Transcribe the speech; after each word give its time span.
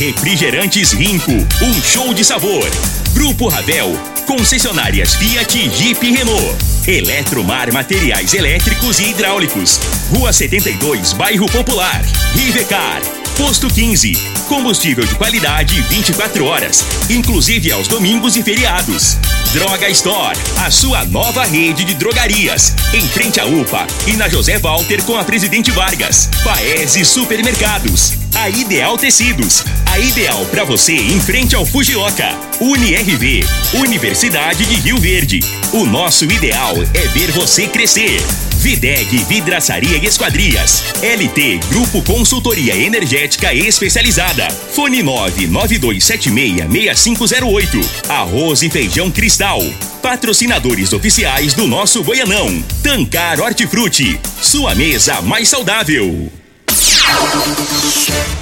Refrigerantes 0.00 0.92
Rinco, 0.92 1.30
um 1.30 1.82
show 1.82 2.14
de 2.14 2.24
sabor. 2.24 2.66
Grupo 3.12 3.48
Ravel, 3.48 3.92
concessionárias 4.26 5.14
Fiat, 5.14 5.68
Jeep 5.68 6.02
e 6.06 6.10
Renault. 6.16 6.56
Eletromar 6.88 7.70
Materiais 7.70 8.32
Elétricos 8.32 8.98
e 8.98 9.10
Hidráulicos. 9.10 9.78
Rua 10.08 10.32
72, 10.32 11.12
Bairro 11.12 11.44
Popular. 11.44 12.02
Rivecar. 12.34 13.02
Posto 13.36 13.68
15. 13.68 14.14
Combustível 14.48 15.04
de 15.04 15.14
qualidade 15.16 15.78
24 15.82 16.46
horas, 16.46 16.82
inclusive 17.10 17.70
aos 17.70 17.86
domingos 17.86 18.36
e 18.36 18.42
feriados. 18.42 19.18
Droga 19.52 19.88
Store, 19.88 20.38
a 20.64 20.70
sua 20.70 21.04
nova 21.06 21.44
rede 21.44 21.84
de 21.84 21.94
drogarias. 21.94 22.72
Em 22.94 23.00
frente 23.08 23.40
à 23.40 23.46
UPA 23.46 23.84
e 24.06 24.12
na 24.12 24.28
José 24.28 24.60
Walter 24.60 25.02
com 25.02 25.16
a 25.16 25.24
Presidente 25.24 25.72
Vargas. 25.72 26.30
Paese 26.44 27.04
Supermercados. 27.04 28.12
A 28.36 28.48
Ideal 28.48 28.96
Tecidos. 28.96 29.64
A 29.86 29.98
ideal 29.98 30.46
para 30.52 30.62
você 30.62 30.94
em 30.94 31.20
frente 31.20 31.56
ao 31.56 31.66
Fujioka. 31.66 32.28
UniRV. 32.60 33.44
Universidade 33.74 34.64
de 34.64 34.76
Rio 34.76 34.98
Verde. 34.98 35.40
O 35.72 35.84
nosso 35.84 36.26
ideal 36.26 36.76
é 36.94 37.08
ver 37.08 37.32
você 37.32 37.66
crescer. 37.66 38.22
Videg 38.60 39.24
Vidraçaria 39.24 39.96
e 39.96 40.06
Esquadrias. 40.06 40.84
LT 41.02 41.58
Grupo 41.70 42.02
Consultoria 42.02 42.76
Energética 42.76 43.54
Especializada. 43.54 44.50
Fone 44.50 45.02
992766508. 45.02 47.82
Arroz 48.08 48.62
e 48.62 48.68
Feijão 48.68 49.10
Cristal. 49.10 49.62
Patrocinadores 50.02 50.92
oficiais 50.92 51.54
do 51.54 51.66
nosso 51.66 52.04
Goianão. 52.04 52.62
Tancar 52.82 53.40
Hortifruti. 53.40 54.20
Sua 54.42 54.74
mesa 54.74 55.22
mais 55.22 55.48
saudável. 55.48 56.30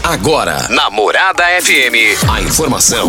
Agora, 0.02 0.66
Namorada 0.68 1.44
FM, 1.62 2.18
a 2.28 2.42
informação 2.42 3.08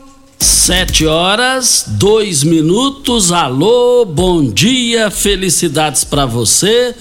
Sete 0.41 1.05
horas, 1.05 1.85
dois 1.87 2.43
minutos. 2.43 3.31
Alô, 3.31 4.03
bom 4.05 4.43
dia, 4.43 5.11
felicidades 5.11 6.03
para 6.03 6.25
você. 6.25 6.95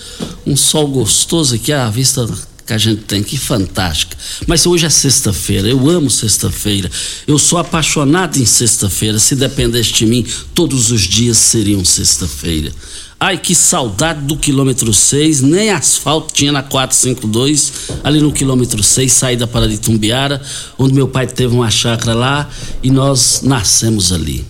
Um 0.47 0.55
sol 0.55 0.87
gostoso 0.87 1.55
aqui, 1.55 1.73
a 1.73 1.89
vista 1.89 2.29
que 2.67 2.75
a 2.75 2.77
gente 2.77 3.01
tem, 3.05 3.23
que 3.23 3.39
fantástica. 3.39 4.15
Mas 4.47 4.67
hoje 4.67 4.85
é 4.85 4.91
sexta-feira, 4.91 5.67
eu 5.67 5.89
amo 5.89 6.11
sexta-feira. 6.11 6.91
Eu 7.27 7.39
sou 7.39 7.59
apaixonado 7.59 8.37
em 8.37 8.45
sexta-feira. 8.45 9.19
Se 9.19 9.35
dependesse 9.35 9.95
de 9.95 10.05
mim, 10.05 10.27
todos 10.55 10.91
os 10.91 11.01
dias 11.01 11.39
seriam 11.39 11.83
sexta-feira. 11.83 12.71
Ai, 13.23 13.37
que 13.37 13.55
saudade 13.55 14.23
do 14.23 14.35
quilômetro 14.35 14.95
6, 14.95 15.43
nem 15.43 15.69
asfalto 15.69 16.33
tinha 16.33 16.51
na 16.51 16.63
452, 16.63 17.73
ali 18.03 18.19
no 18.19 18.33
quilômetro 18.33 18.83
6, 18.83 19.13
saída 19.13 19.47
para 19.47 19.67
Itumbiara, 19.67 20.41
onde 20.79 20.95
meu 20.95 21.07
pai 21.07 21.27
teve 21.27 21.55
uma 21.55 21.71
chácara 21.71 22.15
lá 22.15 22.49
e 22.83 22.91
nós 22.91 23.43
nascemos 23.43 24.11
ali. 24.11 24.43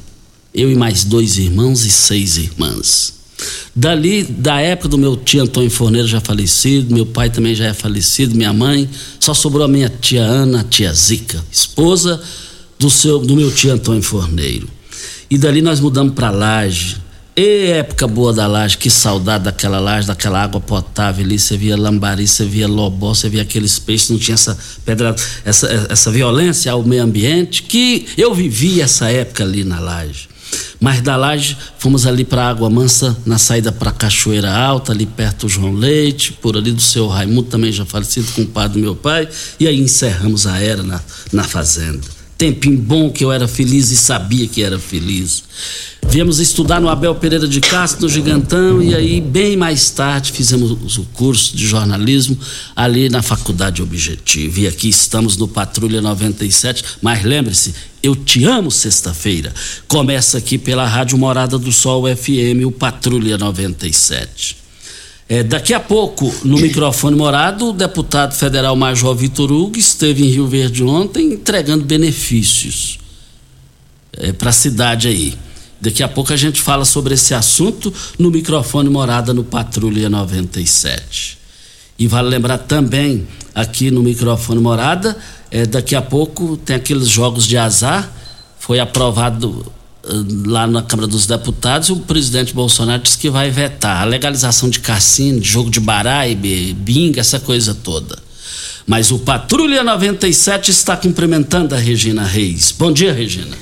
Eu 0.54 0.70
e 0.70 0.76
mais 0.76 1.02
dois 1.02 1.36
irmãos 1.36 1.84
e 1.84 1.90
seis 1.90 2.36
irmãs. 2.36 3.14
Dali, 3.74 4.22
da 4.22 4.60
época 4.60 4.88
do 4.88 4.98
meu 4.98 5.16
tio 5.16 5.42
Antônio 5.42 5.70
Forneiro 5.70 6.06
já 6.06 6.20
falecido, 6.20 6.94
meu 6.94 7.06
pai 7.06 7.28
também 7.28 7.56
já 7.56 7.66
é 7.66 7.74
falecido, 7.74 8.36
minha 8.36 8.52
mãe, 8.52 8.88
só 9.18 9.34
sobrou 9.34 9.64
a 9.64 9.68
minha 9.68 9.88
tia 9.88 10.22
Ana, 10.22 10.60
a 10.60 10.64
tia 10.64 10.92
Zica, 10.94 11.44
esposa 11.50 12.22
do, 12.78 12.88
seu, 12.88 13.18
do 13.18 13.34
meu 13.34 13.50
tio 13.50 13.72
Antônio 13.72 14.02
Forneiro. 14.02 14.68
E 15.28 15.36
dali 15.36 15.60
nós 15.60 15.80
mudamos 15.80 16.14
para 16.14 16.30
Laje, 16.30 16.96
e 17.40 17.70
época 17.70 18.06
boa 18.06 18.34
da 18.34 18.46
laje, 18.46 18.76
que 18.76 18.90
saudade 18.90 19.44
daquela 19.44 19.80
laje, 19.80 20.06
daquela 20.06 20.42
água 20.42 20.60
potável 20.60 21.24
ali. 21.24 21.38
Você 21.38 21.56
via 21.56 21.74
lambari, 21.74 22.28
você 22.28 22.44
via 22.44 22.68
lobó, 22.68 23.14
você 23.14 23.30
via 23.30 23.40
aqueles 23.40 23.78
peixes, 23.78 24.10
não 24.10 24.18
tinha 24.18 24.34
essa 24.34 24.58
pedra, 24.84 25.16
essa, 25.42 25.86
essa 25.88 26.10
violência 26.10 26.70
ao 26.70 26.82
meio 26.82 27.02
ambiente. 27.02 27.62
Que 27.62 28.06
eu 28.18 28.34
vivi 28.34 28.82
essa 28.82 29.10
época 29.10 29.42
ali 29.42 29.64
na 29.64 29.80
laje. 29.80 30.28
Mas 30.78 31.00
da 31.00 31.16
laje 31.16 31.56
fomos 31.78 32.06
ali 32.06 32.26
para 32.26 32.46
Água 32.46 32.68
Mansa, 32.68 33.16
na 33.24 33.38
saída 33.38 33.72
para 33.72 33.90
Cachoeira 33.90 34.52
Alta, 34.52 34.92
ali 34.92 35.06
perto 35.06 35.46
do 35.46 35.48
João 35.48 35.72
Leite, 35.72 36.32
por 36.32 36.58
ali 36.58 36.72
do 36.72 36.82
seu 36.82 37.08
Raimundo, 37.08 37.44
também 37.44 37.72
já 37.72 37.86
falecido, 37.86 38.30
com 38.32 38.42
o 38.42 38.46
pai 38.46 38.68
do 38.68 38.78
meu 38.78 38.94
pai. 38.94 39.26
E 39.58 39.66
aí 39.66 39.80
encerramos 39.80 40.46
a 40.46 40.58
era 40.58 40.82
na, 40.82 41.00
na 41.32 41.44
fazenda 41.44 42.19
tempinho 42.40 42.78
bom 42.78 43.10
que 43.10 43.22
eu 43.22 43.30
era 43.30 43.46
feliz 43.46 43.90
e 43.90 43.96
sabia 43.98 44.48
que 44.48 44.62
era 44.62 44.78
feliz. 44.78 45.44
Viemos 46.08 46.40
estudar 46.40 46.80
no 46.80 46.88
Abel 46.88 47.14
Pereira 47.14 47.46
de 47.46 47.60
Castro, 47.60 48.00
no 48.00 48.08
Gigantão, 48.08 48.82
e 48.82 48.94
aí, 48.94 49.20
bem 49.20 49.58
mais 49.58 49.90
tarde, 49.90 50.32
fizemos 50.32 50.96
o 50.96 51.04
curso 51.12 51.54
de 51.54 51.66
jornalismo 51.66 52.38
ali 52.74 53.10
na 53.10 53.20
Faculdade 53.20 53.82
Objetivo. 53.82 54.60
E 54.60 54.66
aqui 54.66 54.88
estamos 54.88 55.36
no 55.36 55.46
Patrulha 55.46 56.00
97. 56.00 56.82
Mas 57.02 57.22
lembre-se, 57.22 57.74
eu 58.02 58.16
te 58.16 58.42
amo 58.44 58.70
sexta-feira. 58.70 59.52
Começa 59.86 60.38
aqui 60.38 60.56
pela 60.56 60.86
Rádio 60.86 61.18
Morada 61.18 61.58
do 61.58 61.70
Sol 61.70 62.04
FM, 62.04 62.64
o 62.64 62.72
Patrulha 62.72 63.36
97. 63.36 64.56
É, 65.30 65.44
daqui 65.44 65.72
a 65.72 65.78
pouco, 65.78 66.34
no 66.42 66.58
microfone 66.58 67.16
morado, 67.16 67.68
o 67.68 67.72
deputado 67.72 68.34
federal 68.34 68.74
Major 68.74 69.14
Vitor 69.14 69.52
Hugo 69.52 69.78
esteve 69.78 70.24
em 70.24 70.28
Rio 70.28 70.48
Verde 70.48 70.82
ontem 70.82 71.34
entregando 71.34 71.84
benefícios 71.84 72.98
é, 74.12 74.32
para 74.32 74.50
a 74.50 74.52
cidade 74.52 75.06
aí. 75.06 75.38
Daqui 75.80 76.02
a 76.02 76.08
pouco 76.08 76.32
a 76.32 76.36
gente 76.36 76.60
fala 76.60 76.84
sobre 76.84 77.14
esse 77.14 77.32
assunto 77.32 77.94
no 78.18 78.28
microfone 78.28 78.90
morada 78.90 79.32
no 79.32 79.44
Patrulha 79.44 80.10
97. 80.10 81.38
E 81.96 82.08
vale 82.08 82.28
lembrar 82.28 82.58
também, 82.58 83.24
aqui 83.54 83.88
no 83.88 84.02
microfone 84.02 84.60
morada, 84.60 85.16
é, 85.48 85.64
daqui 85.64 85.94
a 85.94 86.02
pouco 86.02 86.56
tem 86.56 86.74
aqueles 86.74 87.06
jogos 87.06 87.46
de 87.46 87.56
azar. 87.56 88.12
Foi 88.58 88.80
aprovado 88.80 89.72
lá 90.46 90.66
na 90.66 90.82
Câmara 90.82 91.06
dos 91.06 91.26
Deputados, 91.26 91.90
o 91.90 91.96
presidente 91.96 92.54
Bolsonaro 92.54 93.02
disse 93.02 93.18
que 93.18 93.30
vai 93.30 93.50
vetar 93.50 94.02
a 94.02 94.04
legalização 94.04 94.68
de 94.68 94.80
cassino, 94.80 95.40
de 95.40 95.48
jogo 95.48 95.70
de 95.70 95.80
baralho, 95.80 96.36
binga, 96.74 97.20
essa 97.20 97.38
coisa 97.38 97.74
toda. 97.74 98.18
Mas 98.86 99.10
o 99.10 99.18
Patrulha 99.18 99.84
97 99.84 100.70
está 100.70 100.96
cumprimentando 100.96 101.74
a 101.74 101.78
Regina 101.78 102.24
Reis. 102.24 102.74
Bom 102.76 102.90
dia, 102.92 103.12
Regina. 103.12 103.56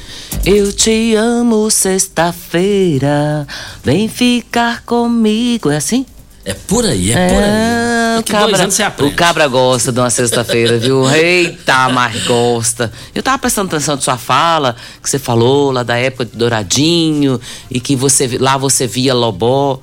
Eu 0.44 0.72
te 0.72 1.14
amo 1.14 1.70
sexta-feira, 1.70 3.46
vem 3.82 4.08
ficar 4.08 4.82
comigo. 4.84 5.70
É 5.70 5.76
assim? 5.76 6.06
É 6.48 6.54
por 6.54 6.82
aí, 6.82 7.12
é, 7.12 7.14
é 7.14 7.28
por 7.28 7.42
aí. 7.42 8.18
O 8.20 8.24
cabra, 8.24 9.06
o 9.06 9.14
cabra 9.14 9.46
gosta 9.48 9.92
de 9.92 10.00
uma 10.00 10.08
sexta-feira, 10.08 10.78
viu? 10.78 11.06
Eita, 11.12 11.90
mas 11.90 12.24
gosta. 12.24 12.90
Eu 13.14 13.22
tava 13.22 13.38
prestando 13.38 13.68
atenção 13.68 13.96
na 13.96 14.00
sua 14.00 14.16
fala, 14.16 14.74
que 15.02 15.10
você 15.10 15.18
falou 15.18 15.70
lá 15.70 15.82
da 15.82 15.98
época 15.98 16.24
de 16.24 16.38
Douradinho, 16.38 17.38
e 17.70 17.78
que 17.78 17.94
você 17.94 18.38
lá 18.38 18.56
você 18.56 18.86
via 18.86 19.12
Lobó. 19.12 19.78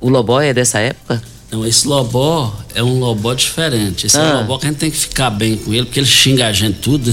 O 0.00 0.08
Lobó 0.08 0.40
é 0.40 0.54
dessa 0.54 0.78
época? 0.78 1.20
Não, 1.52 1.66
esse 1.66 1.86
lobó 1.86 2.50
é 2.74 2.82
um 2.82 2.98
lobó 2.98 3.34
diferente. 3.34 4.06
Esse 4.06 4.18
ah. 4.18 4.22
é 4.22 4.34
um 4.34 4.38
lobó 4.38 4.56
que 4.56 4.64
a 4.64 4.70
gente 4.70 4.78
tem 4.78 4.90
que 4.90 4.96
ficar 4.96 5.28
bem 5.28 5.54
com 5.58 5.74
ele, 5.74 5.84
porque 5.84 6.00
ele 6.00 6.06
xinga 6.06 6.46
a 6.46 6.52
gente 6.52 6.78
tudo. 6.78 7.12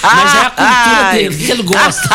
Mas 0.00 0.34
é 0.34 0.38
a 0.46 0.50
cultura 0.50 1.12
dele, 1.12 1.36
que 1.44 1.50
ele 1.50 1.62
gosta. 1.64 2.08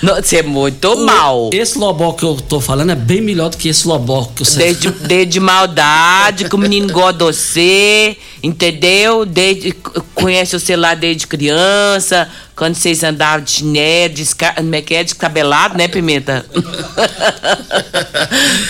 Você 0.22 0.36
é 0.36 0.42
muito 0.44 0.92
o, 0.92 1.04
mal. 1.04 1.50
Esse 1.52 1.76
lobó 1.76 2.12
que 2.12 2.22
eu 2.22 2.36
tô 2.36 2.60
falando 2.60 2.90
é 2.92 2.94
bem 2.94 3.20
melhor 3.20 3.50
do 3.50 3.56
que 3.56 3.68
esse 3.68 3.86
lobó 3.88 4.30
que 4.32 4.44
você... 4.44 4.58
Desde, 4.58 4.90
desde 5.08 5.40
maldade, 5.40 6.48
que 6.48 6.54
o 6.54 6.58
menino 6.58 6.92
gosta 6.92 7.14
de 7.14 7.24
você, 7.24 8.16
entendeu? 8.42 9.26
Desde, 9.26 9.72
conhece 10.14 10.56
você 10.56 10.76
lá 10.76 10.94
desde 10.94 11.26
criança, 11.26 12.28
quando 12.56 12.74
vocês 12.74 13.04
andavam 13.04 13.44
de 13.44 13.64
né, 13.64 14.08
desca... 14.08 14.54
como 14.54 14.74
é 14.74 14.82
é? 14.90 15.04
Descabelado, 15.04 15.76
né, 15.76 15.86
Pimenta? 15.86 16.44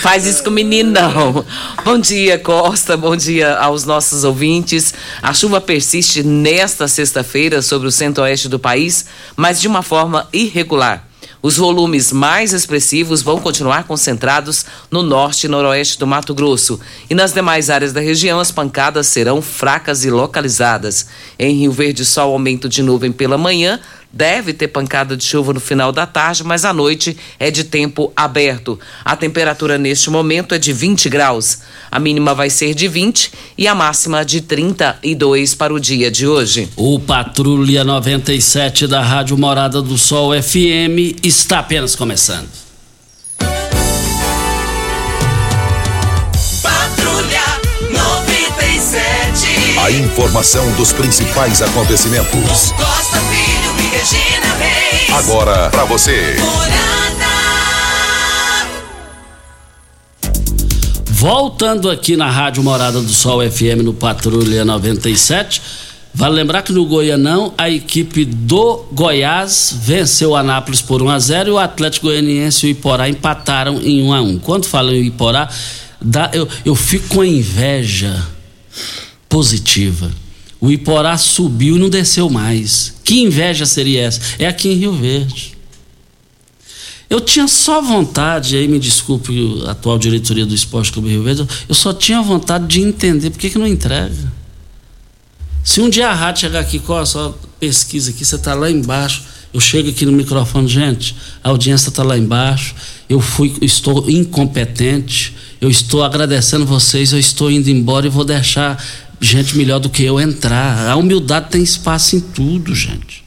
Faz 0.01 0.25
isso 0.25 0.43
com 0.43 0.49
o 0.49 0.53
menino, 0.53 0.91
não. 0.91 1.45
Bom 1.85 1.97
dia, 1.97 2.37
Costa. 2.37 2.97
Bom 2.97 3.15
dia 3.15 3.57
aos 3.57 3.85
nossos 3.85 4.25
ouvintes. 4.25 4.93
A 5.21 5.33
chuva 5.33 5.61
persiste 5.61 6.21
nesta 6.21 6.87
sexta-feira 6.87 7.61
sobre 7.61 7.87
o 7.87 7.91
centro-oeste 7.91 8.49
do 8.49 8.59
país, 8.59 9.05
mas 9.37 9.61
de 9.61 9.69
uma 9.69 9.81
forma 9.81 10.27
irregular. 10.33 11.06
Os 11.41 11.57
volumes 11.57 12.11
mais 12.11 12.51
expressivos 12.51 13.21
vão 13.21 13.39
continuar 13.39 13.83
concentrados 13.83 14.65
no 14.89 15.03
norte 15.03 15.45
e 15.45 15.47
noroeste 15.47 15.99
do 15.99 16.07
Mato 16.07 16.33
Grosso. 16.33 16.79
E 17.09 17.13
nas 17.13 17.31
demais 17.31 17.69
áreas 17.69 17.93
da 17.93 18.01
região, 18.01 18.39
as 18.39 18.51
pancadas 18.51 19.07
serão 19.07 19.41
fracas 19.41 20.03
e 20.03 20.09
localizadas. 20.09 21.07
Em 21.37 21.55
Rio 21.55 21.71
Verde, 21.71 22.03
sol 22.03 22.31
aumento 22.31 22.67
de 22.67 22.81
nuvem 22.81 23.11
pela 23.11 23.37
manhã, 23.37 23.79
Deve 24.11 24.53
ter 24.53 24.69
pancada 24.69 25.17
de 25.17 25.23
chuva 25.23 25.53
no 25.53 25.59
final 25.59 25.91
da 25.91 26.05
tarde, 26.05 26.43
mas 26.43 26.63
à 26.65 26.73
noite 26.73 27.17
é 27.39 27.51
de 27.51 27.63
tempo 27.63 28.11
aberto. 28.15 28.79
A 29.03 29.15
temperatura 29.15 29.77
neste 29.77 30.09
momento 30.09 30.55
é 30.55 30.57
de 30.57 30.71
20 30.73 31.09
graus. 31.09 31.59
A 31.91 31.99
mínima 31.99 32.33
vai 32.33 32.49
ser 32.49 32.73
de 32.73 32.87
20 32.87 33.31
e 33.57 33.67
a 33.67 33.75
máxima 33.75 34.23
de 34.23 34.41
32 34.41 35.53
para 35.55 35.73
o 35.73 35.79
dia 35.79 36.09
de 36.09 36.25
hoje. 36.25 36.69
O 36.75 36.99
Patrulha 36.99 37.83
97 37.83 38.87
da 38.87 39.01
Rádio 39.01 39.37
Morada 39.37 39.81
do 39.81 39.97
Sol 39.97 40.31
FM 40.41 41.23
está 41.23 41.59
apenas 41.59 41.95
começando. 41.95 42.47
Patrulha 46.61 47.43
97. 47.91 49.79
A 49.79 49.91
informação 49.91 50.71
dos 50.73 50.91
principais 50.91 51.61
acontecimentos. 51.61 52.71
Costa 52.71 53.26
Regina 54.07 54.53
Reis. 54.55 55.09
Agora 55.09 55.69
para 55.69 55.83
você. 55.83 56.37
Voltando 61.07 61.89
aqui 61.89 62.15
na 62.15 62.29
Rádio 62.29 62.63
Morada 62.63 63.01
do 63.01 63.09
Sol 63.09 63.41
FM 63.41 63.83
no 63.83 63.93
Patrulha 63.93 64.63
97. 64.63 65.61
Vale 66.13 66.35
lembrar 66.35 66.61
que 66.61 66.71
no 66.71 66.85
Goianão 66.85 67.53
a 67.57 67.69
equipe 67.69 68.23
do 68.23 68.85
Goiás 68.93 69.75
venceu 69.77 70.31
o 70.31 70.35
Anápolis 70.37 70.81
por 70.81 71.01
1 71.01 71.09
a 71.09 71.19
0 71.19 71.49
e 71.49 71.51
o 71.51 71.57
Atlético 71.57 72.07
Goianiense 72.07 72.65
e 72.65 72.69
o 72.69 72.71
Iporá 72.71 73.09
empataram 73.09 73.81
em 73.81 74.01
1 74.03 74.13
a 74.13 74.21
1. 74.21 74.39
Quando 74.39 74.65
falo 74.65 74.93
em 74.93 75.05
Iporá, 75.05 75.49
dá, 76.01 76.31
eu, 76.33 76.47
eu 76.63 76.75
fico 76.75 77.09
com 77.09 77.25
inveja 77.25 78.25
positiva. 79.27 80.09
O 80.59 80.71
Iporá 80.71 81.17
subiu 81.17 81.75
e 81.75 81.79
não 81.79 81.89
desceu 81.89 82.29
mais. 82.29 82.95
Que 83.03 83.21
inveja 83.21 83.65
seria 83.65 84.01
essa? 84.03 84.21
É 84.39 84.47
aqui 84.47 84.69
em 84.69 84.73
Rio 84.73 84.93
Verde. 84.93 85.57
Eu 87.09 87.21
tinha 87.21 87.47
só 87.47 87.81
vontade, 87.81 88.57
aí 88.57 88.67
me 88.67 88.79
desculpe 88.79 89.63
a 89.65 89.71
atual 89.71 89.97
diretoria 89.97 90.45
do 90.45 90.53
Esporte 90.53 90.91
Clube 90.91 91.09
Rio 91.09 91.23
Verde, 91.23 91.47
eu 91.67 91.73
só 91.73 91.93
tinha 91.93 92.21
vontade 92.21 92.67
de 92.67 92.81
entender 92.81 93.29
por 93.29 93.39
que, 93.39 93.49
que 93.49 93.57
não 93.57 93.67
entrega. 93.67 94.33
Se 95.63 95.79
um 95.79 95.89
dia 95.89 96.09
a 96.09 96.13
rádio 96.13 96.41
chegar 96.41 96.59
aqui, 96.59 96.81
só 97.05 97.37
pesquisa 97.59 98.11
aqui, 98.11 98.25
você 98.25 98.35
está 98.35 98.53
lá 98.53 98.69
embaixo, 98.69 99.23
eu 99.53 99.59
chego 99.59 99.89
aqui 99.89 100.05
no 100.05 100.11
microfone, 100.11 100.67
gente, 100.67 101.15
a 101.41 101.49
audiência 101.49 101.89
está 101.89 102.03
lá 102.03 102.17
embaixo, 102.17 102.75
eu 103.09 103.21
fui, 103.21 103.55
estou 103.61 104.09
incompetente, 104.09 105.33
eu 105.61 105.69
estou 105.69 106.03
agradecendo 106.03 106.65
vocês, 106.65 107.13
eu 107.13 107.19
estou 107.19 107.49
indo 107.49 107.69
embora 107.69 108.05
e 108.05 108.09
vou 108.09 108.25
deixar 108.25 108.83
gente 109.19 109.57
melhor 109.57 109.79
do 109.79 109.89
que 109.89 110.03
eu 110.03 110.19
entrar. 110.19 110.89
A 110.89 110.95
humildade 110.95 111.49
tem 111.49 111.61
espaço 111.61 112.15
em 112.15 112.19
tudo, 112.19 112.73
gente. 112.73 113.23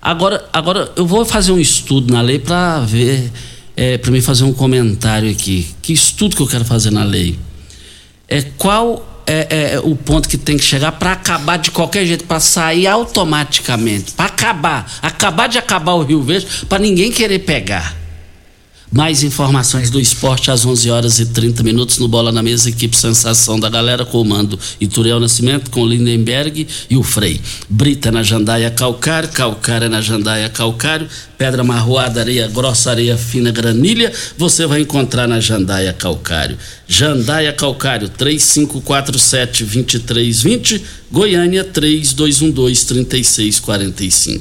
Agora, 0.00 0.48
agora 0.52 0.92
eu 0.96 1.06
vou 1.06 1.24
fazer 1.24 1.52
um 1.52 1.58
estudo 1.58 2.12
na 2.12 2.20
lei 2.20 2.38
para 2.38 2.80
ver, 2.80 3.30
é, 3.76 3.98
para 3.98 4.10
mim 4.10 4.20
fazer 4.20 4.44
um 4.44 4.52
comentário 4.52 5.30
aqui. 5.30 5.66
Que 5.82 5.92
estudo 5.92 6.36
que 6.36 6.42
eu 6.42 6.46
quero 6.46 6.64
fazer 6.64 6.90
na 6.90 7.04
lei? 7.04 7.38
É 8.28 8.42
qual 8.42 9.22
é, 9.26 9.74
é 9.74 9.80
o 9.80 9.94
ponto 9.94 10.28
que 10.28 10.38
tem 10.38 10.56
que 10.56 10.64
chegar 10.64 10.92
para 10.92 11.12
acabar 11.12 11.58
de 11.58 11.70
qualquer 11.70 12.06
jeito, 12.06 12.24
para 12.24 12.40
sair 12.40 12.86
automaticamente, 12.86 14.12
para 14.12 14.26
acabar, 14.26 14.98
acabar 15.02 15.48
de 15.48 15.58
acabar 15.58 15.92
o 15.92 16.02
Rio 16.02 16.22
Verde, 16.22 16.46
para 16.68 16.78
ninguém 16.78 17.12
querer 17.12 17.40
pegar. 17.40 17.94
Mais 18.90 19.22
informações 19.22 19.90
do 19.90 20.00
esporte 20.00 20.50
às 20.50 20.64
11 20.64 20.90
horas 20.90 21.18
e 21.18 21.26
30 21.26 21.62
minutos 21.62 21.98
no 21.98 22.08
Bola 22.08 22.32
na 22.32 22.42
Mesa, 22.42 22.70
equipe 22.70 22.96
Sensação 22.96 23.60
da 23.60 23.68
Galera, 23.68 24.06
comando 24.06 24.58
Ituriel 24.80 25.20
Nascimento 25.20 25.70
com 25.70 25.86
Lindenberg 25.86 26.66
e 26.88 26.96
o 26.96 27.02
Frei. 27.02 27.38
Brita 27.68 28.10
na 28.10 28.22
Jandaia 28.22 28.70
Calcário, 28.70 29.28
Calcário 29.28 29.90
na 29.90 30.00
Jandaia 30.00 30.48
Calcário, 30.48 31.06
Pedra 31.36 31.62
Marroada, 31.62 32.20
Areia 32.20 32.48
Grossa, 32.48 32.88
Areia 32.90 33.18
Fina, 33.18 33.50
Granilha, 33.50 34.10
você 34.38 34.66
vai 34.66 34.80
encontrar 34.80 35.28
na 35.28 35.38
Jandaia 35.38 35.92
Calcário. 35.92 36.56
Jandaia 36.88 37.52
Calcário, 37.52 38.08
3547-2320, 38.08 40.80
Goiânia, 41.12 41.62
3212-3645. 41.62 44.40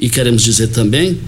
E 0.00 0.08
queremos 0.08 0.42
dizer 0.42 0.68
também 0.68 1.20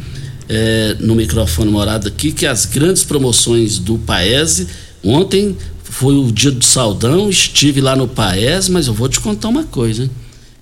é, 0.48 0.96
no 1.00 1.14
microfone 1.14 1.70
morado 1.70 2.08
aqui 2.08 2.32
que 2.32 2.46
as 2.46 2.64
grandes 2.64 3.04
promoções 3.04 3.78
do 3.78 3.98
Paese, 3.98 4.69
ontem 5.02 5.56
foi 5.82 6.14
o 6.14 6.31
dia 6.31 6.50
do 6.50 6.64
Saldão, 6.64 7.28
estive 7.28 7.81
lá 7.81 7.96
no 7.96 8.08
Paese, 8.08 8.70
mas 8.70 8.87
eu 8.87 8.94
vou 8.94 9.08
te 9.08 9.20
contar 9.20 9.48
uma 9.48 9.64
coisa, 9.64 10.05
hein? 10.05 10.10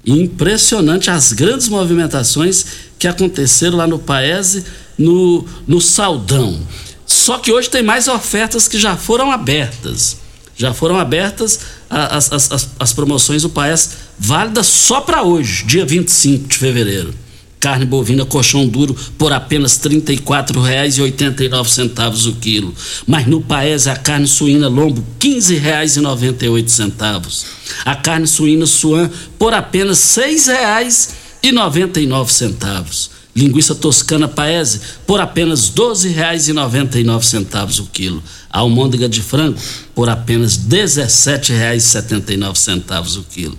Impressionante 0.06 1.10
as 1.10 1.32
grandes 1.32 1.68
movimentações 1.68 2.66
que 2.98 3.08
aconteceram 3.08 3.78
lá 3.78 3.86
no 3.86 3.98
Paese, 3.98 4.64
no, 4.98 5.46
no 5.66 5.80
Saldão. 5.80 6.60
Só 7.06 7.38
que 7.38 7.50
hoje 7.50 7.70
tem 7.70 7.82
mais 7.82 8.06
ofertas 8.06 8.68
que 8.68 8.78
já 8.78 8.96
foram 8.96 9.30
abertas. 9.30 10.18
Já 10.56 10.74
foram 10.74 10.98
abertas 10.98 11.58
as, 11.88 12.32
as, 12.32 12.52
as, 12.52 12.68
as 12.78 12.92
promoções 12.92 13.42
do 13.42 13.48
Paese, 13.48 13.90
válidas 14.18 14.66
só 14.66 15.00
para 15.00 15.22
hoje, 15.22 15.64
dia 15.64 15.86
25 15.86 16.48
de 16.48 16.58
fevereiro 16.58 17.23
carne 17.64 17.86
bovina 17.86 18.26
colchão 18.26 18.68
duro 18.68 18.94
por 19.16 19.32
apenas 19.32 19.80
R$ 19.82 19.88
34,89 19.88 22.28
o 22.28 22.34
quilo. 22.34 22.74
Mas 23.06 23.26
no 23.26 23.40
Paese 23.40 23.88
a 23.88 23.96
carne 23.96 24.26
suína 24.26 24.68
lombo 24.68 25.00
R$ 25.00 25.06
15,98. 25.30 27.46
A 27.86 27.96
carne 27.96 28.26
suína 28.26 28.66
suan 28.66 29.10
por 29.38 29.54
apenas 29.54 30.14
R$ 30.14 30.26
6,99. 30.26 33.08
Linguiça 33.34 33.74
toscana 33.74 34.28
paese 34.28 34.78
por 35.06 35.18
apenas 35.18 35.70
R$ 35.70 35.76
12,99 35.76 37.80
o 37.80 37.86
quilo. 37.86 38.22
A 38.50 38.58
almôndega 38.58 39.08
de 39.08 39.22
frango 39.22 39.56
por 39.94 40.10
apenas 40.10 40.56
R$ 40.56 40.84
17,79 40.84 43.18
o 43.18 43.24
quilo. 43.24 43.56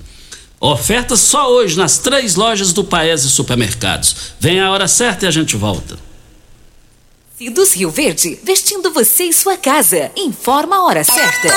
Ofertas 0.66 1.20
só 1.20 1.52
hoje 1.52 1.78
nas 1.78 2.00
três 2.00 2.34
lojas 2.34 2.74
do 2.74 2.84
Paese 2.84 3.30
Supermercados. 3.30 4.34
Vem 4.40 4.60
a 4.60 4.72
hora 4.72 4.88
certa 4.88 5.26
e 5.26 5.28
a 5.28 5.32
gente 5.32 5.56
volta. 5.56 5.96
Cidos 7.38 7.76
Rio 7.76 7.92
Verde, 7.92 8.40
vestindo 8.44 8.92
você 8.92 9.26
e 9.26 9.34
sua 9.34 9.58
casa. 9.58 10.12
Informa 10.16 10.78
a 10.78 10.84
hora 10.86 11.04
certa. 11.04 11.50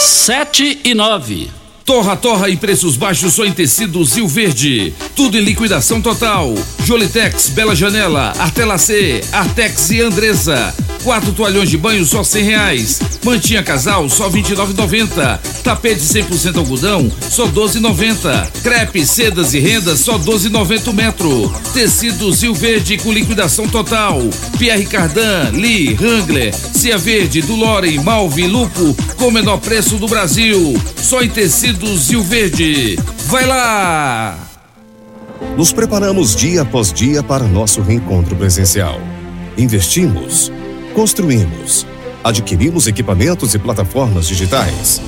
Sete 0.00 0.80
e 0.84 0.94
nove. 0.94 1.50
Torra 1.84 2.16
Torra 2.16 2.48
e 2.48 2.56
preços 2.56 2.96
baixos 2.96 3.34
só 3.34 3.44
em 3.44 3.52
tecidos 3.52 4.14
Rio 4.14 4.28
Verde. 4.28 4.94
Tudo 5.16 5.36
em 5.36 5.42
liquidação 5.42 6.00
total. 6.00 6.54
Jolitex, 6.84 7.48
Bela 7.48 7.74
Janela, 7.74 8.32
Artelacê, 8.38 9.20
Artex 9.32 9.90
e 9.90 10.00
Andresa. 10.00 10.72
Quatro 11.02 11.32
toalhões 11.32 11.68
de 11.68 11.76
banho 11.76 12.04
só 12.06 12.22
cem 12.22 12.44
reais. 12.44 13.00
Mantinha 13.24 13.62
casal 13.62 14.08
só 14.08 14.28
vinte 14.28 14.50
e 14.50 14.54
nove 14.54 14.72
noventa. 14.74 15.40
Tapete 15.64 16.00
100% 16.00 16.56
algodão 16.56 17.10
só 17.28 17.46
doze 17.46 17.80
noventa. 17.80 18.48
Crepe, 18.62 19.04
sedas 19.04 19.52
e 19.52 19.58
rendas 19.58 20.00
só 20.00 20.16
doze 20.16 20.48
noventa 20.48 20.90
o 20.90 20.94
metro. 20.94 21.52
Tecidos 21.74 22.42
Rio 22.42 22.54
Verde 22.54 22.96
com 22.98 23.12
liquidação 23.12 23.66
total. 23.66 24.20
Pierre 24.58 24.86
Cardan, 24.86 25.50
Lee, 25.52 25.98
Hangler, 26.00 26.54
Cia 26.54 26.96
Verde, 26.96 27.42
Dulore, 27.42 27.98
Malve, 27.98 28.46
Lupo 28.46 28.96
com 29.16 29.28
o 29.28 29.32
menor 29.32 29.58
preço 29.58 29.96
do 29.96 30.06
Brasil. 30.06 30.80
Só 30.96 31.20
em 31.20 31.28
tecidos 31.28 31.71
Rio 31.80 32.22
Verde. 32.22 32.98
Vai 33.26 33.46
lá! 33.46 34.38
Nos 35.56 35.72
preparamos 35.72 36.36
dia 36.36 36.62
após 36.62 36.92
dia 36.92 37.22
para 37.22 37.44
nosso 37.44 37.80
reencontro 37.80 38.36
presencial. 38.36 39.00
Investimos, 39.56 40.52
construímos, 40.94 41.86
adquirimos 42.22 42.86
equipamentos 42.86 43.54
e 43.54 43.58
plataformas 43.58 44.28
digitais. 44.28 45.00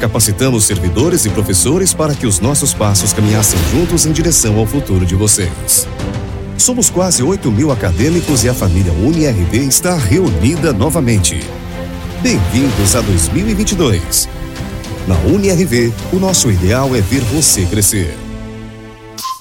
Capacitamos 0.00 0.64
servidores 0.64 1.26
e 1.26 1.30
professores 1.30 1.92
para 1.92 2.14
que 2.14 2.26
os 2.26 2.40
nossos 2.40 2.72
passos 2.72 3.12
caminhassem 3.12 3.58
juntos 3.70 4.06
em 4.06 4.12
direção 4.12 4.58
ao 4.58 4.66
futuro 4.66 5.04
de 5.04 5.14
vocês. 5.14 5.86
Somos 6.56 6.88
quase 6.88 7.22
8 7.22 7.50
mil 7.50 7.70
acadêmicos 7.70 8.42
e 8.42 8.48
a 8.48 8.54
família 8.54 8.92
UniRV 8.92 9.58
está 9.58 9.94
reunida 9.96 10.72
novamente. 10.72 11.40
Bem-vindos 12.22 12.96
a 12.96 13.02
2022. 13.02 14.45
Na 15.06 15.14
UniRV, 15.18 15.92
o 16.12 16.16
nosso 16.16 16.50
ideal 16.50 16.94
é 16.96 17.00
ver 17.00 17.20
você 17.20 17.64
crescer. 17.64 18.12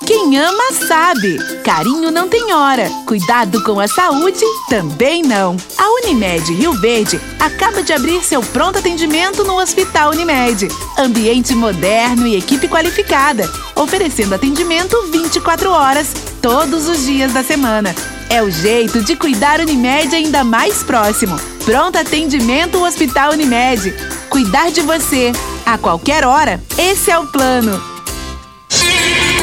Quem 0.05 0.37
ama 0.37 0.71
sabe. 0.87 1.39
Carinho 1.63 2.11
não 2.11 2.29
tem 2.29 2.53
hora. 2.53 2.87
Cuidado 3.07 3.63
com 3.63 3.79
a 3.79 3.87
saúde 3.87 4.45
também 4.69 5.23
não. 5.23 5.57
A 5.75 5.89
Unimed 5.89 6.53
Rio 6.53 6.73
Verde 6.73 7.19
acaba 7.39 7.81
de 7.81 7.91
abrir 7.91 8.23
seu 8.23 8.41
pronto 8.41 8.77
atendimento 8.77 9.43
no 9.43 9.59
Hospital 9.59 10.11
Unimed. 10.11 10.67
Ambiente 10.99 11.55
moderno 11.55 12.27
e 12.27 12.37
equipe 12.37 12.67
qualificada, 12.67 13.49
oferecendo 13.75 14.35
atendimento 14.35 14.95
24 15.11 15.71
horas, 15.71 16.13
todos 16.39 16.87
os 16.87 17.03
dias 17.03 17.33
da 17.33 17.43
semana. 17.43 17.95
É 18.29 18.43
o 18.43 18.51
jeito 18.51 19.03
de 19.03 19.15
cuidar 19.15 19.59
Unimed 19.59 20.13
ainda 20.13 20.43
mais 20.43 20.83
próximo. 20.83 21.35
Pronto 21.65 21.97
atendimento 21.97 22.83
Hospital 22.83 23.31
Unimed. 23.31 23.91
Cuidar 24.29 24.69
de 24.69 24.81
você 24.81 25.31
a 25.65 25.77
qualquer 25.77 26.25
hora. 26.25 26.61
Esse 26.77 27.11
é 27.11 27.17
o 27.17 27.27
plano. 27.27 27.94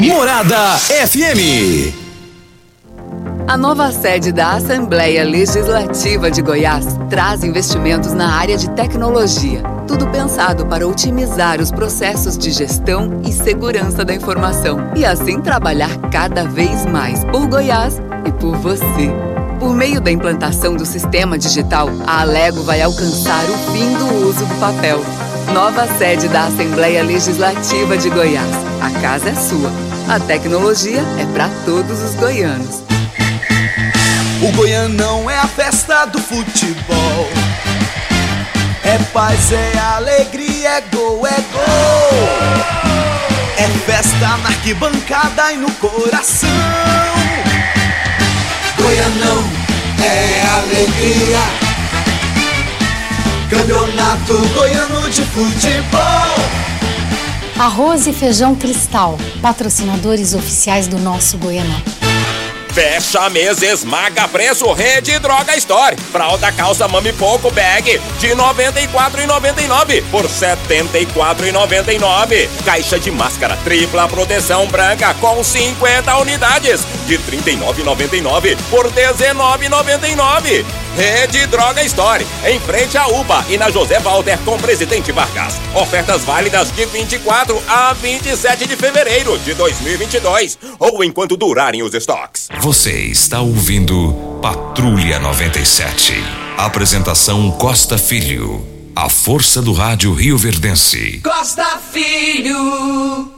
Morada 0.00 0.78
FM. 0.78 1.92
A 3.46 3.56
nova 3.58 3.92
sede 3.92 4.32
da 4.32 4.52
Assembleia 4.52 5.22
Legislativa 5.22 6.30
de 6.30 6.40
Goiás 6.40 6.86
traz 7.10 7.44
investimentos 7.44 8.12
na 8.14 8.34
área 8.34 8.56
de 8.56 8.70
tecnologia. 8.70 9.62
Tudo 9.86 10.06
pensado 10.06 10.64
para 10.66 10.86
otimizar 10.86 11.60
os 11.60 11.70
processos 11.70 12.38
de 12.38 12.50
gestão 12.52 13.20
e 13.26 13.32
segurança 13.32 14.04
da 14.04 14.14
informação 14.14 14.78
e 14.96 15.04
assim 15.04 15.40
trabalhar 15.40 15.94
cada 16.10 16.44
vez 16.44 16.86
mais 16.86 17.22
por 17.24 17.46
Goiás 17.46 18.00
e 18.26 18.32
por 18.32 18.56
você. 18.56 19.10
Por 19.58 19.74
meio 19.74 20.00
da 20.00 20.10
implantação 20.10 20.74
do 20.74 20.86
sistema 20.86 21.36
digital, 21.36 21.90
a 22.06 22.22
Alego 22.22 22.62
vai 22.62 22.80
alcançar 22.80 23.44
o 23.44 23.58
fim 23.72 23.92
do 23.98 24.26
uso 24.26 24.46
do 24.46 24.54
papel. 24.54 25.00
Nova 25.50 25.86
sede 25.98 26.28
da 26.28 26.44
Assembleia 26.44 27.02
Legislativa 27.02 27.96
de 27.96 28.08
Goiás. 28.10 28.54
A 28.80 29.00
casa 29.00 29.30
é 29.30 29.34
sua. 29.34 29.70
A 30.08 30.20
tecnologia 30.20 31.02
é 31.18 31.26
para 31.32 31.48
todos 31.64 32.00
os 32.00 32.14
goianos. 32.14 32.82
O 34.42 34.52
Goianão 34.56 35.30
é 35.30 35.38
a 35.38 35.46
festa 35.46 36.04
do 36.06 36.18
futebol. 36.18 37.28
É 38.84 38.98
paz, 39.12 39.52
é 39.52 39.78
alegria, 39.78 40.68
é 40.68 40.80
gol, 40.92 41.26
é 41.26 41.40
gol. 41.52 42.28
É 43.56 43.68
festa 43.86 44.36
na 44.38 44.48
arquibancada 44.48 45.52
e 45.52 45.56
no 45.56 45.70
coração. 45.72 46.48
Goianão 48.76 49.44
é 50.02 50.42
alegria. 50.58 51.71
Campeonato 53.52 54.38
Goiano 54.54 55.10
de 55.10 55.22
Futebol. 55.26 56.00
Arroz 57.58 58.06
e 58.06 58.12
Feijão 58.14 58.54
Cristal, 58.54 59.18
patrocinadores 59.42 60.32
oficiais 60.32 60.88
do 60.88 60.98
nosso 60.98 61.36
Goianão. 61.36 61.82
Fecha 62.72 63.28
mês, 63.28 63.60
esmaga 63.60 64.26
preço, 64.26 64.72
Rede 64.72 65.18
Droga 65.18 65.54
Store. 65.56 65.94
Fralda 66.10 66.50
calça 66.50 66.88
mami 66.88 67.12
pouco 67.12 67.50
bag 67.50 68.00
de 68.18 68.28
94,99 68.28 70.02
por 70.10 70.24
74,99. 70.24 72.48
Caixa 72.64 72.98
de 72.98 73.10
máscara 73.10 73.58
tripla 73.62 74.08
proteção 74.08 74.66
branca 74.68 75.12
com 75.20 75.44
50 75.44 76.16
unidades 76.16 76.86
de 77.06 77.18
39,99 77.18 78.56
por 78.70 78.90
19,99. 78.90 80.64
Rede 80.94 81.46
Droga 81.46 81.82
Store, 81.84 82.26
em 82.46 82.60
frente 82.60 82.98
à 82.98 83.06
UPA 83.06 83.46
e 83.48 83.56
na 83.56 83.70
José 83.70 83.98
Walter 83.98 84.38
com 84.44 84.58
Presidente 84.58 85.10
Vargas. 85.10 85.54
Ofertas 85.74 86.22
válidas 86.22 86.70
de 86.70 86.84
24 86.84 87.58
a 87.66 87.94
27 87.94 88.66
de 88.66 88.76
fevereiro 88.76 89.38
de 89.38 89.54
2022 89.54 90.58
ou 90.78 91.02
enquanto 91.02 91.34
durarem 91.34 91.82
os 91.82 91.94
estoques. 91.94 92.48
Você 92.60 92.92
está 92.92 93.40
ouvindo 93.40 94.12
Patrulha 94.42 95.18
97. 95.18 96.12
Apresentação 96.58 97.50
Costa 97.52 97.96
Filho. 97.96 98.66
A 98.94 99.08
força 99.08 99.62
do 99.62 99.72
rádio 99.72 100.12
Rio 100.12 100.36
Verdense. 100.36 101.22
Costa 101.24 101.78
Filho. 101.90 103.32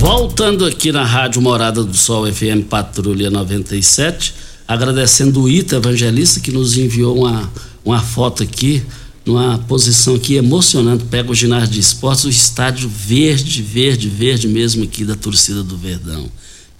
Voltando 0.00 0.66
aqui 0.66 0.90
na 0.90 1.04
Rádio 1.04 1.40
Morada 1.40 1.84
do 1.84 1.96
Sol 1.96 2.26
FM 2.26 2.66
Patrulha 2.68 3.30
97 3.30 4.51
agradecendo 4.72 5.42
o 5.42 5.48
Ita 5.48 5.76
Evangelista 5.76 6.40
que 6.40 6.50
nos 6.50 6.76
enviou 6.76 7.18
uma, 7.18 7.50
uma 7.84 8.00
foto 8.00 8.42
aqui, 8.42 8.82
numa 9.24 9.58
posição 9.58 10.14
aqui 10.14 10.34
emocionante. 10.34 11.04
Pega 11.04 11.30
o 11.30 11.34
ginásio 11.34 11.68
de 11.68 11.80
esportes, 11.80 12.24
o 12.24 12.28
estádio 12.28 12.88
verde, 12.88 13.62
verde, 13.62 14.08
verde 14.08 14.48
mesmo 14.48 14.84
aqui 14.84 15.04
da 15.04 15.14
torcida 15.14 15.62
do 15.62 15.76
Verdão. 15.76 16.30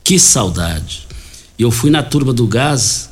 Que 0.03 0.19
saudade. 0.19 1.07
Eu 1.59 1.71
fui 1.71 1.91
na 1.91 2.03
turma 2.03 2.33
do 2.33 2.47
gás 2.47 3.11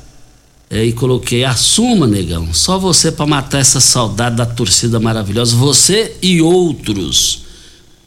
é, 0.69 0.83
e 0.83 0.93
coloquei: 0.93 1.43
assuma, 1.43 2.07
negão, 2.07 2.53
só 2.53 2.79
você 2.79 3.11
para 3.11 3.27
matar 3.27 3.59
essa 3.59 3.79
saudade 3.79 4.35
da 4.35 4.45
torcida 4.45 4.99
maravilhosa, 4.99 5.55
você 5.55 6.15
e 6.21 6.41
outros. 6.41 7.43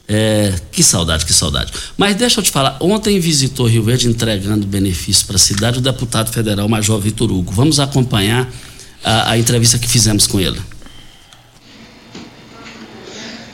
É, 0.07 0.53
que 0.71 0.83
saudade, 0.83 1.25
que 1.25 1.33
saudade. 1.33 1.73
Mas 1.97 2.15
deixa 2.15 2.39
eu 2.39 2.43
te 2.43 2.51
falar, 2.51 2.77
ontem 2.79 3.19
visitou 3.19 3.65
Rio 3.65 3.81
Verde 3.81 4.07
entregando 4.07 4.67
benefícios 4.67 5.23
para 5.23 5.35
a 5.35 5.39
cidade 5.39 5.79
o 5.79 5.81
deputado 5.81 6.31
federal 6.31 6.69
Major 6.69 6.99
Vitor 6.99 7.31
Hugo. 7.31 7.51
Vamos 7.51 7.79
acompanhar 7.79 8.47
a, 9.03 9.31
a, 9.31 9.37
entrevista 9.37 9.79
que 9.79 9.87
fizemos 9.87 10.27
com 10.27 10.39
ele. 10.39 10.59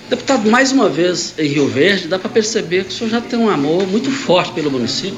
Deputado, 0.10 0.50
mais 0.50 0.74
uma 0.74 0.89
vez 0.89 1.34
em 1.38 1.48
Rio 1.48 1.70
Verde, 1.70 2.10
dá 2.10 2.20
para 2.20 2.29
perceber 2.29 2.84
que 2.84 2.89
o 2.89 2.98
senhor 2.98 3.10
já 3.10 3.22
tem 3.22 3.39
um 3.39 3.50
amor 3.50 3.88
muito 3.88 4.12
forte 4.12 4.51
pelo 4.51 4.70
município. 4.70 5.17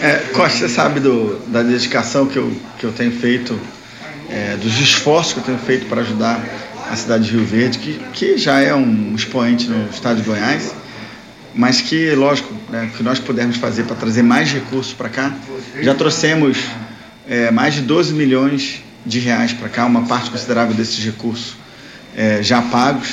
É, 0.00 0.16
Costa, 0.34 0.58
você 0.58 0.68
sabe 0.68 0.98
do, 0.98 1.38
da 1.46 1.62
dedicação 1.62 2.26
que 2.26 2.36
eu, 2.36 2.52
que 2.76 2.84
eu 2.84 2.92
tenho 2.92 3.12
feito, 3.12 3.58
é, 4.28 4.56
dos 4.56 4.80
esforços 4.80 5.32
que 5.32 5.38
eu 5.38 5.44
tenho 5.44 5.58
feito 5.58 5.86
para 5.86 6.00
ajudar 6.00 6.65
a 6.90 6.96
cidade 6.96 7.24
de 7.24 7.32
Rio 7.32 7.44
Verde, 7.44 7.78
que, 7.78 8.00
que 8.12 8.38
já 8.38 8.60
é 8.60 8.74
um 8.74 9.14
expoente 9.14 9.68
no 9.68 9.88
estado 9.90 10.20
de 10.20 10.22
Goiás, 10.22 10.74
mas 11.54 11.80
que, 11.80 12.14
lógico, 12.14 12.54
né, 12.70 12.90
que 12.96 13.02
nós 13.02 13.18
pudermos 13.18 13.56
fazer 13.56 13.84
para 13.84 13.96
trazer 13.96 14.22
mais 14.22 14.52
recursos 14.52 14.92
para 14.92 15.08
cá. 15.08 15.34
Já 15.80 15.94
trouxemos 15.94 16.58
é, 17.28 17.50
mais 17.50 17.74
de 17.74 17.80
12 17.80 18.12
milhões 18.12 18.82
de 19.04 19.18
reais 19.18 19.52
para 19.52 19.68
cá, 19.68 19.86
uma 19.86 20.02
parte 20.02 20.30
considerável 20.30 20.74
desses 20.74 21.02
recursos 21.04 21.54
é, 22.14 22.42
já 22.42 22.60
pagos. 22.62 23.08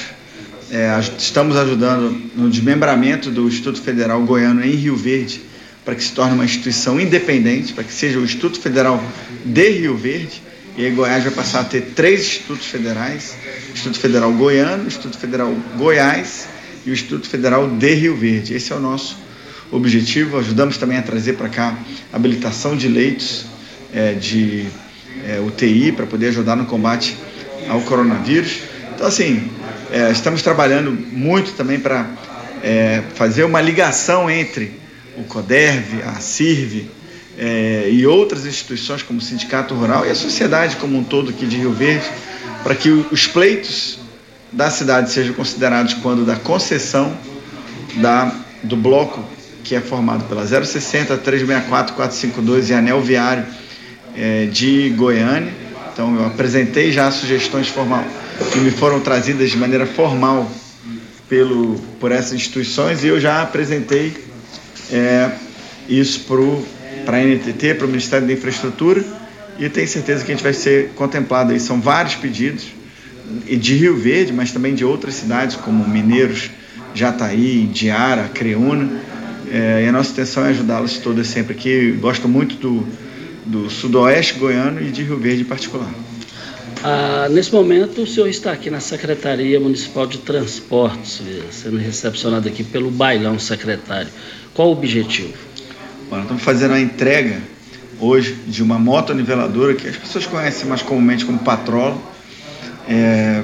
É, 0.71 0.99
estamos 1.17 1.55
ajudando 1.55 2.31
no 2.35 2.49
desmembramento 2.49 3.29
do 3.29 3.47
Instituto 3.47 3.81
Federal 3.81 4.21
Goiano 4.23 4.63
em 4.63 4.71
Rio 4.71 4.95
Verde, 4.95 5.41
para 5.85 5.93
que 5.95 6.03
se 6.03 6.11
torne 6.11 6.33
uma 6.33 6.45
instituição 6.45 6.99
independente, 6.99 7.73
para 7.73 7.83
que 7.83 7.93
seja 7.93 8.17
o 8.17 8.23
Instituto 8.23 8.59
Federal 8.59 9.03
de 9.45 9.69
Rio 9.69 9.95
Verde. 9.95 10.41
E 10.75 10.85
aí 10.85 10.91
Goiás 10.91 11.23
vai 11.23 11.31
passar 11.31 11.59
a 11.59 11.63
ter 11.65 11.81
três 11.95 12.21
institutos 12.21 12.65
federais, 12.65 13.35
Instituto 13.71 13.99
Federal 13.99 14.31
Goiano, 14.33 14.87
Instituto 14.87 15.19
Federal 15.19 15.53
Goiás 15.77 16.47
e 16.83 16.89
o 16.89 16.93
Instituto 16.93 17.29
Federal 17.29 17.69
de 17.69 17.93
Rio 17.93 18.15
Verde. 18.15 18.55
Esse 18.55 18.73
é 18.73 18.75
o 18.75 18.79
nosso 18.79 19.17
objetivo. 19.71 20.39
Ajudamos 20.39 20.77
também 20.77 20.97
a 20.97 21.03
trazer 21.03 21.33
para 21.33 21.47
cá 21.47 21.77
habilitação 22.11 22.75
de 22.75 22.87
leitos 22.87 23.45
é, 23.93 24.13
de 24.13 24.65
é, 25.27 25.39
UTI 25.39 25.91
para 25.91 26.07
poder 26.07 26.29
ajudar 26.29 26.55
no 26.55 26.65
combate 26.65 27.15
ao 27.69 27.79
coronavírus. 27.81 28.61
Então, 28.95 29.05
assim, 29.05 29.51
é, 29.91 30.09
estamos 30.11 30.41
trabalhando 30.41 30.91
muito 30.91 31.51
também 31.51 31.79
para 31.79 32.09
é, 32.63 33.03
fazer 33.13 33.43
uma 33.43 33.61
ligação 33.61 34.27
entre 34.27 34.71
o 35.15 35.23
CODERV, 35.23 36.01
a 36.01 36.15
CIRV 36.15 37.02
é, 37.37 37.89
e 37.91 38.05
outras 38.05 38.45
instituições 38.45 39.01
como 39.01 39.19
o 39.19 39.21
Sindicato 39.21 39.73
Rural 39.73 40.05
e 40.05 40.09
a 40.09 40.15
sociedade 40.15 40.75
como 40.77 40.97
um 40.97 41.03
todo 41.03 41.31
aqui 41.31 41.45
de 41.45 41.57
Rio 41.57 41.71
Verde, 41.71 42.05
para 42.63 42.75
que 42.75 42.89
os 42.89 43.27
pleitos 43.27 43.99
da 44.51 44.69
cidade 44.69 45.11
sejam 45.11 45.33
considerados 45.33 45.95
quando 45.95 46.25
da 46.25 46.35
concessão 46.35 47.15
da, 47.95 48.31
do 48.61 48.77
bloco 48.77 49.23
que 49.63 49.75
é 49.75 49.81
formado 49.81 50.25
pela 50.25 50.45
060, 50.45 51.17
364, 51.17 51.95
452 51.95 52.69
e 52.69 52.73
Anel 52.73 53.01
Viário 53.01 53.45
é, 54.15 54.45
de 54.45 54.89
Goiânia. 54.89 55.53
Então 55.91 56.15
eu 56.15 56.25
apresentei 56.25 56.91
já 56.91 57.09
sugestões 57.11 57.67
formal, 57.67 58.03
que 58.51 58.59
me 58.59 58.71
foram 58.71 58.99
trazidas 58.99 59.51
de 59.51 59.57
maneira 59.57 59.85
formal 59.85 60.49
pelo, 61.29 61.75
por 61.99 62.11
essas 62.11 62.33
instituições 62.33 63.03
e 63.03 63.07
eu 63.07 63.19
já 63.19 63.41
apresentei 63.41 64.13
é, 64.91 65.31
isso 65.87 66.21
para 66.21 66.41
a 67.11 67.23
NTT, 67.23 67.75
para 67.75 67.85
o 67.85 67.89
Ministério 67.89 68.27
da 68.27 68.33
Infraestrutura 68.33 69.03
e 69.59 69.69
tenho 69.69 69.87
certeza 69.87 70.23
que 70.25 70.31
a 70.31 70.35
gente 70.35 70.43
vai 70.43 70.53
ser 70.53 70.89
contemplado 70.95 71.51
aí. 71.51 71.59
São 71.59 71.79
vários 71.79 72.15
pedidos, 72.15 72.65
de 73.45 73.75
Rio 73.75 73.95
Verde, 73.95 74.33
mas 74.33 74.51
também 74.51 74.75
de 74.75 74.83
outras 74.83 75.15
cidades 75.15 75.55
como 75.55 75.87
Mineiros, 75.87 76.51
Jataí, 76.93 77.67
Diara, 77.71 78.29
Creúna. 78.33 78.89
É, 79.51 79.83
e 79.85 79.87
a 79.87 79.91
nossa 79.91 80.11
intenção 80.11 80.45
é 80.45 80.49
ajudá-las 80.49 80.97
todas 80.97 81.27
sempre 81.27 81.53
aqui. 81.53 81.91
Gosto 81.99 82.27
muito 82.27 82.55
do, 82.55 82.87
do 83.45 83.69
sudoeste 83.69 84.35
goiano 84.35 84.81
e 84.81 84.91
de 84.91 85.03
Rio 85.03 85.17
Verde 85.17 85.41
em 85.41 85.45
particular. 85.45 85.89
Ah, 86.83 87.27
nesse 87.29 87.53
momento, 87.53 88.01
o 88.01 88.07
senhor 88.07 88.27
está 88.27 88.51
aqui 88.51 88.69
na 88.69 88.79
Secretaria 88.79 89.59
Municipal 89.59 90.05
de 90.05 90.17
Transportes, 90.17 91.21
sendo 91.51 91.77
recepcionado 91.77 92.47
aqui 92.47 92.63
pelo 92.63 92.91
bailão 92.91 93.39
secretário. 93.39 94.09
Qual 94.53 94.69
o 94.69 94.71
objetivo? 94.73 95.33
Estamos 96.21 96.43
fazendo 96.43 96.73
a 96.73 96.79
entrega 96.79 97.37
hoje 97.99 98.33
de 98.47 98.61
uma 98.61 98.77
moto 98.77 99.13
niveladora 99.13 99.73
que 99.73 99.87
as 99.87 99.95
pessoas 99.95 100.25
conhecem 100.27 100.67
mais 100.67 100.81
comumente 100.81 101.25
como 101.25 101.39
patrola. 101.39 101.97
É, 102.87 103.41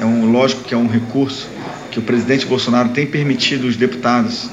é 0.00 0.04
um 0.04 0.30
lógico 0.30 0.62
que 0.62 0.72
é 0.74 0.76
um 0.76 0.86
recurso 0.86 1.48
que 1.90 1.98
o 1.98 2.02
presidente 2.02 2.46
Bolsonaro 2.46 2.90
tem 2.90 3.06
permitido 3.06 3.66
os 3.66 3.76
deputados 3.76 4.48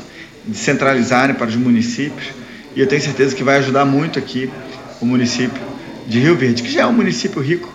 descentralizarem 0.45 1.35
para 1.35 1.47
os 1.47 1.55
municípios 1.55 2.29
e 2.75 2.79
eu 2.79 2.87
tenho 2.87 3.01
certeza 3.01 3.35
que 3.35 3.43
vai 3.43 3.57
ajudar 3.57 3.85
muito 3.85 4.17
aqui 4.17 4.49
o 5.01 5.05
município 5.05 5.61
de 6.07 6.19
Rio 6.19 6.35
Verde, 6.35 6.63
que 6.63 6.71
já 6.71 6.81
é 6.81 6.85
um 6.85 6.93
município 6.93 7.41
rico, 7.41 7.73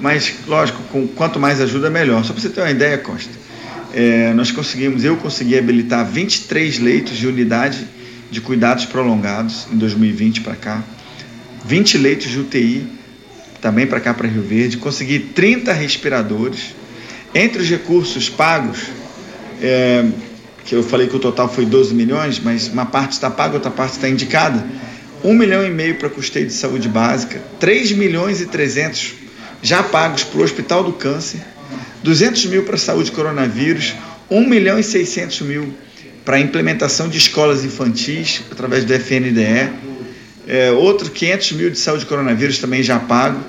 mas 0.00 0.34
lógico, 0.46 0.82
com 0.84 1.06
quanto 1.08 1.40
mais 1.40 1.60
ajuda 1.60 1.90
melhor. 1.90 2.24
Só 2.24 2.32
para 2.32 2.42
você 2.42 2.48
ter 2.48 2.60
uma 2.60 2.70
ideia, 2.70 2.98
Costa, 2.98 3.30
é, 3.92 4.32
nós 4.34 4.50
conseguimos, 4.50 5.04
eu 5.04 5.16
consegui 5.16 5.58
habilitar 5.58 6.06
23 6.06 6.78
leitos 6.78 7.16
de 7.16 7.26
unidade 7.26 7.86
de 8.32 8.40
cuidados 8.40 8.86
prolongados 8.86 9.66
em 9.70 9.76
2020 9.76 10.40
para 10.40 10.56
cá, 10.56 10.82
20 11.66 11.98
leitos 11.98 12.30
de 12.30 12.40
UTI 12.40 12.86
também 13.60 13.86
para 13.86 14.00
cá 14.00 14.14
para 14.14 14.26
Rio 14.26 14.42
Verde, 14.42 14.78
consegui 14.78 15.18
30 15.20 15.72
respiradores. 15.72 16.74
Entre 17.34 17.62
os 17.62 17.68
recursos 17.68 18.28
pagos, 18.28 18.78
é, 19.60 20.04
que 20.64 20.74
eu 20.74 20.82
falei 20.82 21.08
que 21.08 21.14
o 21.14 21.18
total 21.18 21.48
foi 21.48 21.66
12 21.66 21.94
milhões, 21.94 22.40
mas 22.40 22.68
uma 22.68 22.86
parte 22.86 23.12
está 23.12 23.30
paga, 23.30 23.54
outra 23.54 23.70
parte 23.70 23.92
está 23.92 24.08
indicada. 24.08 24.66
1 25.22 25.34
milhão 25.34 25.64
e 25.64 25.70
meio 25.70 25.94
para 25.96 26.08
custeio 26.08 26.46
de 26.46 26.52
saúde 26.54 26.88
básica, 26.88 27.40
3 27.60 27.92
milhões 27.92 28.40
e 28.40 28.46
300 28.46 29.14
já 29.62 29.82
pagos 29.82 30.24
para 30.24 30.40
o 30.40 30.42
Hospital 30.42 30.82
do 30.82 30.92
Câncer, 30.94 31.40
200 32.02 32.46
mil 32.46 32.64
para 32.64 32.76
saúde 32.76 33.12
coronavírus, 33.12 33.94
1 34.28 34.48
milhão 34.48 34.78
e 34.78 34.82
600 34.82 35.42
mil 35.42 35.72
para 36.24 36.36
a 36.36 36.40
implementação 36.40 37.08
de 37.08 37.18
escolas 37.18 37.64
infantis 37.64 38.42
através 38.50 38.84
do 38.84 38.92
FNDE, 38.94 39.70
é, 40.46 40.70
outro 40.72 41.10
500 41.10 41.52
mil 41.52 41.70
de 41.70 41.78
saúde 41.78 42.06
coronavírus 42.06 42.58
também 42.58 42.82
já 42.82 42.98
pago, 42.98 43.40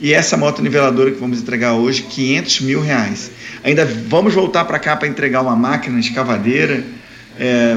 e 0.00 0.14
essa 0.14 0.36
moto 0.36 0.62
niveladora 0.62 1.10
que 1.10 1.20
vamos 1.20 1.40
entregar 1.40 1.74
hoje, 1.74 2.02
500 2.02 2.60
mil 2.62 2.80
reais. 2.80 3.30
Ainda 3.62 3.84
vamos 3.84 4.32
voltar 4.32 4.64
para 4.64 4.78
cá 4.78 4.96
para 4.96 5.06
entregar 5.06 5.42
uma 5.42 5.54
máquina 5.54 6.00
escavadeira. 6.00 6.82
É, 7.38 7.76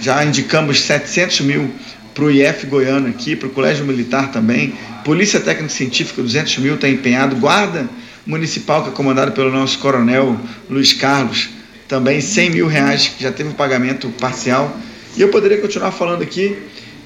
já 0.00 0.24
indicamos 0.24 0.80
700 0.82 1.40
mil 1.40 1.70
para 2.14 2.24
o 2.24 2.30
IF 2.30 2.66
Goiano 2.66 3.08
aqui, 3.08 3.34
para 3.34 3.48
o 3.48 3.50
Colégio 3.50 3.84
Militar 3.84 4.30
também. 4.30 4.74
Polícia 5.04 5.40
Técnica 5.40 5.74
Científica, 5.74 6.22
200 6.22 6.58
mil 6.58 6.76
está 6.76 6.88
empenhado. 6.88 7.34
Guarda 7.36 7.88
Municipal, 8.24 8.84
que 8.84 8.90
é 8.90 8.92
comandado 8.92 9.32
pelo 9.32 9.50
nosso 9.50 9.78
coronel 9.78 10.38
Luiz 10.70 10.92
Carlos, 10.92 11.48
também 11.88 12.20
100 12.20 12.50
mil 12.50 12.66
reais, 12.66 13.08
que 13.08 13.22
já 13.22 13.32
teve 13.32 13.48
um 13.48 13.54
pagamento 13.54 14.08
parcial. 14.20 14.76
E 15.16 15.20
eu 15.20 15.28
poderia 15.28 15.58
continuar 15.58 15.92
falando 15.92 16.22
aqui, 16.22 16.56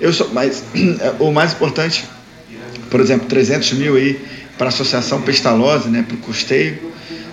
eu 0.00 0.12
sou, 0.12 0.30
mas 0.32 0.64
o 1.20 1.30
mais 1.30 1.52
importante, 1.52 2.04
por 2.90 3.00
exemplo, 3.00 3.26
300 3.26 3.72
mil 3.74 3.96
aí 3.96 4.18
para 4.56 4.66
a 4.66 4.68
Associação 4.68 5.22
Pestalozzi, 5.22 5.88
né, 5.88 6.04
para 6.06 6.16
o 6.16 6.18
custeio. 6.18 6.78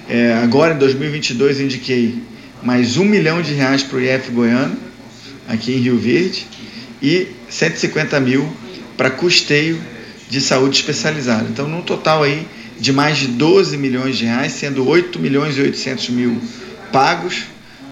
É, 0.10 0.34
agora, 0.44 0.74
em 0.74 0.78
2022, 0.78 1.60
indiquei 1.60 2.16
mais 2.64 2.98
um 2.98 3.06
milhão 3.06 3.42
de 3.42 3.54
reais 3.54 3.84
para 3.84 3.98
o 3.98 4.02
IF 4.02 4.32
Goiano, 4.32 4.78
aqui 5.48 5.74
em 5.74 5.80
Rio 5.80 5.98
Verde, 5.98 6.48
e 7.02 7.28
150 7.50 8.20
mil 8.20 8.50
para 8.96 9.10
custeio 9.10 9.80
de 10.30 10.42
saúde 10.42 10.78
especializada. 10.78 11.48
Então, 11.50 11.68
num 11.68 11.82
total 11.82 12.24
aí 12.24 12.48
de 12.80 12.92
mais 12.92 13.18
de 13.18 13.28
12 13.28 13.78
milhões 13.78 14.18
de 14.18 14.26
reais, 14.26 14.54
sendo 14.54 14.88
8 14.88 15.20
milhões 15.20 15.58
e 15.58 15.62
800 15.62 16.10
mil 16.10 16.42
pagos, 16.92 17.44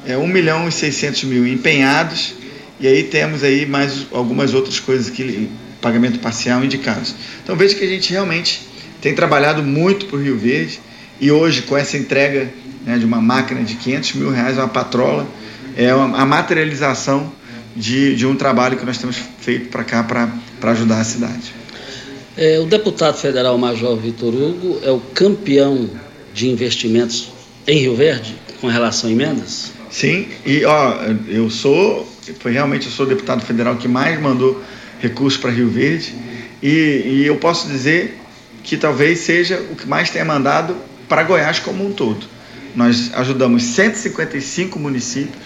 é, 0.05 0.17
1 0.17 0.27
milhão 0.27 0.67
e 0.67 0.71
600 0.71 1.23
mil 1.25 1.47
empenhados, 1.47 2.35
e 2.79 2.87
aí 2.87 3.03
temos 3.03 3.43
aí 3.43 3.65
mais 3.65 4.05
algumas 4.11 4.53
outras 4.53 4.79
coisas 4.79 5.09
que 5.09 5.49
pagamento 5.81 6.19
parcial 6.19 6.63
indicados. 6.63 7.15
Então 7.43 7.55
veja 7.55 7.75
que 7.75 7.83
a 7.83 7.87
gente 7.87 8.11
realmente 8.11 8.61
tem 9.01 9.13
trabalhado 9.13 9.61
muito 9.61 10.07
para 10.07 10.17
o 10.17 10.21
Rio 10.21 10.37
Verde 10.37 10.79
e 11.21 11.31
hoje 11.31 11.61
com 11.61 11.77
essa 11.77 11.95
entrega 11.97 12.49
né, 12.85 12.97
de 12.97 13.05
uma 13.05 13.21
máquina 13.21 13.63
de 13.63 13.75
500 13.75 14.13
mil 14.13 14.31
reais, 14.31 14.57
uma 14.57 14.67
patrola, 14.67 15.27
é 15.77 15.93
uma, 15.93 16.21
a 16.21 16.25
materialização 16.25 17.31
de, 17.75 18.15
de 18.15 18.25
um 18.25 18.35
trabalho 18.35 18.77
que 18.77 18.85
nós 18.85 18.97
temos 18.97 19.17
feito 19.39 19.69
para 19.69 19.83
cá 19.83 20.03
para 20.03 20.71
ajudar 20.71 21.01
a 21.01 21.03
cidade. 21.03 21.53
É, 22.37 22.59
o 22.59 22.65
deputado 22.65 23.17
federal 23.17 23.57
Major 23.57 23.95
Vitor 23.95 24.33
Hugo 24.33 24.79
é 24.83 24.91
o 24.91 24.99
campeão 24.99 25.89
de 26.33 26.49
investimentos 26.49 27.31
em 27.67 27.79
Rio 27.79 27.95
Verde 27.95 28.35
com 28.59 28.67
relação 28.67 29.09
a 29.09 29.13
emendas? 29.13 29.71
Sim, 29.89 30.27
e 30.45 30.65
ó, 30.65 30.97
eu 31.27 31.49
sou, 31.49 32.11
foi 32.39 32.51
realmente 32.51 32.85
eu 32.85 32.91
sou 32.91 33.05
o 33.05 33.09
deputado 33.09 33.45
federal 33.45 33.75
que 33.75 33.87
mais 33.87 34.19
mandou 34.19 34.61
recursos 34.99 35.39
para 35.39 35.51
Rio 35.51 35.69
Verde 35.69 36.13
e, 36.61 36.67
e 37.05 37.23
eu 37.25 37.37
posso 37.37 37.67
dizer 37.67 38.19
que 38.63 38.75
talvez 38.75 39.19
seja 39.19 39.59
o 39.71 39.75
que 39.75 39.87
mais 39.87 40.09
tenha 40.09 40.25
mandado 40.25 40.75
para 41.07 41.23
Goiás 41.23 41.59
como 41.59 41.85
um 41.85 41.93
todo. 41.93 42.25
Nós 42.75 43.13
ajudamos 43.13 43.63
155 43.63 44.77
municípios 44.79 45.43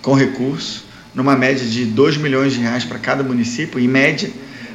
com 0.00 0.14
recursos, 0.14 0.84
numa 1.14 1.36
média 1.36 1.66
de 1.66 1.84
2 1.84 2.16
milhões 2.16 2.52
de 2.52 2.60
reais 2.60 2.84
para 2.84 2.98
cada 2.98 3.22
município, 3.22 3.78
em 3.80 3.88
média. 3.88 4.30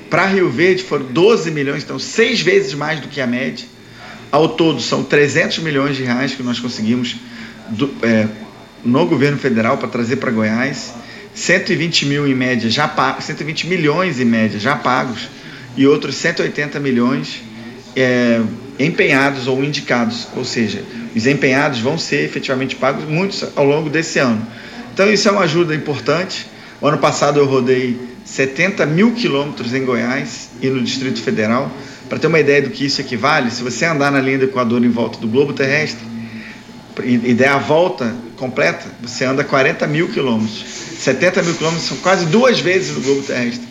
Para 0.09 0.27
Rio 0.27 0.49
Verde 0.49 0.83
foram 0.83 1.05
12 1.05 1.49
milhões, 1.49 1.83
então 1.83 1.97
seis 1.97 2.41
vezes 2.41 2.73
mais 2.73 2.99
do 2.99 3.07
que 3.07 3.19
a 3.19 3.25
média. 3.25 3.65
Ao 4.31 4.49
todo 4.49 4.81
são 4.81 5.03
300 5.03 5.59
milhões 5.59 5.95
de 5.95 6.03
reais 6.03 6.35
que 6.35 6.43
nós 6.43 6.59
conseguimos 6.59 7.15
do, 7.69 7.93
é, 8.03 8.27
no 8.83 9.05
governo 9.05 9.37
federal 9.37 9.77
para 9.77 9.87
trazer 9.87 10.17
para 10.17 10.31
Goiás. 10.31 10.93
120 11.33 12.05
mil 12.05 12.27
em 12.27 12.35
média 12.35 12.69
já 12.69 12.87
pagos, 12.87 13.25
120 13.25 13.67
milhões 13.67 14.19
em 14.19 14.25
média 14.25 14.59
já 14.59 14.75
pagos 14.75 15.27
e 15.75 15.87
outros 15.87 16.15
180 16.15 16.79
milhões 16.79 17.41
é, 17.95 18.39
empenhados 18.79 19.47
ou 19.47 19.63
indicados, 19.63 20.27
ou 20.35 20.45
seja, 20.45 20.83
os 21.15 21.25
empenhados 21.25 21.79
vão 21.79 21.97
ser 21.97 22.23
efetivamente 22.23 22.75
pagos 22.75 23.05
muitos 23.05 23.43
ao 23.55 23.65
longo 23.65 23.89
desse 23.89 24.19
ano. 24.19 24.45
Então 24.93 25.11
isso 25.11 25.27
é 25.27 25.31
uma 25.31 25.41
ajuda 25.41 25.73
importante. 25.73 26.45
O 26.79 26.87
ano 26.87 26.97
passado 26.97 27.39
eu 27.39 27.45
rodei 27.45 27.99
70 28.25 28.85
mil 28.85 29.11
quilômetros 29.13 29.73
em 29.73 29.83
Goiás 29.83 30.49
e 30.61 30.69
no 30.69 30.81
Distrito 30.81 31.21
Federal. 31.21 31.71
Para 32.07 32.19
ter 32.19 32.27
uma 32.27 32.39
ideia 32.39 32.61
do 32.61 32.69
que 32.69 32.85
isso 32.85 33.01
equivale, 33.01 33.49
se 33.49 33.63
você 33.63 33.85
andar 33.85 34.11
na 34.11 34.19
linha 34.19 34.37
do 34.37 34.45
Equador 34.45 34.83
em 34.83 34.89
volta 34.89 35.17
do 35.17 35.27
globo 35.27 35.53
terrestre 35.53 36.12
e 37.03 37.33
der 37.33 37.49
a 37.49 37.57
volta 37.57 38.13
completa, 38.37 38.85
você 39.01 39.25
anda 39.25 39.43
40 39.43 39.87
mil 39.87 40.09
quilômetros. 40.09 40.63
70 40.99 41.41
mil 41.43 41.55
quilômetros 41.55 41.87
são 41.87 41.97
quase 41.97 42.25
duas 42.25 42.59
vezes 42.59 42.95
no 42.95 43.01
globo 43.01 43.21
terrestre. 43.23 43.67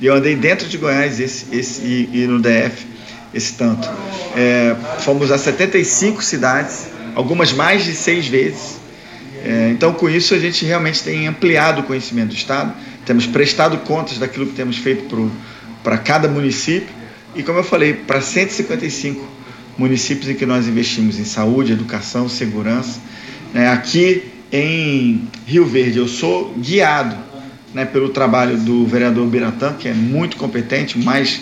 E 0.00 0.06
eu 0.06 0.14
andei 0.14 0.34
dentro 0.34 0.68
de 0.68 0.78
Goiás 0.78 1.20
esse, 1.20 1.46
esse, 1.54 1.82
e, 1.82 2.22
e 2.22 2.26
no 2.26 2.40
DF 2.40 2.86
esse 3.34 3.54
tanto. 3.54 3.88
É, 4.36 4.74
fomos 5.00 5.30
a 5.30 5.38
75 5.38 6.22
cidades, 6.22 6.88
algumas 7.14 7.52
mais 7.52 7.84
de 7.84 7.94
seis 7.94 8.26
vezes. 8.26 8.80
É, 9.44 9.70
então, 9.70 9.92
com 9.92 10.08
isso, 10.08 10.34
a 10.34 10.38
gente 10.38 10.64
realmente 10.64 11.02
tem 11.02 11.26
ampliado 11.26 11.80
o 11.80 11.84
conhecimento 11.84 12.28
do 12.28 12.34
Estado, 12.34 12.74
temos 13.04 13.26
prestado 13.26 13.78
contas 13.78 14.18
daquilo 14.18 14.46
que 14.46 14.54
temos 14.54 14.76
feito 14.78 15.30
para 15.82 15.98
cada 15.98 16.28
município 16.28 16.94
e, 17.34 17.42
como 17.42 17.58
eu 17.58 17.64
falei, 17.64 17.94
para 17.94 18.20
155 18.20 19.41
municípios 19.76 20.28
em 20.28 20.34
que 20.34 20.46
nós 20.46 20.66
investimos 20.66 21.18
em 21.18 21.24
saúde, 21.24 21.72
educação, 21.72 22.28
segurança. 22.28 23.00
Né? 23.52 23.68
Aqui 23.68 24.30
em 24.52 25.28
Rio 25.46 25.64
Verde, 25.64 25.98
eu 25.98 26.08
sou 26.08 26.54
guiado 26.58 27.16
né, 27.72 27.84
pelo 27.84 28.10
trabalho 28.10 28.58
do 28.58 28.86
vereador 28.86 29.26
Biratã, 29.26 29.72
que 29.72 29.88
é 29.88 29.94
muito 29.94 30.36
competente, 30.36 30.98
mais, 30.98 31.40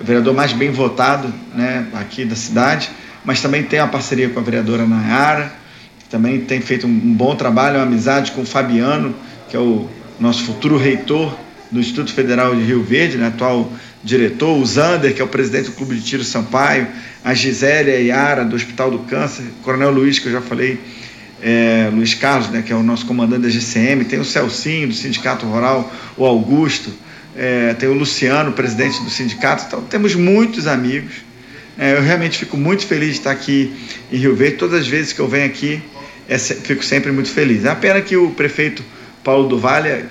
vereador 0.00 0.34
mais 0.34 0.52
bem 0.52 0.70
votado 0.70 1.32
né, 1.54 1.86
aqui 1.94 2.24
da 2.24 2.36
cidade, 2.36 2.90
mas 3.24 3.40
também 3.40 3.62
tem 3.62 3.80
uma 3.80 3.88
parceria 3.88 4.28
com 4.28 4.38
a 4.38 4.42
vereadora 4.42 4.86
Nayara, 4.86 5.52
que 5.98 6.08
também 6.08 6.40
tem 6.42 6.60
feito 6.60 6.86
um 6.86 7.14
bom 7.14 7.34
trabalho, 7.34 7.78
uma 7.78 7.84
amizade 7.84 8.32
com 8.32 8.42
o 8.42 8.46
Fabiano, 8.46 9.14
que 9.48 9.56
é 9.56 9.60
o 9.60 9.88
nosso 10.20 10.44
futuro 10.44 10.76
reitor 10.76 11.36
do 11.72 11.80
Instituto 11.80 12.12
Federal 12.12 12.54
de 12.54 12.62
Rio 12.62 12.84
Verde, 12.84 13.16
né, 13.16 13.28
atual 13.28 13.72
diretor, 14.02 14.56
o 14.56 14.64
Zander, 14.64 15.14
que 15.14 15.20
é 15.20 15.24
o 15.24 15.28
presidente 15.28 15.70
do 15.70 15.72
Clube 15.72 15.96
de 15.96 16.02
Tiro 16.02 16.22
Sampaio, 16.22 16.86
a 17.24 17.32
Gisélia 17.32 17.98
Yara, 17.98 18.44
do 18.44 18.54
Hospital 18.54 18.90
do 18.90 18.98
Câncer, 19.00 19.46
Coronel 19.62 19.90
Luiz, 19.90 20.18
que 20.18 20.26
eu 20.26 20.32
já 20.32 20.42
falei, 20.42 20.78
é, 21.42 21.90
Luiz 21.90 22.12
Carlos, 22.12 22.50
né, 22.50 22.62
que 22.62 22.70
é 22.70 22.76
o 22.76 22.82
nosso 22.82 23.06
comandante 23.06 23.42
da 23.42 23.48
GCM, 23.48 24.04
tem 24.04 24.20
o 24.20 24.24
Celcinho, 24.24 24.88
do 24.88 24.94
Sindicato 24.94 25.46
Rural, 25.46 25.90
o 26.18 26.26
Augusto, 26.26 26.92
é, 27.34 27.72
tem 27.74 27.88
o 27.88 27.94
Luciano, 27.94 28.52
presidente 28.52 29.02
do 29.02 29.10
sindicato, 29.10 29.64
então 29.66 29.82
temos 29.82 30.14
muitos 30.14 30.66
amigos. 30.66 31.14
É, 31.76 31.94
eu 31.94 32.02
realmente 32.02 32.38
fico 32.38 32.56
muito 32.56 32.86
feliz 32.86 33.12
de 33.12 33.18
estar 33.18 33.32
aqui 33.32 33.74
em 34.12 34.16
Rio 34.16 34.36
Verde, 34.36 34.58
todas 34.58 34.80
as 34.80 34.86
vezes 34.86 35.12
que 35.12 35.20
eu 35.20 35.26
venho 35.26 35.46
aqui, 35.46 35.82
é, 36.28 36.38
fico 36.38 36.84
sempre 36.84 37.10
muito 37.10 37.30
feliz. 37.30 37.64
É 37.64 37.70
a 37.70 37.74
pena 37.74 38.00
que 38.02 38.16
o 38.16 38.30
prefeito 38.30 38.84
Paulo 39.24 39.48
do 39.48 39.58
Vale, 39.58 40.04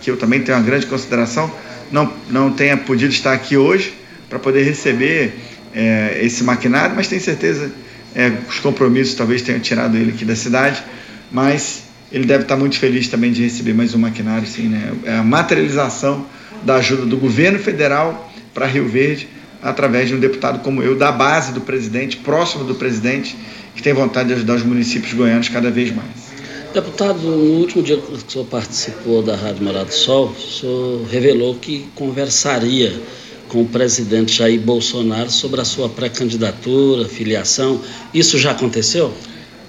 que 0.00 0.10
eu 0.10 0.16
também 0.16 0.40
tenho 0.40 0.56
uma 0.56 0.64
grande 0.64 0.86
consideração, 0.86 1.52
não, 1.90 2.10
não 2.30 2.52
tenha 2.52 2.76
podido 2.76 3.12
estar 3.12 3.32
aqui 3.32 3.56
hoje 3.56 3.92
para 4.28 4.38
poder 4.38 4.62
receber 4.62 5.34
é, 5.74 6.18
esse 6.22 6.42
maquinário, 6.44 6.94
mas 6.94 7.08
tenho 7.08 7.20
certeza 7.20 7.70
é, 8.14 8.32
os 8.48 8.58
compromissos 8.60 9.14
talvez 9.14 9.42
tenham 9.42 9.60
tirado 9.60 9.96
ele 9.96 10.10
aqui 10.10 10.24
da 10.24 10.36
cidade, 10.36 10.82
mas 11.30 11.84
ele 12.10 12.24
deve 12.24 12.44
estar 12.44 12.56
muito 12.56 12.78
feliz 12.78 13.08
também 13.08 13.32
de 13.32 13.42
receber 13.42 13.74
mais 13.74 13.94
um 13.94 13.98
maquinário, 13.98 14.46
sim, 14.46 14.68
né? 14.68 14.92
É 15.04 15.16
a 15.16 15.22
materialização 15.22 16.26
da 16.62 16.76
ajuda 16.76 17.04
do 17.04 17.16
governo 17.16 17.58
federal 17.58 18.32
para 18.54 18.66
Rio 18.66 18.88
Verde 18.88 19.28
através 19.62 20.08
de 20.08 20.14
um 20.14 20.20
deputado 20.20 20.60
como 20.60 20.82
eu, 20.82 20.96
da 20.96 21.12
base 21.12 21.52
do 21.52 21.60
presidente, 21.60 22.16
próximo 22.16 22.64
do 22.64 22.74
presidente, 22.74 23.36
que 23.74 23.82
tem 23.82 23.92
vontade 23.92 24.28
de 24.28 24.34
ajudar 24.34 24.54
os 24.54 24.62
municípios 24.62 25.12
goianos 25.12 25.48
cada 25.48 25.70
vez 25.70 25.94
mais. 25.94 26.28
Deputado, 26.72 27.18
no 27.18 27.60
último 27.60 27.82
dia 27.82 27.96
que 27.96 28.12
o 28.12 28.18
senhor 28.30 28.44
participou 28.44 29.22
da 29.22 29.34
Rádio 29.34 29.64
Morado 29.64 29.86
do 29.86 29.94
Sol, 29.94 30.34
o 30.36 30.40
senhor 30.40 31.06
revelou 31.10 31.54
que 31.56 31.88
conversaria 31.94 33.00
com 33.48 33.62
o 33.62 33.66
presidente 33.66 34.36
Jair 34.36 34.60
Bolsonaro 34.60 35.30
sobre 35.30 35.60
a 35.60 35.64
sua 35.64 35.88
pré-candidatura, 35.88 37.08
filiação. 37.08 37.82
Isso 38.12 38.38
já 38.38 38.52
aconteceu? 38.52 39.12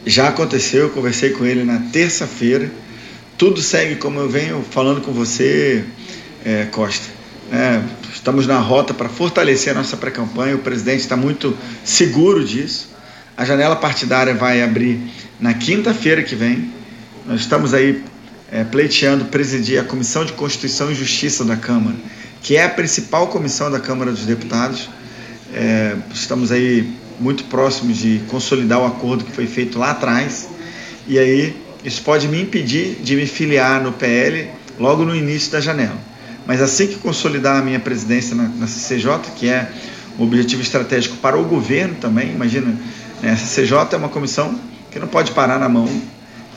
Já 0.06 0.28
aconteceu, 0.28 0.84
eu 0.84 0.90
conversei 0.90 1.32
com 1.32 1.46
ele 1.46 1.64
na 1.64 1.80
terça-feira. 1.92 2.70
Tudo 3.38 3.62
segue 3.62 3.96
como 3.96 4.20
eu 4.20 4.30
venho 4.30 4.64
falando 4.70 5.02
com 5.02 5.12
você, 5.12 5.84
é, 6.46 6.66
Costa. 6.66 7.08
É, 7.52 7.82
estamos 8.14 8.46
na 8.46 8.60
rota 8.60 8.94
para 8.94 9.10
fortalecer 9.10 9.74
a 9.74 9.76
nossa 9.76 9.98
pré-campanha, 9.98 10.56
o 10.56 10.60
presidente 10.60 11.00
está 11.00 11.16
muito 11.16 11.58
seguro 11.84 12.44
disso. 12.44 12.90
A 13.36 13.46
janela 13.46 13.76
partidária 13.76 14.34
vai 14.34 14.62
abrir 14.62 15.00
na 15.40 15.54
quinta-feira 15.54 16.22
que 16.22 16.36
vem. 16.36 16.72
Nós 17.26 17.42
estamos 17.42 17.74
aí 17.74 18.04
é, 18.52 18.64
pleiteando 18.64 19.26
presidir 19.26 19.80
a 19.80 19.84
Comissão 19.84 20.26
de 20.26 20.34
Constituição 20.34 20.92
e 20.92 20.96
Justiça 20.96 21.46
da 21.46 21.56
Câmara 21.56 21.96
que 22.42 22.56
é 22.56 22.64
a 22.64 22.70
principal 22.70 23.28
comissão 23.28 23.70
da 23.70 23.80
Câmara 23.80 24.12
dos 24.12 24.26
Deputados. 24.26 24.90
É, 25.54 25.96
estamos 26.14 26.52
aí 26.52 26.94
muito 27.20 27.44
próximos 27.46 27.98
de 27.98 28.22
consolidar 28.28 28.80
o 28.80 28.86
acordo 28.86 29.26
que 29.26 29.32
foi 29.32 29.48
feito 29.48 29.78
lá 29.78 29.92
atrás. 29.92 30.50
E 31.08 31.18
aí 31.20 31.56
isso 31.84 32.02
pode 32.02 32.28
me 32.28 32.42
impedir 32.42 33.00
de 33.02 33.16
me 33.16 33.26
filiar 33.26 33.82
no 33.82 33.92
PL 33.92 34.50
logo 34.80 35.04
no 35.04 35.16
início 35.16 35.52
da 35.52 35.60
janela. 35.60 35.98
Mas 36.46 36.62
assim 36.62 36.88
que 36.88 36.96
consolidar 36.96 37.58
a 37.58 37.62
minha 37.62 37.80
presidência 37.80 38.36
na, 38.36 38.44
na 38.44 38.68
CCJ, 38.68 39.20
que 39.36 39.48
é 39.48 39.70
um 40.18 40.24
objetivo 40.24 40.62
estratégico 40.62 41.18
para 41.18 41.38
o 41.38 41.44
governo 41.44 41.96
também, 41.96 42.32
imagina, 42.32 42.76
né, 43.22 43.32
a 43.32 43.36
CCJ 43.36 43.94
é 43.94 43.98
uma 43.98 44.10
comissão 44.10 44.60
que 44.90 44.98
não 45.00 45.08
pode 45.08 45.32
parar 45.32 45.60
na 45.60 45.70
mão 45.70 45.88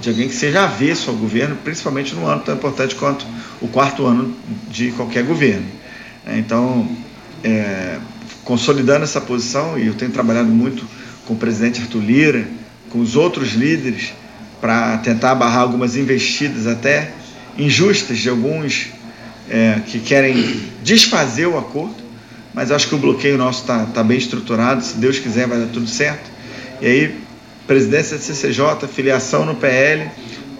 de 0.00 0.08
alguém 0.08 0.28
que 0.28 0.34
seja 0.34 0.64
avesso 0.64 1.10
ao 1.10 1.16
governo, 1.16 1.56
principalmente 1.62 2.14
num 2.14 2.26
ano 2.26 2.42
tão 2.42 2.54
importante 2.54 2.94
quanto 2.94 3.24
o 3.62 3.68
quarto 3.68 4.04
ano 4.04 4.34
de 4.68 4.90
qualquer 4.92 5.24
governo. 5.24 5.66
É, 6.26 6.38
então, 6.38 6.88
é, 7.42 7.98
consolidando 8.44 9.04
essa 9.04 9.20
posição, 9.20 9.78
e 9.78 9.86
eu 9.86 9.94
tenho 9.94 10.10
trabalhado 10.10 10.48
muito 10.48 10.84
com 11.26 11.34
o 11.34 11.36
presidente 11.36 11.80
Arthur 11.80 12.02
Lira, 12.02 12.46
com 12.90 12.98
os 12.98 13.16
outros 13.16 13.52
líderes, 13.52 14.12
para 14.60 14.98
tentar 14.98 15.34
barrar 15.34 15.62
algumas 15.62 15.96
investidas 15.96 16.66
até 16.66 17.12
injustas 17.58 18.18
de 18.18 18.28
alguns 18.28 18.88
é, 19.50 19.80
que 19.86 19.98
querem 19.98 20.62
desfazer 20.82 21.46
o 21.46 21.58
acordo, 21.58 21.96
mas 22.54 22.70
acho 22.70 22.88
que 22.88 22.94
o 22.94 22.98
bloqueio 22.98 23.38
nosso 23.38 23.62
está 23.62 23.86
tá 23.86 24.02
bem 24.02 24.18
estruturado, 24.18 24.84
se 24.84 24.96
Deus 24.96 25.18
quiser 25.18 25.46
vai 25.46 25.58
dar 25.58 25.66
tudo 25.66 25.86
certo. 25.86 26.30
E 26.80 26.86
aí 26.86 27.20
presidência 27.66 28.16
da 28.16 28.22
CCJ, 28.22 28.88
filiação 28.92 29.46
no 29.46 29.54
PL, 29.54 30.10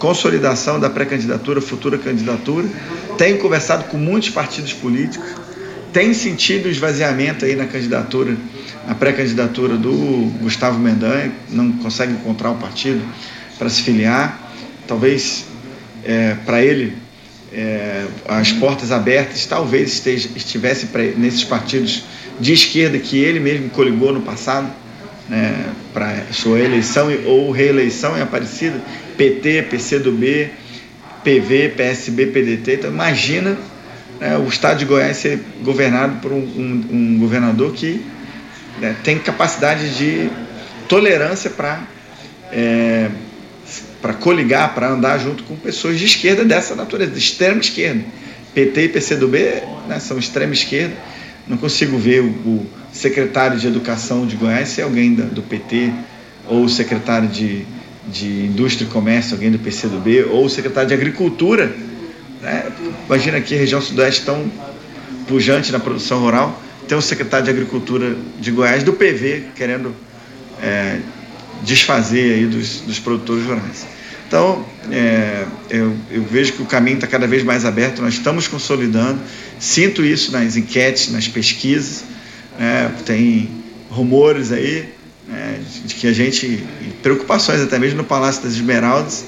consolidação 0.03 0.81
da 0.81 0.89
pré-candidatura, 0.89 1.61
futura 1.61 1.97
candidatura. 1.97 2.67
Tenho 3.17 3.37
conversado 3.37 3.85
com 3.85 3.95
muitos 3.95 4.31
partidos 4.31 4.73
políticos, 4.73 5.25
tem 5.93 6.13
sentido 6.13 6.65
o 6.65 6.69
esvaziamento 6.69 7.45
aí 7.45 7.55
na 7.55 7.65
candidatura, 7.65 8.35
na 8.85 8.93
pré-candidatura 8.93 9.77
do 9.77 10.29
Gustavo 10.41 10.77
Mendanha, 10.77 11.31
não 11.49 11.71
consegue 11.71 12.11
encontrar 12.11 12.51
um 12.51 12.57
partido 12.57 13.01
para 13.57 13.69
se 13.69 13.81
filiar. 13.81 14.51
Talvez 14.85 15.45
é, 16.03 16.35
para 16.45 16.61
ele 16.61 16.97
é, 17.53 18.05
as 18.27 18.51
portas 18.51 18.91
abertas 18.91 19.45
talvez 19.45 19.93
esteja, 19.93 20.27
estivessem 20.35 20.89
pra, 20.89 21.01
nesses 21.01 21.45
partidos 21.45 22.03
de 22.41 22.51
esquerda 22.51 22.99
que 22.99 23.17
ele 23.17 23.39
mesmo 23.39 23.69
coligou 23.69 24.11
no 24.11 24.19
passado 24.19 24.69
né, 25.29 25.65
para 25.93 26.25
sua 26.31 26.59
eleição 26.59 27.07
ou 27.25 27.51
reeleição 27.51 28.17
em 28.17 28.21
Aparecida, 28.21 28.81
PT, 29.23 29.63
PCdoB, 29.69 30.51
PV, 31.23 31.69
PSB, 31.77 32.25
PDT. 32.27 32.73
Então 32.73 32.89
imagina 32.89 33.57
né, 34.19 34.37
o 34.37 34.47
estado 34.49 34.79
de 34.79 34.85
Goiás 34.85 35.15
ser 35.15 35.39
governado 35.63 36.19
por 36.19 36.33
um, 36.33 36.39
um, 36.39 36.85
um 36.91 37.17
governador 37.19 37.71
que 37.71 38.03
né, 38.81 38.97
tem 39.01 39.17
capacidade 39.17 39.95
de 39.97 40.29
tolerância 40.89 41.49
para 41.49 41.87
é, 42.51 43.09
para 44.01 44.13
coligar, 44.13 44.75
para 44.75 44.89
andar 44.89 45.17
junto 45.17 45.43
com 45.45 45.55
pessoas 45.55 45.97
de 45.97 46.05
esquerda 46.05 46.43
dessa 46.43 46.75
natureza, 46.75 47.11
de 47.11 47.19
extrema 47.19 47.61
esquerda. 47.61 48.03
PT 48.53 48.81
e 48.83 48.89
PCdoB 48.89 49.37
né, 49.87 49.99
são 50.01 50.19
extrema 50.19 50.51
esquerda. 50.51 50.93
Não 51.47 51.55
consigo 51.55 51.97
ver 51.97 52.19
o, 52.19 52.25
o 52.25 52.67
secretário 52.91 53.57
de 53.57 53.65
Educação 53.65 54.27
de 54.27 54.35
Goiás 54.35 54.67
ser 54.67 54.81
alguém 54.81 55.15
da, 55.15 55.23
do 55.23 55.41
PT, 55.41 55.93
ou 56.45 56.65
o 56.65 56.69
secretário 56.69 57.29
de, 57.29 57.65
de 58.07 58.45
Indústria 58.45 58.85
e 58.85 58.89
Comércio, 58.89 59.33
alguém 59.33 59.51
do 59.51 59.59
PCdoB, 59.59 60.23
ou 60.25 60.45
o 60.45 60.49
secretário 60.49 60.87
de 60.87 60.93
Agricultura. 60.93 61.73
Né? 62.41 62.71
Imagina 63.05 63.37
aqui 63.37 63.55
a 63.55 63.57
região 63.57 63.81
sudoeste 63.81 64.25
tão 64.25 64.51
pujante 65.27 65.71
na 65.71 65.79
produção 65.79 66.19
rural, 66.19 66.61
tem 66.87 66.97
o 66.97 67.01
secretário 67.01 67.45
de 67.45 67.51
Agricultura 67.51 68.15
de 68.39 68.51
Goiás 68.51 68.83
do 68.83 68.93
PV 68.93 69.45
querendo 69.55 69.95
é, 70.61 70.99
desfazer 71.63 72.33
aí 72.33 72.45
dos, 72.45 72.81
dos 72.81 72.99
produtores 72.99 73.45
rurais. 73.45 73.85
Então, 74.27 74.65
é, 74.91 75.45
eu, 75.69 75.95
eu, 76.11 76.23
vejo 76.23 76.53
que 76.53 76.61
o 76.61 76.65
caminho 76.65 76.95
está 76.95 77.07
cada 77.07 77.27
vez 77.27 77.43
mais 77.43 77.65
aberto, 77.65 78.01
nós 78.01 78.15
estamos 78.15 78.47
consolidando, 78.47 79.19
sinto 79.59 80.03
isso 80.03 80.31
nas 80.31 80.57
enquetes, 80.57 81.11
nas 81.11 81.27
pesquisas, 81.27 82.03
né? 82.57 82.91
tem 83.05 83.49
rumores 83.89 84.51
aí 84.51 84.89
né, 85.27 85.59
de 85.85 85.95
que 85.95 86.07
a 86.07 86.13
gente, 86.13 86.63
preocupações 87.01 87.61
até 87.61 87.79
mesmo 87.79 87.97
no 87.97 88.03
Palácio 88.03 88.43
das 88.43 88.53
Esmeraldas 88.53 89.25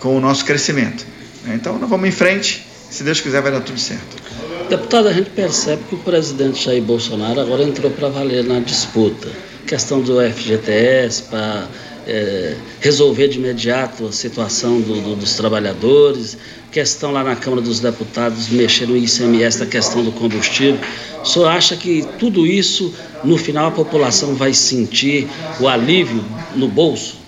com 0.00 0.16
o 0.16 0.20
nosso 0.20 0.44
crescimento. 0.44 1.06
Né? 1.44 1.54
Então, 1.54 1.78
nós 1.78 1.88
vamos 1.88 2.08
em 2.08 2.12
frente, 2.12 2.66
se 2.90 3.02
Deus 3.02 3.20
quiser 3.20 3.40
vai 3.42 3.52
dar 3.52 3.60
tudo 3.60 3.78
certo. 3.78 4.22
Deputado, 4.68 5.08
a 5.08 5.12
gente 5.12 5.30
percebe 5.30 5.82
que 5.88 5.94
o 5.94 5.98
presidente 5.98 6.64
Jair 6.64 6.82
Bolsonaro 6.82 7.40
agora 7.40 7.62
entrou 7.62 7.90
para 7.90 8.08
valer 8.08 8.44
na 8.44 8.60
disputa. 8.60 9.28
Questão 9.66 10.00
do 10.00 10.18
FGTS 10.20 11.24
para 11.24 11.68
é, 12.06 12.56
resolver 12.80 13.28
de 13.28 13.38
imediato 13.38 14.06
a 14.06 14.12
situação 14.12 14.80
do, 14.80 15.00
do, 15.00 15.16
dos 15.16 15.34
trabalhadores, 15.34 16.36
questão 16.70 17.12
lá 17.12 17.22
na 17.22 17.36
Câmara 17.36 17.62
dos 17.62 17.80
Deputados 17.80 18.48
mexer 18.48 18.86
no 18.86 18.96
ICMS 18.96 19.58
da 19.58 19.66
questão 19.66 20.02
do 20.02 20.12
combustível. 20.12 20.80
O 21.22 21.26
senhor 21.26 21.48
acha 21.48 21.76
que 21.76 22.06
tudo 22.18 22.46
isso, 22.46 22.92
no 23.22 23.36
final, 23.36 23.66
a 23.66 23.70
população 23.70 24.34
vai 24.34 24.52
sentir 24.52 25.28
o 25.60 25.68
alívio 25.68 26.24
no 26.56 26.68
bolso? 26.68 27.20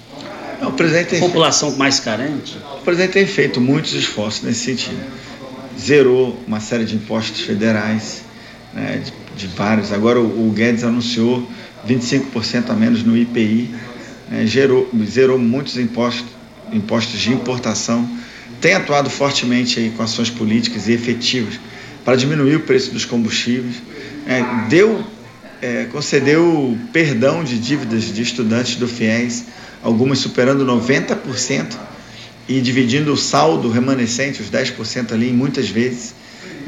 Não, 0.61 0.71
o 0.71 0.73
presidente 0.73 1.19
população 1.19 1.69
feito, 1.69 1.79
mais 1.79 2.01
carente? 2.01 2.57
O 2.81 2.83
presidente 2.83 3.13
tem 3.13 3.27
feito 3.27 3.61
muitos 3.61 3.93
esforços 3.93 4.43
nesse 4.43 4.61
sentido. 4.61 5.01
Zerou 5.79 6.37
uma 6.47 6.61
série 6.61 6.85
de 6.85 6.95
impostos 6.95 7.41
federais, 7.41 8.23
né, 8.73 9.03
de, 9.05 9.13
de, 9.37 9.47
vários. 9.49 9.93
Agora 9.93 10.21
o, 10.21 10.49
o 10.49 10.53
Guedes 10.53 10.85
anunciou 10.85 11.47
25% 11.87 12.71
a 12.71 12.75
menos 12.75 13.03
no 13.03 13.17
IPI 13.17 13.71
é, 14.35 14.47
gerou, 14.47 14.91
zerou 15.07 15.39
muitos 15.39 15.79
impostos, 15.79 16.27
impostos 16.73 17.21
de 17.21 17.33
importação. 17.33 18.09
tem 18.61 18.75
atuado 18.75 19.09
fortemente 19.09 19.79
aí 19.79 19.91
com 19.91 20.03
ações 20.03 20.31
políticas 20.31 20.89
e 20.89 20.93
efetivas 20.93 21.61
para 22.05 22.17
diminuir 22.17 22.57
o 22.57 22.61
preço 22.61 22.91
dos 22.91 23.05
combustíveis, 23.05 23.77
é, 24.27 24.43
deu, 24.69 25.03
é, 25.63 25.85
concedeu 25.85 26.77
perdão 26.93 27.43
de 27.43 27.59
dívidas 27.59 28.13
de 28.13 28.23
estudantes 28.23 28.77
do 28.77 28.87
FIES, 28.87 29.45
algumas 29.83 30.19
superando 30.19 30.67
90% 30.67 31.77
e 32.47 32.61
dividindo 32.61 33.13
o 33.13 33.17
saldo 33.17 33.71
remanescente, 33.71 34.43
os 34.43 34.51
10% 34.51 35.13
ali, 35.13 35.33
muitas 35.33 35.69
vezes. 35.69 36.15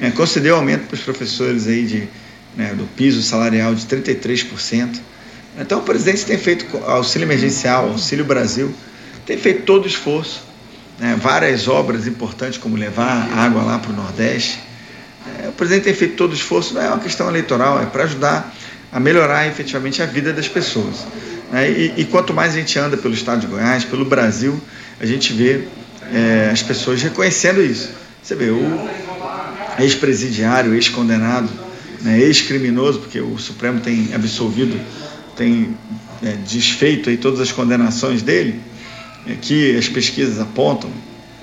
É, 0.00 0.10
concedeu 0.10 0.56
aumento 0.56 0.86
para 0.86 0.94
os 0.94 1.00
professores 1.00 1.66
aí 1.66 1.84
de, 1.84 2.08
né, 2.56 2.74
do 2.74 2.84
piso 2.96 3.22
salarial 3.22 3.74
de 3.74 3.84
33%. 3.84 4.98
Então 5.58 5.78
o 5.78 5.82
presidente 5.82 6.24
tem 6.24 6.36
feito 6.36 6.66
auxílio 6.84 7.24
emergencial, 7.24 7.88
auxílio 7.88 8.24
Brasil, 8.24 8.74
tem 9.24 9.38
feito 9.38 9.62
todo 9.62 9.84
o 9.84 9.86
esforço, 9.86 10.42
né, 10.98 11.18
várias 11.20 11.66
obras 11.66 12.06
importantes 12.06 12.58
como 12.58 12.76
levar 12.76 13.30
água 13.36 13.62
lá 13.62 13.78
para 13.78 13.90
o 13.90 13.94
Nordeste. 13.94 14.60
É, 15.42 15.48
o 15.48 15.52
presidente 15.52 15.84
tem 15.84 15.94
feito 15.94 16.14
todo 16.14 16.32
o 16.32 16.34
esforço, 16.34 16.74
não 16.74 16.82
é 16.82 16.88
uma 16.88 17.00
questão 17.00 17.28
eleitoral, 17.28 17.82
é 17.82 17.86
para 17.86 18.04
ajudar 18.04 18.54
a 18.92 19.00
melhorar 19.00 19.46
efetivamente 19.46 20.00
a 20.02 20.06
vida 20.06 20.32
das 20.32 20.46
pessoas. 20.46 21.06
Né, 21.50 21.70
e, 21.70 21.94
e, 21.96 22.04
quanto 22.04 22.34
mais 22.34 22.54
a 22.54 22.58
gente 22.58 22.78
anda 22.78 22.96
pelo 22.96 23.14
estado 23.14 23.40
de 23.40 23.46
Goiás, 23.46 23.84
pelo 23.84 24.04
Brasil, 24.04 24.60
a 25.00 25.06
gente 25.06 25.32
vê 25.32 25.66
é, 26.12 26.50
as 26.52 26.62
pessoas 26.62 27.02
reconhecendo 27.02 27.62
isso. 27.62 27.90
Você 28.22 28.34
vê 28.34 28.50
o 28.50 28.88
ex-presidiário, 29.78 30.74
ex-condenado, 30.74 31.48
né, 32.02 32.18
ex-criminoso, 32.20 33.00
porque 33.00 33.20
o 33.20 33.38
Supremo 33.38 33.80
tem 33.80 34.10
absolvido 34.14 34.78
tem 35.36 35.76
é, 36.22 36.32
desfeito 36.46 37.10
aí 37.10 37.16
todas 37.16 37.40
as 37.40 37.52
condenações 37.52 38.22
dele, 38.22 38.60
é, 39.26 39.34
que 39.40 39.76
as 39.76 39.88
pesquisas 39.88 40.40
apontam, 40.40 40.90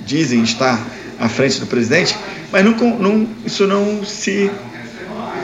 dizem 0.02 0.44
estar 0.44 0.86
à 1.20 1.30
frente 1.30 1.60
do 1.60 1.68
presidente, 1.68 2.18
mas 2.52 2.66
não, 2.66 3.00
não, 3.00 3.28
isso 3.46 3.68
não 3.68 4.04
se 4.04 4.52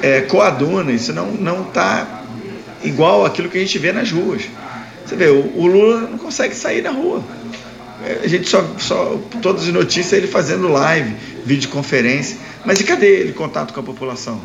é, 0.01 0.21
coaduna, 0.21 0.91
isso 0.91 1.13
não 1.13 1.67
está 1.67 2.23
igual 2.83 3.25
àquilo 3.25 3.49
que 3.49 3.57
a 3.57 3.62
gente 3.62 3.77
vê 3.77 3.91
nas 3.91 4.12
ruas. 4.12 4.43
Você 5.05 5.15
vê, 5.15 5.27
o, 5.27 5.57
o 5.57 5.67
Lula 5.67 6.01
não 6.01 6.17
consegue 6.17 6.55
sair 6.55 6.81
na 6.81 6.91
rua. 6.91 7.23
É, 8.05 8.21
a 8.23 8.27
gente 8.27 8.47
só, 8.49 8.63
só, 8.77 9.19
todas 9.41 9.63
as 9.63 9.73
notícias 9.73 10.13
ele 10.13 10.27
fazendo 10.27 10.67
live, 10.69 11.15
videoconferência, 11.45 12.38
mas 12.65 12.79
e 12.79 12.83
cadê 12.83 13.21
ele 13.21 13.33
contato 13.33 13.73
com 13.73 13.79
a 13.79 13.83
população? 13.83 14.39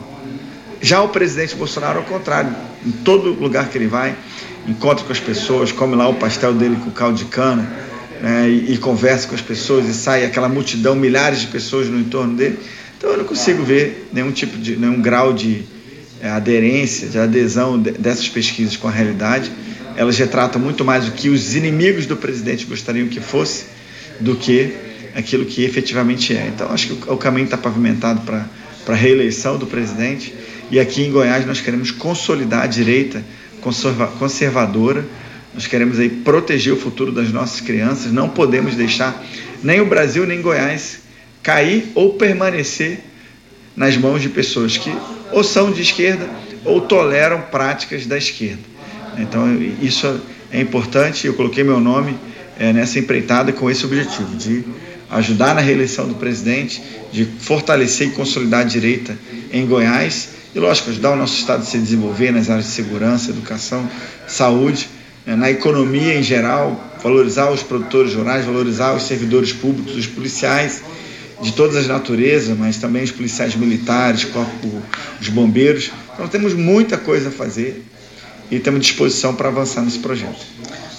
Já 0.85 1.01
o 1.01 1.09
presidente 1.09 1.57
Bolsonaro, 1.57 2.01
ao 2.01 2.05
contrário, 2.05 2.55
em 2.85 2.90
todo 2.90 3.33
lugar 3.33 3.70
que 3.70 3.79
ele 3.79 3.87
vai, 3.87 4.14
encontra 4.68 5.03
com 5.03 5.12
as 5.12 5.18
pessoas, 5.18 5.73
come 5.73 5.97
lá 5.97 6.07
o 6.07 6.12
pastel 6.16 6.53
dele 6.53 6.77
com 6.77 6.90
caldo 6.90 7.16
de 7.16 7.25
cana, 7.25 7.66
né, 8.20 8.51
e, 8.51 8.75
e, 8.75 8.77
conversa 8.77 9.27
com 9.27 9.35
as 9.35 9.40
pessoas, 9.40 9.88
e 9.88 9.94
sai 9.94 10.27
aquela 10.27 10.47
multidão, 10.47 10.94
milhares 10.94 11.40
de 11.40 11.47
pessoas 11.47 11.88
no 11.88 11.99
entorno 11.99 12.37
dele. 12.37 12.59
Então 12.99 13.09
eu 13.09 13.16
não 13.16 13.25
consigo 13.25 13.64
ver 13.64 14.11
nenhum 14.12 14.31
tipo 14.31 14.59
de, 14.59 14.77
nenhum 14.77 15.01
grau 15.01 15.33
de 15.33 15.62
é, 16.20 16.29
aderência, 16.29 17.09
de 17.09 17.18
adesão 17.18 17.81
de, 17.81 17.92
dessas 17.92 18.29
pesquisas 18.29 18.77
com 18.77 18.87
a 18.87 18.90
realidade. 18.90 19.51
Elas 19.97 20.18
retratam 20.18 20.61
muito 20.61 20.85
mais 20.85 21.09
o 21.09 21.12
que 21.12 21.31
os 21.31 21.55
inimigos 21.55 22.05
do 22.05 22.14
presidente 22.18 22.66
gostariam 22.66 23.09
que 23.09 23.20
fosse 23.20 23.64
do 24.20 24.37
que 24.37 24.77
aquilo 25.14 25.47
que 25.47 25.64
efetivamente 25.64 26.37
é. 26.37 26.47
Então 26.55 26.70
acho 26.70 26.88
que 26.88 27.09
o, 27.09 27.14
o 27.14 27.16
caminho 27.16 27.47
está 27.47 27.57
pavimentado 27.57 28.20
para 28.20 28.47
a 28.87 28.94
reeleição 28.94 29.57
do 29.57 29.66
presidente 29.66 30.35
e 30.74 30.80
aqui 30.80 31.02
em 31.02 31.10
Goiás 31.12 31.46
nós 31.46 31.60
queremos 31.60 31.92
consolidar 31.92 32.64
a 32.64 32.66
direita 32.66 33.22
conserva 33.60 34.08
conservadora, 34.08 35.06
nós 35.54 35.68
queremos 35.68 36.00
aí 36.00 36.08
proteger 36.08 36.72
o 36.72 36.76
futuro 36.76 37.12
das 37.12 37.30
nossas 37.30 37.60
crianças, 37.60 38.10
não 38.10 38.28
podemos 38.28 38.74
deixar 38.74 39.24
nem 39.62 39.80
o 39.80 39.87
Brasil 39.87 40.26
nem 40.26 40.42
Goiás 40.42 40.98
cair 41.44 41.92
ou 41.94 42.14
permanecer 42.14 42.98
nas 43.76 43.96
mãos 43.96 44.20
de 44.20 44.28
pessoas 44.28 44.76
que 44.76 44.92
ou 45.30 45.44
são 45.44 45.70
de 45.70 45.80
esquerda 45.80 46.28
ou 46.64 46.80
toleram 46.80 47.40
práticas 47.52 48.04
da 48.04 48.18
esquerda. 48.18 48.62
Então 49.16 49.46
isso 49.80 50.20
é 50.50 50.60
importante, 50.60 51.28
eu 51.28 51.34
coloquei 51.34 51.62
meu 51.62 51.78
nome 51.78 52.18
é, 52.58 52.72
nessa 52.72 52.98
empreitada 52.98 53.52
com 53.52 53.70
esse 53.70 53.87
objetivo, 53.87 54.34
de 54.37 54.64
ajudar 55.08 55.54
na 55.54 55.60
reeleição 55.60 56.08
do 56.08 56.16
presidente, 56.16 56.82
de 57.12 57.24
fortalecer 57.24 58.08
e 58.08 58.10
consolidar 58.10 58.62
a 58.62 58.64
direita 58.64 59.16
em 59.52 59.64
Goiás 59.64 60.42
e, 60.54 60.58
lógico, 60.58 60.90
ajudar 60.90 61.10
o 61.10 61.16
nosso 61.16 61.34
Estado 61.34 61.62
a 61.62 61.64
se 61.64 61.78
desenvolver 61.78 62.30
nas 62.30 62.48
áreas 62.48 62.66
de 62.66 62.72
segurança, 62.72 63.30
educação, 63.30 63.88
saúde, 64.26 64.88
né, 65.26 65.34
na 65.34 65.50
economia 65.50 66.14
em 66.14 66.22
geral, 66.22 66.94
valorizar 67.02 67.50
os 67.50 67.62
produtores 67.62 68.14
rurais, 68.14 68.44
valorizar 68.44 68.94
os 68.94 69.02
servidores 69.02 69.52
públicos, 69.52 69.96
os 69.96 70.06
policiais 70.06 70.82
de 71.42 71.52
todas 71.52 71.76
as 71.76 71.86
naturezas, 71.86 72.56
mas 72.56 72.78
também 72.78 73.02
os 73.02 73.10
policiais 73.10 73.56
militares, 73.56 74.24
corpo, 74.24 74.82
os 75.20 75.28
bombeiros. 75.28 75.90
Então 76.14 76.28
temos 76.28 76.54
muita 76.54 76.96
coisa 76.96 77.28
a 77.28 77.32
fazer 77.32 77.84
e 78.50 78.58
temos 78.58 78.80
disposição 78.80 79.34
para 79.34 79.48
avançar 79.48 79.82
nesse 79.82 79.98
projeto. 79.98 80.46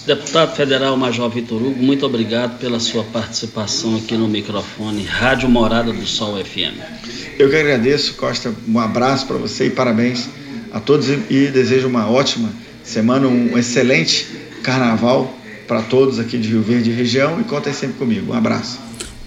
Deputado 0.05 0.55
Federal 0.55 0.95
Major 0.95 1.27
Vitor 1.31 1.59
Hugo, 1.59 1.81
muito 1.81 2.05
obrigado 2.05 2.59
pela 2.59 2.79
sua 2.79 3.03
participação 3.03 3.95
aqui 3.95 4.15
no 4.15 4.27
microfone 4.27 5.03
Rádio 5.03 5.49
Morada 5.49 5.91
do 5.91 6.05
Sol 6.05 6.37
FM. 6.37 6.77
Eu 7.39 7.49
que 7.49 7.55
agradeço, 7.55 8.13
Costa. 8.13 8.53
Um 8.67 8.79
abraço 8.79 9.25
para 9.25 9.37
você 9.37 9.65
e 9.65 9.69
parabéns 9.71 10.29
a 10.71 10.79
todos 10.79 11.09
e 11.09 11.47
desejo 11.47 11.87
uma 11.87 12.07
ótima 12.07 12.49
semana, 12.83 13.27
um 13.27 13.57
excelente 13.57 14.27
carnaval 14.61 15.33
para 15.67 15.81
todos 15.81 16.19
aqui 16.19 16.37
de 16.37 16.49
Rio 16.49 16.61
Verde 16.61 16.91
e 16.91 16.93
região 16.93 17.41
e 17.41 17.43
contem 17.43 17.73
sempre 17.73 17.97
comigo. 17.97 18.31
Um 18.31 18.35
abraço. 18.35 18.77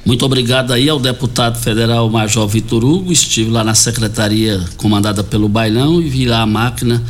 Muito 0.05 0.25
obrigado 0.25 0.73
aí 0.73 0.89
ao 0.89 1.01
deputado 1.01 1.59
federal 1.61 2.09
Major 2.09 2.47
Vitor 2.47 2.85
Hugo. 2.85 3.13
Estive 3.13 3.51
lá 3.51 3.65
na 3.65 3.75
secretaria 3.75 4.65
comandada 4.77 5.25
pelo 5.25 5.49
Bailão 5.49 6.01
e 6.01 6.09
vi 6.09 6.25
lá 6.25 6.43
a 6.43 6.47
máquina 6.47 7.03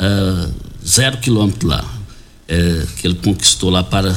uh, 0.00 0.52
zero 0.84 1.18
quilômetro 1.18 1.68
lá, 1.68 1.84
uh, 2.50 2.86
que 2.96 3.06
ele 3.06 3.14
conquistou 3.14 3.70
lá 3.70 3.82
para 3.82 4.14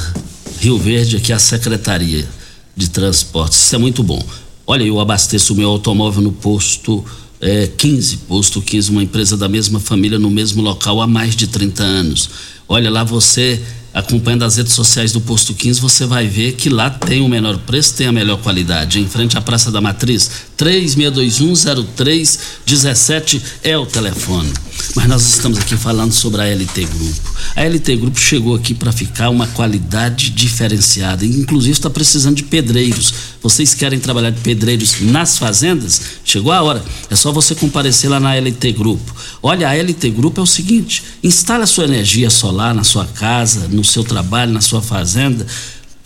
Rio 0.58 0.78
Verde, 0.78 1.16
aqui 1.16 1.32
a 1.32 1.38
secretaria 1.38 2.28
de 2.76 2.90
transportes. 2.90 3.58
Isso 3.58 3.74
é 3.74 3.78
muito 3.78 4.02
bom. 4.02 4.22
Olha, 4.66 4.82
eu 4.82 4.98
abasteço 4.98 5.52
o 5.52 5.56
meu 5.56 5.68
automóvel 5.68 6.22
no 6.22 6.32
posto 6.32 7.04
é, 7.40 7.66
15, 7.66 8.16
posto 8.28 8.62
15, 8.62 8.90
uma 8.90 9.02
empresa 9.02 9.36
da 9.36 9.48
mesma 9.48 9.78
família 9.78 10.18
no 10.18 10.30
mesmo 10.30 10.62
local 10.62 11.02
há 11.02 11.06
mais 11.06 11.36
de 11.36 11.46
30 11.46 11.82
anos. 11.82 12.30
Olha 12.66 12.90
lá, 12.90 13.04
você 13.04 13.60
acompanhando 13.92 14.42
as 14.42 14.56
redes 14.56 14.72
sociais 14.72 15.12
do 15.12 15.20
Posto 15.20 15.54
15, 15.54 15.80
você 15.80 16.04
vai 16.04 16.26
ver 16.26 16.54
que 16.54 16.68
lá 16.68 16.90
tem 16.90 17.20
o 17.20 17.28
menor 17.28 17.58
preço, 17.58 17.94
tem 17.94 18.08
a 18.08 18.12
melhor 18.12 18.38
qualidade. 18.38 18.98
Em 18.98 19.06
frente 19.06 19.38
à 19.38 19.40
Praça 19.40 19.70
da 19.70 19.80
Matriz, 19.80 20.30
36210317 20.58 23.40
é 23.62 23.76
o 23.76 23.84
telefone. 23.86 24.52
Mas 24.94 25.06
nós 25.06 25.22
estamos 25.22 25.58
aqui 25.58 25.76
falando 25.76 26.12
sobre 26.12 26.40
a 26.40 26.44
LT 26.44 26.84
Grupo. 26.84 27.34
A 27.56 27.62
LT 27.62 27.96
Grupo 27.96 28.16
chegou 28.18 28.54
aqui 28.54 28.72
para 28.74 28.92
ficar 28.92 29.30
uma 29.30 29.46
qualidade 29.48 30.30
diferenciada, 30.30 31.24
inclusive 31.24 31.72
está 31.72 31.90
precisando 31.90 32.36
de 32.36 32.44
pedreiros. 32.44 33.12
Vocês 33.42 33.74
querem 33.74 33.98
trabalhar 33.98 34.30
de 34.30 34.40
pedreiros 34.40 35.00
nas 35.00 35.36
fazendas? 35.38 36.00
Chegou 36.24 36.52
a 36.52 36.62
hora. 36.62 36.84
É 37.10 37.16
só 37.16 37.32
você 37.32 37.54
comparecer 37.54 38.10
lá 38.10 38.20
na 38.20 38.34
LT 38.34 38.72
Grupo. 38.72 39.14
Olha, 39.42 39.68
a 39.68 39.74
LT 39.74 40.10
Grupo 40.10 40.40
é 40.40 40.44
o 40.44 40.46
seguinte: 40.46 41.02
instale 41.22 41.64
a 41.64 41.66
sua 41.66 41.84
energia 41.84 42.30
solar 42.30 42.74
na 42.74 42.84
sua 42.84 43.06
casa, 43.06 43.68
no 43.68 43.84
seu 43.84 44.04
trabalho, 44.04 44.52
na 44.52 44.60
sua 44.60 44.82
fazenda 44.82 45.46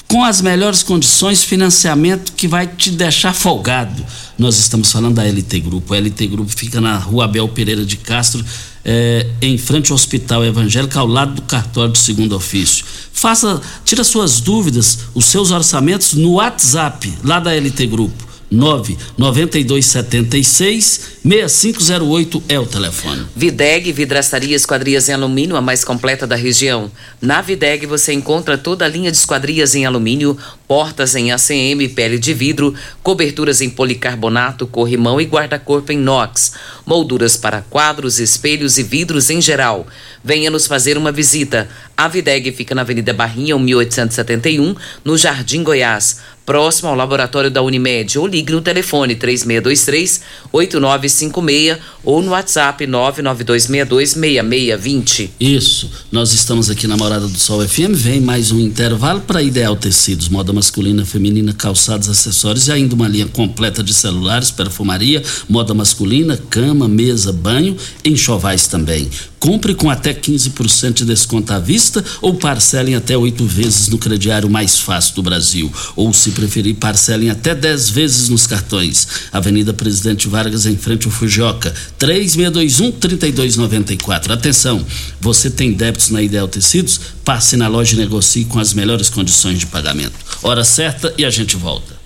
com 0.09 0.25
as 0.25 0.41
melhores 0.41 0.83
condições, 0.83 1.45
financiamento 1.45 2.33
que 2.33 2.49
vai 2.49 2.67
te 2.67 2.91
deixar 2.91 3.35
folgado. 3.35 4.03
Nós 4.39 4.59
estamos 4.59 4.91
falando 4.91 5.17
da 5.17 5.25
LT 5.25 5.61
Grupo. 5.61 5.93
A 5.93 5.99
LT 5.99 6.27
Grupo 6.29 6.51
fica 6.51 6.81
na 6.81 6.97
rua 6.97 7.27
Abel 7.27 7.47
Pereira 7.49 7.85
de 7.85 7.99
Castro, 7.99 8.43
é, 8.83 9.27
em 9.43 9.59
frente 9.59 9.93
ao 9.93 9.97
Hospital 9.97 10.43
Evangélico, 10.47 10.99
ao 10.99 11.07
lado 11.07 11.35
do 11.35 11.43
cartório 11.43 11.93
do 11.93 11.99
segundo 11.99 12.35
ofício. 12.35 12.87
Faça, 13.13 13.61
tira 13.85 14.03
suas 14.03 14.41
dúvidas, 14.41 15.01
os 15.15 15.27
seus 15.27 15.51
orçamentos 15.51 16.15
no 16.15 16.35
WhatsApp, 16.35 17.13
lá 17.23 17.39
da 17.39 17.53
LT 17.55 17.87
Grupo. 17.87 18.27
99276 18.51 21.19
6508 21.23 22.43
é 22.49 22.59
o 22.59 22.67
telefone. 22.67 23.27
Videg 23.37 23.93
Vidraçaria 23.93 24.57
Esquadrias 24.57 25.09
em 25.09 25.13
Alumínio, 25.13 25.57
a 25.57 25.61
mais 25.61 25.85
completa 25.85 26.27
da 26.27 26.37
região. 26.37 26.91
Na 27.21 27.43
Videg 27.43 27.87
você 27.87 28.13
encontra 28.13 28.57
toda 28.57 28.85
a 28.85 28.89
linha 28.89 29.11
de 29.11 29.17
esquadrias 29.17 29.75
em 29.75 29.85
alumínio, 29.85 30.39
portas 30.69 31.17
em 31.17 31.33
ACM, 31.33 31.89
pele 31.95 32.19
de 32.19 32.35
vidro, 32.35 32.75
coberturas 33.03 33.63
em 33.63 33.71
policarbonato, 33.71 34.67
corrimão 34.67 35.19
e 35.19 35.25
guarda-corpo 35.25 35.91
em 35.91 35.97
inox, 35.97 36.53
molduras 36.85 37.39
para 37.39 37.63
quadros, 37.63 38.21
espelhos 38.21 38.77
e 38.77 38.83
vidros 38.83 39.31
em 39.31 39.41
geral. 39.41 39.87
Venha 40.23 40.51
nos 40.51 40.67
fazer 40.67 40.99
uma 40.99 41.11
visita. 41.11 41.67
A 41.97 42.07
Videg 42.07 42.53
fica 42.53 42.75
na 42.75 42.83
Avenida 42.83 43.15
Barrinha, 43.15 43.59
1871, 43.59 44.77
no 45.03 45.17
Jardim 45.17 45.65
Goiás 45.65 46.19
próximo 46.49 46.89
ao 46.89 46.95
laboratório 46.95 47.51
da 47.51 47.61
Unimed, 47.61 48.19
ou 48.19 48.27
ligue 48.27 48.55
no 48.55 48.63
telefone 48.63 49.15
3623 49.15 50.23
8956 50.51 51.77
ou 52.03 52.23
no 52.23 52.31
WhatsApp 52.31 52.87
992626620. 52.87 55.29
Isso. 55.39 55.91
Nós 56.11 56.33
estamos 56.33 56.71
aqui 56.71 56.87
na 56.87 56.97
Morada 56.97 57.29
do 57.29 57.39
Sol 57.39 57.69
FM, 57.69 57.93
vem 57.93 58.23
mais 58.23 58.51
um 58.51 58.59
intervalo 58.59 59.21
para 59.21 59.43
Ideal 59.43 59.77
Tecidos, 59.77 60.31
moda 60.31 60.51
masculina, 60.59 61.07
feminina, 61.07 61.53
calçados, 61.53 62.09
acessórios 62.09 62.67
e 62.67 62.73
ainda 62.73 62.95
uma 62.95 63.07
linha 63.07 63.27
completa 63.27 63.83
de 63.83 63.95
celulares, 63.95 64.51
perfumaria, 64.51 65.23
moda 65.49 65.73
masculina, 65.73 66.37
cama, 66.51 66.89
mesa, 66.89 67.33
banho, 67.33 67.77
enxovais 68.05 68.67
também. 68.67 69.09
Compre 69.39 69.75
com 69.75 69.91
até 69.91 70.13
15% 70.13 70.95
de 70.95 71.05
desconto 71.05 71.53
à 71.53 71.59
vista 71.59 72.05
ou 72.21 72.35
parcelem 72.35 72.95
até 72.95 73.17
oito 73.17 73.47
vezes 73.47 73.89
no 73.89 73.99
crediário 73.99 74.51
mais 74.51 74.79
fácil 74.79 75.15
do 75.15 75.23
Brasil. 75.23 75.73
Ou, 75.95 76.13
se 76.13 76.31
preferir, 76.31 76.75
parcelem 76.77 77.31
até 77.31 77.55
10 77.55 77.91
vezes 77.91 78.29
nos 78.29 78.47
cartões. 78.47 79.07
Avenida 79.33 79.73
Presidente 79.73 80.29
Vargas, 80.29 80.67
em 80.67 80.77
frente 80.77 81.07
ao 81.07 81.13
Fujioka, 81.13 81.73
3621-3294. 81.99 84.31
Atenção, 84.31 84.85
você 85.21 85.51
tem 85.51 85.73
débitos 85.73 86.11
na 86.11 86.23
Ideal 86.23 86.49
Tecidos? 86.49 87.01
Passe 87.25 87.57
na 87.57 87.69
loja 87.69 87.95
e 87.95 87.99
negocie 87.99 88.45
com 88.45 88.59
as 88.59 88.75
melhores 88.75 89.09
condições 89.09 89.59
de 89.59 89.67
pagamento. 89.67 90.13
Hora 90.43 90.65
certa 90.65 91.15
e 91.17 91.25
a 91.25 91.31
gente 91.31 91.57
volta. 91.57 91.97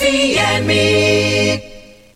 FM. 0.00 1.69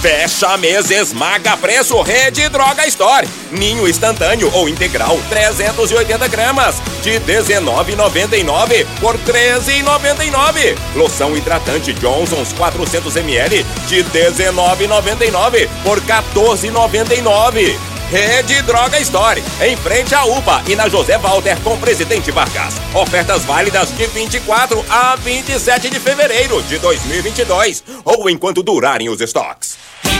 Fecha 0.00 0.56
mês, 0.56 0.90
esmaga 0.90 1.58
preço, 1.58 2.00
Rede 2.00 2.48
Droga 2.48 2.86
Store. 2.86 3.28
Ninho 3.52 3.86
instantâneo 3.86 4.50
ou 4.54 4.66
integral, 4.66 5.20
380 5.28 6.26
gramas, 6.26 6.76
de 7.02 7.20
19,99 7.20 8.86
por 8.98 9.18
13,99. 9.18 10.74
Loção 10.96 11.36
hidratante 11.36 11.92
Johnson's 11.92 12.50
400 12.54 13.14
ml, 13.16 13.62
de 13.88 14.02
19,99 14.04 15.68
por 15.82 16.00
14,99. 16.00 17.76
Rede 18.10 18.62
Droga 18.62 18.98
Store, 19.00 19.42
em 19.60 19.76
frente 19.76 20.14
à 20.14 20.24
UPA 20.24 20.62
e 20.66 20.74
na 20.74 20.88
José 20.88 21.18
Walter 21.18 21.58
com 21.62 21.78
Presidente 21.78 22.30
Vargas. 22.30 22.74
Ofertas 22.94 23.44
válidas 23.44 23.94
de 23.94 24.06
24 24.06 24.82
a 24.88 25.14
27 25.16 25.90
de 25.90 26.00
fevereiro 26.00 26.62
de 26.62 26.78
2022 26.78 27.84
ou 28.02 28.30
enquanto 28.30 28.62
durarem 28.62 29.10
os 29.10 29.20
estoques. 29.20 29.89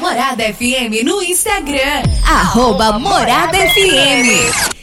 Morada 0.00 0.42
FM 0.44 1.04
no 1.04 1.22
Instagram. 1.22 2.02
Arroba 2.26 2.98
Morada 2.98 3.54
FM. 3.58 4.80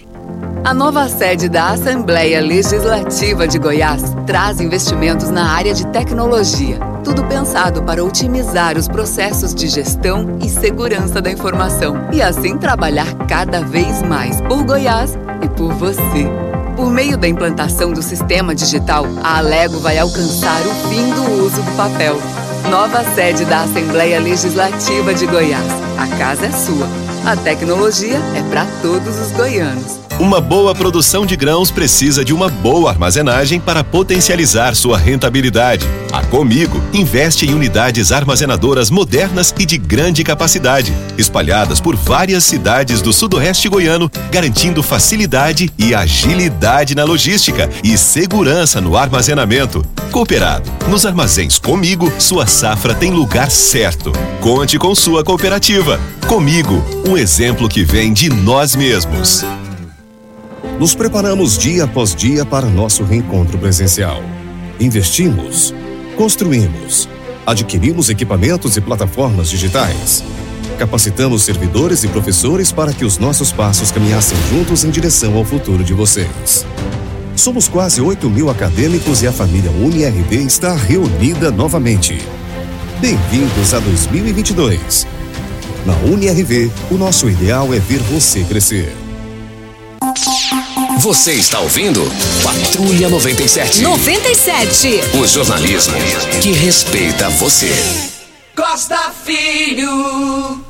A 0.64 0.76
nova 0.76 1.10
sede 1.10 1.50
da 1.50 1.70
Assembleia 1.70 2.40
Legislativa 2.40 3.48
de 3.48 3.58
Goiás 3.58 4.04
traz 4.28 4.62
investimentos 4.62 5.32
na 5.32 5.50
área 5.52 5.74
de 5.74 5.88
tecnologia. 5.88 6.78
Tudo 7.04 7.24
pensado 7.24 7.82
para 7.82 8.04
otimizar 8.04 8.78
os 8.78 8.88
processos 8.88 9.56
de 9.56 9.68
gestão 9.68 10.38
e 10.40 10.48
segurança 10.48 11.20
da 11.20 11.32
informação. 11.32 12.10
E 12.14 12.22
assim 12.22 12.56
trabalhar 12.56 13.12
cada 13.28 13.62
vez 13.62 14.04
mais 14.04 14.40
por 14.42 14.64
Goiás 14.64 15.18
e 15.42 15.50
por 15.50 15.74
você. 15.74 16.30
Por 16.76 16.92
meio 16.92 17.18
da 17.18 17.28
implantação 17.28 17.92
do 17.92 18.04
sistema 18.04 18.54
digital, 18.54 19.08
a 19.24 19.40
Alego 19.40 19.80
vai 19.80 19.98
alcançar 19.98 20.62
o 20.62 20.90
fim 20.90 21.10
do 21.16 21.44
uso 21.44 21.60
do 21.64 21.72
papel. 21.72 22.16
Nova 22.70 23.04
sede 23.16 23.46
da 23.46 23.62
Assembleia 23.62 24.20
Legislativa 24.20 25.14
de 25.14 25.26
Goiás. 25.26 25.72
A 25.98 26.18
casa 26.18 26.48
é 26.48 26.52
sua. 26.52 27.17
A 27.28 27.36
tecnologia 27.36 28.22
é 28.38 28.44
para 28.44 28.66
todos 28.82 29.20
os 29.20 29.34
goianos. 29.34 30.00
Uma 30.18 30.40
boa 30.40 30.74
produção 30.74 31.26
de 31.26 31.36
grãos 31.36 31.70
precisa 31.70 32.24
de 32.24 32.34
uma 32.34 32.48
boa 32.48 32.90
armazenagem 32.90 33.60
para 33.60 33.84
potencializar 33.84 34.74
sua 34.76 34.98
rentabilidade. 34.98 35.86
A 36.12 36.24
Comigo 36.24 36.82
investe 36.94 37.46
em 37.46 37.54
unidades 37.54 38.14
armazenadoras 38.14 38.90
modernas 38.90 39.54
e 39.60 39.66
de 39.66 39.78
grande 39.78 40.24
capacidade, 40.24 40.94
espalhadas 41.18 41.82
por 41.82 41.98
várias 41.98 42.46
cidades 42.46 43.02
do 43.02 43.12
sudoeste 43.12 43.68
goiano, 43.68 44.10
garantindo 44.32 44.82
facilidade 44.82 45.70
e 45.78 45.94
agilidade 45.94 46.96
na 46.96 47.04
logística 47.04 47.70
e 47.84 47.98
segurança 47.98 48.80
no 48.80 48.96
armazenamento. 48.96 49.86
Cooperado. 50.12 50.72
Nos 50.88 51.06
armazéns 51.06 51.60
Comigo, 51.60 52.12
sua 52.18 52.48
safra 52.48 52.96
tem 52.96 53.12
lugar 53.12 53.52
certo. 53.52 54.14
Conte 54.40 54.80
com 54.80 54.96
sua 54.96 55.24
cooperativa. 55.24 56.00
Comigo, 56.28 56.84
um 57.18 57.20
exemplo 57.20 57.68
que 57.68 57.84
vem 57.84 58.14
de 58.14 58.30
nós 58.30 58.76
mesmos. 58.76 59.44
Nos 60.80 60.94
preparamos 60.94 61.58
dia 61.58 61.86
após 61.86 62.14
dia 62.14 62.46
para 62.46 62.68
nosso 62.68 63.04
reencontro 63.04 63.58
presencial. 63.58 64.22
Investimos, 64.80 65.74
construímos, 66.16 67.10
adquirimos 67.44 68.12
equipamentos 68.12 68.78
e 68.78 68.82
plataformas 68.82 69.50
digitais. 69.50 70.24
Capacitamos 70.78 71.42
servidores 71.42 72.04
e 72.04 72.08
professores 72.08 72.72
para 72.72 72.94
que 72.94 73.04
os 73.04 73.18
nossos 73.18 73.52
passos 73.52 73.90
caminhassem 73.90 74.38
juntos 74.52 74.84
em 74.84 74.92
direção 74.92 75.36
ao 75.36 75.44
futuro 75.44 75.84
de 75.84 75.96
vocês. 75.96 76.68
Somos 77.36 77.68
quase 77.68 78.00
8 78.00 78.30
mil 78.30 78.48
acadêmicos 78.48 79.24
e 79.24 79.28
a 79.28 79.32
família 79.32 79.72
UniRV 79.72 80.36
está 80.44 80.76
reunida 80.76 81.50
novamente. 81.50 82.22
Bem-vindos 83.02 83.74
a 83.74 83.80
2022. 83.80 85.17
Na 85.88 85.96
UniRV, 86.00 86.70
o 86.92 86.96
nosso 86.98 87.30
ideal 87.30 87.74
é 87.74 87.80
ver 87.80 88.00
você 88.00 88.44
crescer. 88.44 88.94
Você 91.00 91.32
está 91.32 91.62
ouvindo 91.62 92.02
Patrulha 92.44 93.08
97. 93.08 93.84
97. 93.84 94.90
O 95.18 95.26
jornalismo 95.26 95.94
que 96.42 96.52
respeita 96.52 97.30
você. 97.30 97.72
Costa 98.54 98.98
Filho. 99.24 100.62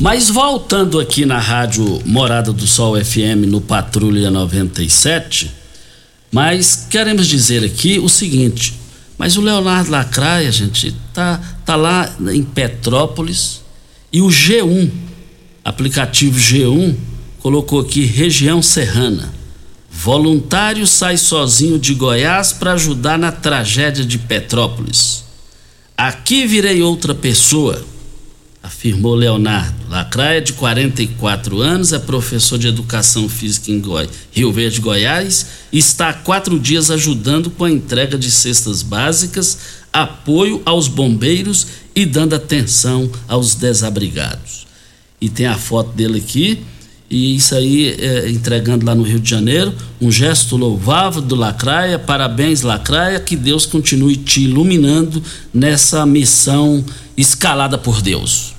Mas 0.00 0.30
voltando 0.30 0.98
aqui 0.98 1.26
na 1.26 1.38
rádio 1.38 2.00
Morada 2.06 2.54
do 2.54 2.66
Sol 2.66 2.96
FM 3.04 3.44
no 3.48 3.60
Patrulha 3.60 4.30
97, 4.30 5.52
mas 6.32 6.86
queremos 6.88 7.26
dizer 7.26 7.62
aqui 7.62 7.98
o 7.98 8.08
seguinte, 8.08 8.80
mas 9.18 9.36
o 9.36 9.42
Leonardo 9.42 9.90
Lacraia, 9.90 10.50
gente, 10.50 10.96
tá, 11.12 11.38
tá 11.66 11.76
lá 11.76 12.10
em 12.32 12.42
Petrópolis 12.42 13.60
e 14.12 14.20
o 14.20 14.26
G1, 14.26 14.90
aplicativo 15.64 16.38
G1, 16.38 16.94
colocou 17.40 17.80
aqui 17.80 18.04
região 18.04 18.60
serrana. 18.60 19.32
Voluntário 19.90 20.86
sai 20.86 21.16
sozinho 21.16 21.78
de 21.78 21.94
Goiás 21.94 22.52
para 22.52 22.72
ajudar 22.72 23.18
na 23.18 23.32
tragédia 23.32 24.04
de 24.04 24.18
Petrópolis. 24.18 25.24
Aqui 25.96 26.46
virei 26.46 26.82
outra 26.82 27.14
pessoa, 27.14 27.84
afirmou 28.62 29.14
Leonardo. 29.14 29.76
Lacraia, 29.88 30.40
de 30.40 30.54
44 30.54 31.60
anos, 31.60 31.92
é 31.92 31.98
professor 31.98 32.58
de 32.58 32.68
educação 32.68 33.28
física 33.28 33.70
em 33.70 33.80
Goi... 33.80 34.08
Rio 34.30 34.52
Verde, 34.52 34.80
Goiás 34.80 35.46
e 35.70 35.78
está 35.78 36.08
há 36.08 36.14
quatro 36.14 36.58
dias 36.58 36.90
ajudando 36.90 37.50
com 37.50 37.64
a 37.64 37.70
entrega 37.70 38.16
de 38.16 38.30
cestas 38.30 38.82
básicas, 38.82 39.58
apoio 39.92 40.62
aos 40.64 40.88
bombeiros 40.88 41.66
e 41.94 42.06
dando 42.06 42.34
atenção 42.34 43.10
aos 43.28 43.54
desabrigados. 43.54 44.66
E 45.20 45.28
tem 45.28 45.46
a 45.46 45.56
foto 45.56 45.92
dele 45.92 46.18
aqui, 46.18 46.64
e 47.08 47.36
isso 47.36 47.54
aí 47.54 47.90
é, 47.90 48.30
entregando 48.30 48.86
lá 48.86 48.94
no 48.94 49.02
Rio 49.02 49.20
de 49.20 49.28
Janeiro, 49.28 49.74
um 50.00 50.10
gesto 50.10 50.56
louvável 50.56 51.20
do 51.20 51.34
Lacraia, 51.34 51.98
parabéns 51.98 52.62
Lacraia, 52.62 53.20
que 53.20 53.36
Deus 53.36 53.66
continue 53.66 54.16
te 54.16 54.42
iluminando 54.44 55.22
nessa 55.52 56.06
missão 56.06 56.82
escalada 57.16 57.76
por 57.76 58.00
Deus. 58.00 58.54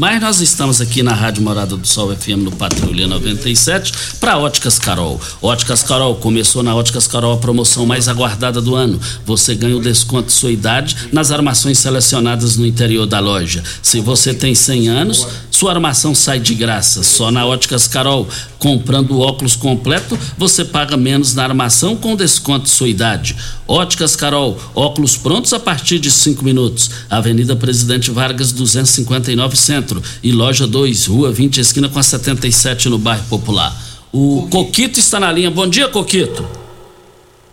Mas 0.00 0.18
nós 0.18 0.40
estamos 0.40 0.80
aqui 0.80 1.02
na 1.02 1.12
Rádio 1.12 1.42
Morada 1.42 1.76
do 1.76 1.86
Sol 1.86 2.16
FM 2.16 2.38
no 2.38 2.52
Patrulha 2.52 3.06
97 3.06 3.92
para 4.18 4.38
Óticas 4.38 4.78
Carol. 4.78 5.20
Óticas 5.42 5.82
Carol 5.82 6.16
começou 6.16 6.62
na 6.62 6.74
Óticas 6.74 7.06
Carol 7.06 7.34
a 7.34 7.36
promoção 7.36 7.84
mais 7.84 8.08
aguardada 8.08 8.62
do 8.62 8.74
ano. 8.74 8.98
Você 9.26 9.54
ganha 9.54 9.76
o 9.76 9.82
desconto 9.82 10.28
de 10.28 10.32
sua 10.32 10.50
idade 10.50 10.96
nas 11.12 11.30
armações 11.30 11.78
selecionadas 11.78 12.56
no 12.56 12.64
interior 12.64 13.04
da 13.04 13.20
loja. 13.20 13.62
Se 13.82 14.00
você 14.00 14.32
tem 14.32 14.54
100 14.54 14.88
anos, 14.88 15.26
sua 15.60 15.72
armação 15.72 16.14
sai 16.14 16.40
de 16.40 16.54
graça. 16.54 17.02
Só 17.02 17.30
na 17.30 17.44
Óticas 17.44 17.86
Carol. 17.86 18.26
Comprando 18.58 19.20
óculos 19.20 19.56
completo, 19.56 20.18
você 20.38 20.64
paga 20.64 20.96
menos 20.96 21.34
na 21.34 21.42
armação 21.44 21.94
com 21.94 22.16
desconto 22.16 22.64
de 22.64 22.70
sua 22.70 22.88
idade. 22.88 23.36
Óticas 23.68 24.16
Carol, 24.16 24.58
óculos 24.74 25.18
prontos 25.18 25.52
a 25.52 25.60
partir 25.60 25.98
de 25.98 26.10
5 26.10 26.42
minutos. 26.42 26.90
Avenida 27.10 27.54
Presidente 27.54 28.10
Vargas 28.10 28.52
259 28.52 29.54
Centro 29.54 30.02
e 30.22 30.32
loja 30.32 30.66
2, 30.66 31.06
Rua 31.06 31.30
20, 31.30 31.58
esquina 31.60 31.90
com 31.90 31.98
a 31.98 32.02
77 32.02 32.88
no 32.88 32.96
bairro 32.96 33.24
Popular. 33.28 33.76
O 34.10 34.48
Coquito 34.50 34.98
está 34.98 35.20
na 35.20 35.30
linha. 35.30 35.50
Bom 35.50 35.68
dia, 35.68 35.88
Coquito. 35.88 36.42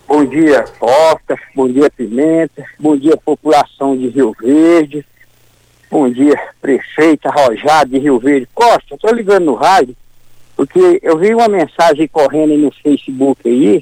Bom 0.07 0.23
dia, 0.23 0.63
Costa. 0.79 1.37
Bom 1.53 1.67
dia, 1.67 1.89
Pimenta. 1.89 2.63
Bom 2.79 2.95
dia, 2.95 3.17
população 3.17 3.97
de 3.97 4.07
Rio 4.07 4.33
Verde. 4.41 5.05
Bom 5.89 6.09
dia, 6.09 6.37
prefeita 6.61 7.29
Rojado 7.29 7.91
de 7.91 7.97
Rio 7.97 8.19
Verde. 8.19 8.45
Costa, 8.53 8.95
estou 8.95 9.13
ligando 9.13 9.45
no 9.45 9.55
rádio 9.55 9.95
porque 10.53 10.99
eu 11.01 11.17
vi 11.17 11.33
uma 11.33 11.47
mensagem 11.47 12.07
correndo 12.09 12.57
no 12.57 12.69
Facebook 12.83 13.39
aí 13.45 13.81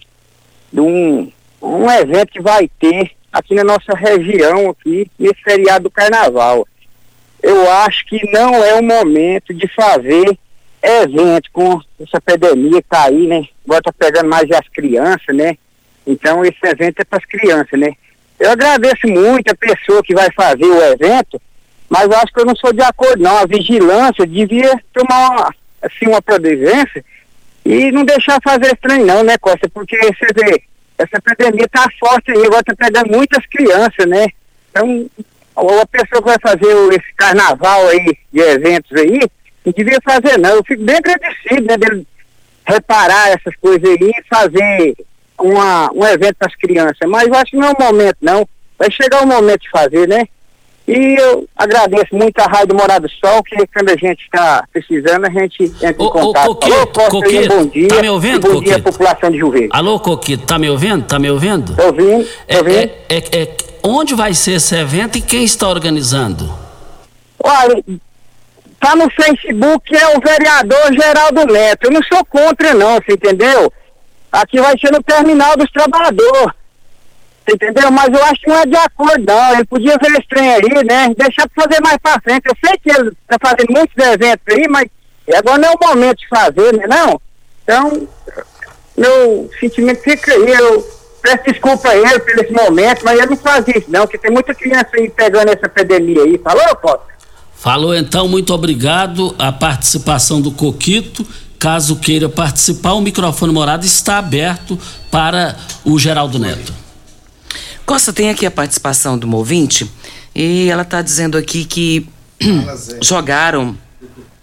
de 0.72 0.80
um, 0.80 1.32
um 1.60 1.90
evento 1.90 2.32
que 2.32 2.42
vai 2.42 2.70
ter 2.80 3.12
aqui 3.34 3.56
na 3.56 3.64
nossa 3.64 3.96
região, 3.96 4.70
aqui, 4.70 5.10
nesse 5.18 5.42
feriado 5.42 5.86
do 5.86 5.90
carnaval. 5.90 6.68
Eu 7.42 7.72
acho 7.72 8.06
que 8.06 8.30
não 8.32 8.64
é 8.64 8.76
o 8.76 8.84
momento 8.84 9.52
de 9.52 9.68
fazer 9.70 10.38
evento 10.84 11.50
com 11.52 11.82
essa 12.00 12.18
epidemia 12.18 12.84
que 12.84 12.88
tá 12.88 13.06
aí, 13.06 13.26
né? 13.26 13.48
Agora 13.66 13.82
tá 13.82 13.94
pegando 13.94 14.30
mais 14.30 14.52
as 14.52 14.68
crianças, 14.70 15.36
né? 15.36 15.58
Então 16.06 16.46
esse 16.46 16.60
evento 16.64 17.00
é 17.00 17.04
para 17.04 17.18
as 17.18 17.26
crianças, 17.26 17.80
né? 17.80 17.94
Eu 18.40 18.52
agradeço 18.52 19.08
muito 19.08 19.50
a 19.50 19.56
pessoa 19.56 20.04
que 20.04 20.14
vai 20.14 20.30
fazer 20.36 20.66
o 20.66 20.84
evento, 20.84 21.42
mas 21.90 22.04
eu 22.04 22.18
acho 22.18 22.34
que 22.34 22.40
eu 22.40 22.46
não 22.46 22.56
sou 22.56 22.74
de 22.74 22.82
acordo 22.82 23.22
não. 23.22 23.38
A 23.38 23.46
vigilância 23.46 24.26
devia 24.26 24.80
tomar 24.94 25.30
uma, 25.32 25.56
assim, 25.82 26.08
uma 26.08 26.22
providência 26.22 27.04
e 27.64 27.92
não 27.92 28.04
deixar 28.04 28.40
fazer 28.44 28.76
trem 28.78 29.04
não, 29.04 29.24
né, 29.24 29.38
Costa? 29.38 29.70
Porque 29.70 29.98
você 29.98 30.28
vê, 30.36 30.64
essa 30.98 31.22
pandemia 31.22 31.68
tá 31.68 31.88
forte 32.00 32.32
aí, 32.32 32.46
agora 32.46 32.64
tá 32.64 32.74
pegando 32.78 33.12
muitas 33.12 33.46
crianças, 33.48 34.06
né? 34.08 34.28
Então, 34.70 35.10
a 35.56 35.86
pessoa 35.86 36.22
que 36.22 36.30
vai 36.30 36.38
fazer 36.42 36.94
esse 36.94 37.14
carnaval 37.16 37.88
aí, 37.88 38.18
de 38.32 38.40
eventos 38.40 38.92
aí, 38.98 39.20
não 39.66 39.74
devia 39.76 40.00
fazer 40.04 40.38
não. 40.38 40.56
Eu 40.56 40.64
fico 40.64 40.84
bem 40.84 40.98
agradecido, 40.98 41.66
né, 41.66 41.78
dele 41.78 42.08
reparar 42.68 43.30
essas 43.30 43.56
coisas 43.58 43.88
aí 43.88 44.12
e 44.12 44.24
fazer 44.28 44.96
uma, 45.40 45.92
um 45.94 46.06
evento 46.06 46.36
para 46.36 46.48
as 46.48 46.56
crianças. 46.56 47.08
Mas 47.08 47.28
eu 47.28 47.36
acho 47.36 47.52
que 47.52 47.58
não 47.58 47.70
é 47.70 47.72
o 47.72 47.84
momento, 47.84 48.18
não. 48.22 48.48
Vai 48.78 48.92
chegar 48.92 49.24
o 49.24 49.28
momento 49.28 49.62
de 49.62 49.70
fazer, 49.70 50.08
né? 50.08 50.28
E 50.88 51.16
eu 51.20 51.48
agradeço 51.56 52.14
muito 52.16 52.40
a 52.40 52.44
Rádio 52.46 52.76
Morado 52.76 53.08
do 53.08 53.14
Sol, 53.14 53.42
que 53.44 53.56
quando 53.74 53.90
a 53.90 53.96
gente 53.98 54.22
está 54.24 54.64
precisando, 54.72 55.26
a 55.26 55.30
gente 55.32 55.64
entra 55.64 55.90
em 55.90 55.94
contato. 55.94 56.46
Coquito, 56.48 56.74
Alô, 56.76 56.88
Costa, 56.88 57.10
Coquito, 57.10 57.56
bom 57.56 57.66
dia. 57.66 57.88
tá 57.88 58.02
me 58.02 58.10
ouvindo, 58.10 58.40
Bom 58.42 58.62
dia, 58.62 58.74
Coquito? 58.76 58.84
população 58.92 59.32
de 59.32 59.38
Rio 59.38 59.50
Verde. 59.52 59.70
Alô, 59.72 60.00
Coquito, 60.00 60.46
tá 60.46 60.60
me 60.60 60.70
ouvindo? 60.70 61.04
Tá 61.06 61.18
me 61.18 61.30
ouvindo? 61.32 61.76
Tô 61.76 61.86
ouvindo, 61.88 62.24
tô 62.24 62.30
É, 62.48 62.58
ouvindo. 62.60 62.78
é, 62.78 62.92
é, 63.10 63.42
é, 63.42 63.58
onde 63.84 64.14
vai 64.14 64.36
ser 64.36 64.52
esse 64.54 64.76
evento 64.76 65.18
e 65.18 65.22
quem 65.22 65.44
está 65.44 65.68
organizando? 65.68 66.54
Olha, 67.44 67.84
tá 68.80 68.96
no 68.96 69.10
Facebook, 69.10 69.96
é 69.96 70.16
o 70.16 70.22
vereador 70.22 70.94
Geraldo 70.94 71.52
Neto. 71.52 71.86
Eu 71.86 71.92
não 71.94 72.02
sou 72.04 72.24
contra, 72.26 72.76
não, 72.76 72.96
você 72.96 73.14
entendeu? 73.14 73.74
Aqui 74.32 74.60
vai 74.62 74.78
ser 74.78 74.92
no 74.92 75.02
terminal 75.02 75.58
dos 75.58 75.72
trabalhadores. 75.72 76.54
Entendeu? 77.48 77.92
Mas 77.92 78.12
eu 78.12 78.24
acho 78.24 78.42
que 78.42 78.50
não 78.50 78.58
é 78.58 78.66
de 78.66 78.76
acordo, 78.76 79.24
não. 79.28 79.54
Ele 79.54 79.66
podia 79.66 79.98
ver 80.02 80.12
esse 80.12 80.28
trem 80.28 80.50
aí, 80.50 80.84
né? 80.84 81.14
Deixar 81.16 81.48
pra 81.48 81.64
fazer 81.64 81.82
mais 81.82 81.98
pra 81.98 82.20
frente. 82.20 82.44
Eu 82.46 82.56
sei 82.66 82.78
que 82.80 82.90
ele 82.90 83.12
tá 83.28 83.38
fazendo 83.40 83.72
muitos 83.72 83.96
eventos 83.98 84.44
aí, 84.50 84.68
mas 84.68 84.86
agora 85.36 85.58
não 85.60 85.70
é 85.70 85.72
o 85.72 85.88
momento 85.88 86.18
de 86.18 86.28
fazer, 86.28 86.74
né? 86.74 86.88
Não. 86.88 87.22
Então, 87.64 88.08
meu 88.98 89.50
sentimento 89.60 90.02
fica 90.02 90.34
aí. 90.34 90.54
Eu 90.54 90.88
peço 91.22 91.44
desculpa 91.46 91.90
a 91.90 91.96
ele 91.96 92.20
por 92.20 92.40
esse 92.40 92.52
momento, 92.52 93.02
mas 93.04 93.18
ele 93.18 93.28
não 93.28 93.38
faz 93.38 93.68
isso, 93.68 93.86
não, 93.90 94.02
porque 94.02 94.18
tem 94.18 94.32
muita 94.32 94.54
criança 94.54 94.90
aí 94.94 95.10
pegando 95.10 95.50
essa 95.50 95.66
epidemia 95.66 96.24
aí. 96.24 96.38
Falou, 96.38 96.76
Costa? 96.76 97.16
Falou 97.56 97.96
então, 97.96 98.28
muito 98.28 98.54
obrigado. 98.54 99.36
A 99.40 99.52
participação 99.52 100.42
do 100.42 100.52
Coquito. 100.52 101.26
Caso 101.58 101.96
queira 101.96 102.30
participar, 102.30 102.94
o 102.94 103.02
microfone 103.02 103.52
morado 103.52 103.86
está 103.86 104.18
aberto 104.18 104.78
para 105.10 105.56
o 105.84 105.98
Geraldo 105.98 106.38
Neto. 106.38 106.85
Costa, 107.86 108.14
tem 108.14 108.30
aqui 108.30 108.46
a 108.46 108.52
participação 108.52 109.18
do 109.18 109.34
ouvinte 109.36 109.90
e 110.34 110.70
ela 110.70 110.82
está 110.82 111.02
dizendo 111.02 111.38
aqui 111.38 111.66
que 111.66 112.08
jogaram 113.02 113.78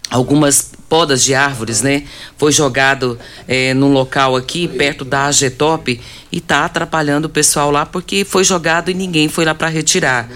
algumas 0.09 0.71
podas 0.87 1.23
de 1.23 1.33
árvores, 1.33 1.81
né? 1.81 2.03
Foi 2.37 2.51
jogado 2.51 3.17
eh, 3.47 3.73
num 3.73 3.91
local 3.91 4.35
aqui 4.35 4.67
perto 4.67 5.03
da 5.03 5.25
AGTOP 5.25 5.99
e 6.31 6.39
tá 6.39 6.65
atrapalhando 6.65 7.25
o 7.25 7.29
pessoal 7.29 7.71
lá 7.71 7.83
porque 7.83 8.23
foi 8.23 8.43
jogado 8.43 8.91
e 8.91 8.93
ninguém 8.93 9.27
foi 9.27 9.43
lá 9.43 9.55
para 9.55 9.69
retirar. 9.69 10.29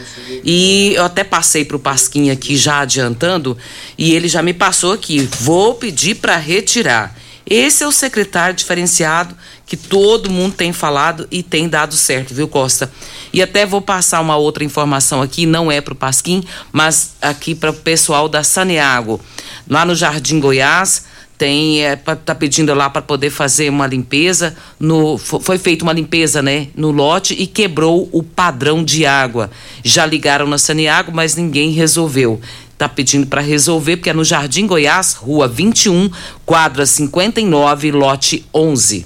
E 0.43 0.93
eu 0.95 1.05
até 1.05 1.23
passei 1.23 1.63
pro 1.63 1.77
Pasquim 1.77 2.31
aqui 2.31 2.57
já 2.57 2.79
adiantando 2.79 3.55
e 3.95 4.15
ele 4.15 4.27
já 4.27 4.41
me 4.41 4.53
passou 4.53 4.93
aqui. 4.93 5.29
Vou 5.41 5.75
pedir 5.75 6.15
para 6.15 6.37
retirar. 6.37 7.15
Esse 7.45 7.83
é 7.83 7.87
o 7.87 7.91
secretário 7.91 8.55
diferenciado 8.55 9.37
que 9.67 9.75
todo 9.77 10.29
mundo 10.31 10.55
tem 10.55 10.71
falado 10.73 11.27
e 11.29 11.43
tem 11.43 11.67
dado 11.67 11.93
certo, 11.93 12.33
viu, 12.33 12.47
Costa? 12.47 12.89
E 13.33 13.41
até 13.41 13.65
vou 13.65 13.81
passar 13.81 14.21
uma 14.21 14.37
outra 14.37 14.63
informação 14.63 15.21
aqui, 15.21 15.45
não 15.45 15.69
é 15.69 15.81
para 15.81 15.91
o 15.93 15.95
Pasquim, 15.95 16.41
mas 16.71 17.11
aqui 17.21 17.53
para 17.53 17.71
o 17.71 17.73
pessoal 17.73 18.29
da 18.29 18.43
Saneago. 18.43 19.19
Lá 19.69 19.83
no 19.83 19.93
Jardim 19.93 20.39
Goiás, 20.39 21.03
tem 21.37 21.83
é, 21.85 21.95
tá 21.95 22.33
pedindo 22.33 22.73
lá 22.73 22.89
para 22.89 23.01
poder 23.01 23.29
fazer 23.29 23.69
uma 23.69 23.85
limpeza 23.85 24.55
no 24.79 25.19
fo- 25.19 25.39
foi 25.39 25.59
feita 25.59 25.83
uma 25.83 25.93
limpeza 25.93 26.41
né 26.41 26.69
no 26.75 26.89
lote 26.89 27.35
e 27.37 27.45
quebrou 27.45 28.09
o 28.11 28.23
padrão 28.23 28.83
de 28.83 29.05
água 29.05 29.51
já 29.83 30.03
ligaram 30.03 30.47
na 30.47 30.57
Saneago 30.57 31.11
mas 31.13 31.35
ninguém 31.35 31.69
resolveu 31.73 32.41
tá 32.75 32.89
pedindo 32.89 33.27
para 33.27 33.39
resolver 33.39 33.97
porque 33.97 34.09
é 34.09 34.13
no 34.13 34.23
Jardim 34.23 34.65
Goiás 34.65 35.13
rua 35.13 35.47
21 35.47 36.09
quadra 36.43 36.87
59 36.87 37.91
lote 37.91 38.43
11 38.51 39.05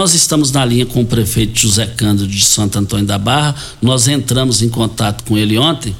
Nós 0.00 0.14
estamos 0.14 0.50
na 0.50 0.64
linha 0.64 0.86
com 0.86 1.02
o 1.02 1.04
prefeito 1.04 1.58
José 1.60 1.84
Cândido 1.84 2.26
de 2.26 2.42
Santo 2.42 2.78
Antônio 2.78 3.04
da 3.04 3.18
Barra. 3.18 3.54
Nós 3.82 4.08
entramos 4.08 4.62
em 4.62 4.70
contato 4.70 5.22
com 5.24 5.36
ele 5.36 5.58
ontem 5.58 5.94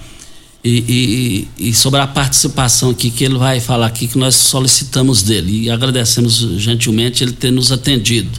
e, 0.64 1.46
e- 1.58 1.68
e 1.68 1.74
sobre 1.74 2.00
a 2.00 2.06
participação 2.06 2.88
aqui 2.88 3.10
que 3.10 3.22
ele 3.22 3.36
vai 3.36 3.60
falar 3.60 3.84
aqui 3.88 4.08
que 4.08 4.16
nós 4.16 4.36
solicitamos 4.36 5.22
dele 5.22 5.64
e 5.64 5.70
agradecemos 5.70 6.38
gentilmente 6.56 7.22
ele 7.22 7.32
ter 7.32 7.50
nos 7.50 7.70
atendido. 7.70 8.30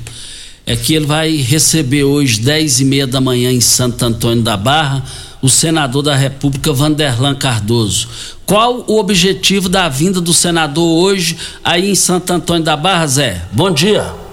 É 0.66 0.76
que 0.76 0.96
ele 0.96 1.06
vai 1.06 1.36
receber 1.36 2.06
hoje, 2.06 2.40
10 2.40 2.80
e 2.80 2.86
meia 2.86 3.06
da 3.06 3.22
manhã, 3.22 3.52
em 3.52 3.62
Santo 3.62 4.04
Antônio 4.04 4.42
da 4.42 4.58
Barra, 4.58 5.06
o 5.44 5.48
senador 5.48 6.02
da 6.02 6.16
República, 6.16 6.74
Vanderlan 6.74 7.36
Cardoso. 7.36 8.08
Qual 8.48 8.84
o 8.88 8.98
objetivo 8.98 9.70
da 9.70 9.88
vinda 9.88 10.20
do 10.20 10.34
senador 10.34 11.04
hoje 11.04 11.38
aí 11.64 11.92
em 11.92 11.94
Santo 11.94 12.34
Antônio 12.34 12.64
da 12.64 12.76
Barra, 12.76 13.06
Zé? 13.06 13.46
Bom 13.54 13.70
dia. 13.70 14.31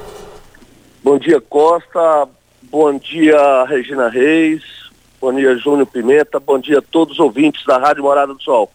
Bom 1.03 1.16
dia, 1.16 1.40
Costa. 1.40 2.28
bom 2.62 2.99
dia 2.99 3.64
Regina 3.64 4.09
Reis, 4.09 4.62
bom 5.20 5.32
dia 5.32 5.57
Júnior 5.57 5.86
Pimenta, 5.86 6.40
bom 6.40 6.59
dia 6.59 6.80
a 6.80 6.82
todos 6.82 7.14
os 7.14 7.20
ouvintes 7.20 7.64
da 7.64 7.78
Rádio 7.78 8.03
Morada 8.03 8.34
do 8.34 8.42
Sol. 8.42 8.70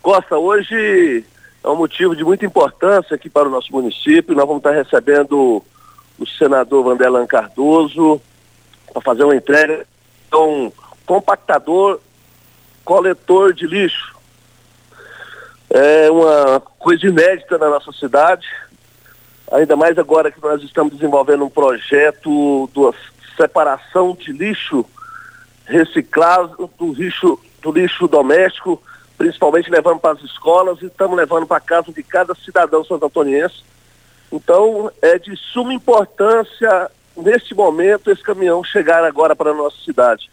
Costa, 0.00 0.38
hoje 0.38 1.24
é 1.62 1.68
um 1.68 1.76
motivo 1.76 2.16
de 2.16 2.24
muita 2.24 2.46
importância 2.46 3.14
aqui 3.14 3.28
para 3.28 3.46
o 3.46 3.50
nosso 3.50 3.70
município. 3.70 4.34
Nós 4.34 4.46
vamos 4.46 4.60
estar 4.60 4.70
recebendo 4.70 5.62
o 6.18 6.26
senador 6.26 6.82
Vanderlan 6.82 7.26
Cardoso 7.26 8.20
para 8.90 9.02
fazer 9.02 9.24
uma 9.24 9.36
entrega 9.36 9.86
de 10.30 10.36
um 10.36 10.72
compactador 11.06 12.00
coletor 12.84 13.52
de 13.52 13.66
lixo. 13.66 14.16
É 15.68 16.10
uma 16.10 16.58
coisa 16.78 17.06
inédita 17.06 17.58
na 17.58 17.68
nossa 17.68 17.92
cidade, 17.92 18.46
ainda 19.52 19.76
mais 19.76 19.98
agora 19.98 20.30
que 20.30 20.42
nós 20.42 20.62
estamos 20.62 20.94
desenvolvendo 20.94 21.44
um 21.44 21.50
projeto 21.50 22.68
de 22.72 23.36
separação 23.36 24.16
de 24.18 24.32
lixo 24.32 24.84
reciclado 25.66 26.70
do 26.78 26.92
lixo, 26.92 27.38
do 27.62 27.72
lixo 27.72 28.08
doméstico, 28.08 28.82
principalmente 29.16 29.70
levando 29.70 30.00
para 30.00 30.18
as 30.18 30.22
escolas 30.22 30.80
e 30.80 30.86
estamos 30.86 31.16
levando 31.16 31.46
para 31.46 31.58
a 31.58 31.60
casa 31.60 31.92
de 31.92 32.02
cada 32.02 32.34
cidadão 32.34 32.84
santantoniense. 32.84 33.62
Então, 34.32 34.90
é 35.00 35.18
de 35.18 35.36
suma 35.36 35.72
importância, 35.72 36.90
neste 37.16 37.54
momento, 37.54 38.10
esse 38.10 38.22
caminhão 38.22 38.62
chegar 38.62 39.04
agora 39.04 39.34
para 39.34 39.50
a 39.50 39.54
nossa 39.54 39.76
cidade. 39.84 40.30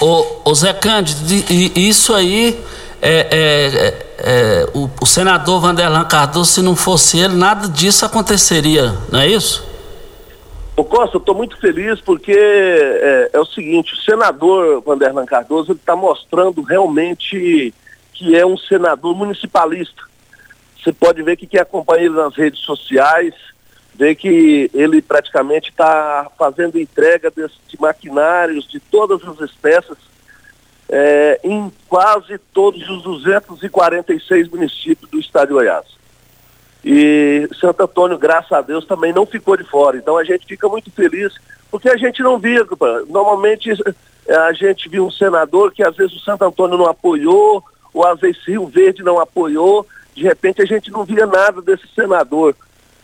Ô, 0.00 0.50
ô 0.50 0.54
Zé 0.54 0.72
Cândido, 0.74 1.20
isso 1.74 2.14
aí 2.14 2.62
é, 3.00 3.26
é, 3.30 3.66
é, 3.76 4.06
é, 4.18 4.66
o, 4.74 4.90
o, 5.00 5.06
senador 5.06 5.60
Vanderlan 5.60 6.04
Cardoso, 6.04 6.50
se 6.50 6.62
não 6.62 6.74
fosse 6.74 7.18
ele, 7.18 7.34
nada 7.34 7.68
disso 7.68 8.04
aconteceria, 8.04 8.94
não 9.10 9.20
é 9.20 9.28
isso? 9.28 9.66
Ô 10.76 10.84
Costa, 10.84 11.16
eu 11.16 11.20
estou 11.20 11.34
muito 11.34 11.58
feliz 11.58 12.00
porque 12.00 12.32
é, 12.32 13.30
é, 13.32 13.40
o 13.40 13.46
seguinte, 13.46 13.94
o 13.94 13.96
senador 13.96 14.82
Vanderlan 14.82 15.24
Cardoso 15.24 15.72
está 15.72 15.96
mostrando 15.96 16.62
realmente 16.62 17.72
que 18.12 18.36
é 18.36 18.44
um 18.44 18.56
senador 18.56 19.14
municipalista. 19.14 20.02
Você 20.78 20.92
pode 20.92 21.22
ver 21.22 21.36
que 21.36 21.46
quem 21.46 21.60
acompanha 21.60 22.04
ele 22.04 22.14
nas 22.14 22.34
redes 22.34 22.60
sociais, 22.60 23.34
vê 23.94 24.14
que 24.14 24.70
ele 24.74 25.00
praticamente 25.00 25.70
está 25.70 26.30
fazendo 26.38 26.78
entrega 26.78 27.30
de, 27.30 27.46
de 27.68 27.80
maquinários 27.80 28.68
de 28.68 28.78
todas 28.78 29.26
as 29.26 29.50
espécies 29.50 29.96
é, 30.88 31.40
em 31.42 31.72
quase 31.88 32.38
todos 32.52 32.88
os 32.88 33.02
246 33.02 34.48
municípios 34.48 35.10
do 35.10 35.18
estado 35.18 35.48
de 35.48 35.54
Goiás. 35.54 35.86
E 36.84 37.48
Santo 37.60 37.82
Antônio, 37.82 38.18
graças 38.18 38.52
a 38.52 38.60
Deus, 38.60 38.86
também 38.86 39.12
não 39.12 39.26
ficou 39.26 39.56
de 39.56 39.64
fora. 39.64 39.96
Então 39.96 40.16
a 40.16 40.24
gente 40.24 40.46
fica 40.46 40.68
muito 40.68 40.90
feliz, 40.90 41.34
porque 41.70 41.88
a 41.88 41.96
gente 41.96 42.22
não 42.22 42.38
via, 42.38 42.64
normalmente 43.08 43.72
é, 44.26 44.36
a 44.36 44.52
gente 44.52 44.88
viu 44.88 45.06
um 45.06 45.10
senador 45.10 45.72
que 45.72 45.82
às 45.82 45.96
vezes 45.96 46.14
o 46.14 46.20
Santo 46.20 46.44
Antônio 46.44 46.78
não 46.78 46.86
apoiou, 46.86 47.62
ou 47.92 48.06
às 48.06 48.20
vezes 48.20 48.46
Rio 48.46 48.66
Verde 48.66 49.02
não 49.02 49.18
apoiou, 49.18 49.86
de 50.14 50.22
repente 50.22 50.62
a 50.62 50.66
gente 50.66 50.90
não 50.90 51.04
via 51.04 51.26
nada 51.26 51.60
desse 51.60 51.88
senador. 51.94 52.54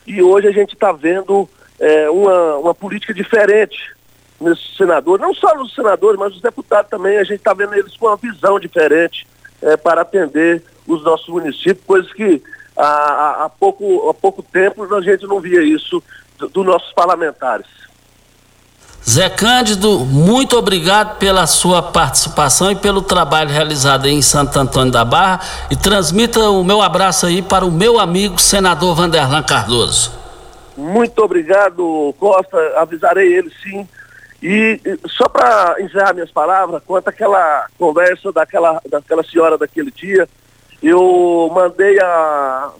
E 0.06 0.22
hoje 0.22 0.46
a 0.46 0.52
gente 0.52 0.74
está 0.74 0.92
vendo 0.92 1.48
é, 1.80 2.08
uma, 2.08 2.56
uma 2.58 2.74
política 2.74 3.12
diferente 3.12 3.94
nesse 4.42 4.76
senador, 4.76 5.18
não 5.18 5.34
só 5.34 5.54
os 5.60 5.74
senadores, 5.74 6.18
mas 6.18 6.34
os 6.34 6.40
deputados 6.40 6.90
também, 6.90 7.18
a 7.18 7.24
gente 7.24 7.38
está 7.38 7.54
vendo 7.54 7.74
eles 7.74 7.96
com 7.96 8.06
uma 8.06 8.16
visão 8.16 8.58
diferente 8.58 9.26
é, 9.60 9.76
para 9.76 10.02
atender 10.02 10.62
os 10.86 11.02
nossos 11.02 11.28
municípios, 11.28 11.86
coisas 11.86 12.12
que 12.12 12.42
há, 12.76 13.44
há, 13.44 13.48
pouco, 13.48 14.08
há 14.10 14.14
pouco 14.14 14.42
tempo 14.42 14.82
a 14.94 15.00
gente 15.00 15.26
não 15.26 15.40
via 15.40 15.62
isso 15.62 16.02
dos 16.38 16.50
do 16.50 16.64
nossos 16.64 16.92
parlamentares. 16.92 17.66
Zé 19.08 19.28
Cândido, 19.28 20.00
muito 20.00 20.56
obrigado 20.56 21.18
pela 21.18 21.44
sua 21.46 21.82
participação 21.82 22.70
e 22.70 22.76
pelo 22.76 23.02
trabalho 23.02 23.50
realizado 23.50 24.06
aí 24.06 24.12
em 24.12 24.22
Santo 24.22 24.56
Antônio 24.58 24.92
da 24.92 25.04
Barra 25.04 25.40
e 25.70 25.76
transmita 25.76 26.38
o 26.50 26.62
meu 26.62 26.80
abraço 26.80 27.26
aí 27.26 27.42
para 27.42 27.64
o 27.64 27.70
meu 27.70 27.98
amigo 27.98 28.40
senador 28.40 28.94
Vanderlan 28.94 29.42
Cardoso. 29.42 30.12
Muito 30.76 31.18
obrigado, 31.18 32.14
Costa. 32.18 32.56
Avisarei 32.76 33.32
ele 33.32 33.52
sim. 33.62 33.86
E 34.42 34.80
só 35.06 35.28
para 35.28 35.76
encerrar 35.80 36.14
minhas 36.14 36.32
palavras, 36.32 36.82
quanto 36.84 37.06
àquela 37.06 37.66
conversa 37.78 38.32
daquela, 38.32 38.80
daquela 38.88 39.22
senhora 39.22 39.56
daquele 39.56 39.92
dia, 39.92 40.28
eu 40.82 41.48
mandei 41.54 42.00
a, 42.00 42.72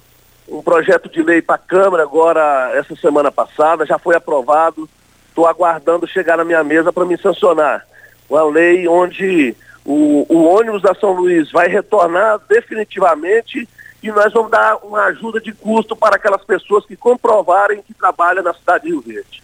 um 0.48 0.60
projeto 0.60 1.08
de 1.08 1.22
lei 1.22 1.40
para 1.40 1.54
a 1.54 1.58
Câmara 1.58 2.02
agora, 2.02 2.72
essa 2.74 2.96
semana 2.96 3.30
passada, 3.30 3.86
já 3.86 3.96
foi 3.96 4.16
aprovado. 4.16 4.88
Estou 5.28 5.46
aguardando 5.46 6.06
chegar 6.06 6.36
na 6.36 6.44
minha 6.44 6.64
mesa 6.64 6.92
para 6.92 7.04
me 7.04 7.16
sancionar. 7.16 7.86
Uma 8.28 8.44
lei 8.44 8.88
onde 8.88 9.54
o, 9.84 10.26
o 10.28 10.44
ônibus 10.44 10.82
da 10.82 10.94
São 10.94 11.12
Luís 11.12 11.50
vai 11.52 11.68
retornar 11.68 12.40
definitivamente 12.48 13.68
e 14.02 14.10
nós 14.10 14.32
vamos 14.32 14.50
dar 14.50 14.78
uma 14.82 15.04
ajuda 15.04 15.40
de 15.40 15.52
custo 15.52 15.94
para 15.94 16.16
aquelas 16.16 16.44
pessoas 16.44 16.84
que 16.84 16.96
comprovarem 16.96 17.82
que 17.82 17.94
trabalham 17.94 18.42
na 18.42 18.52
cidade 18.52 18.84
de 18.84 18.90
Rio 18.90 19.00
Verde. 19.00 19.42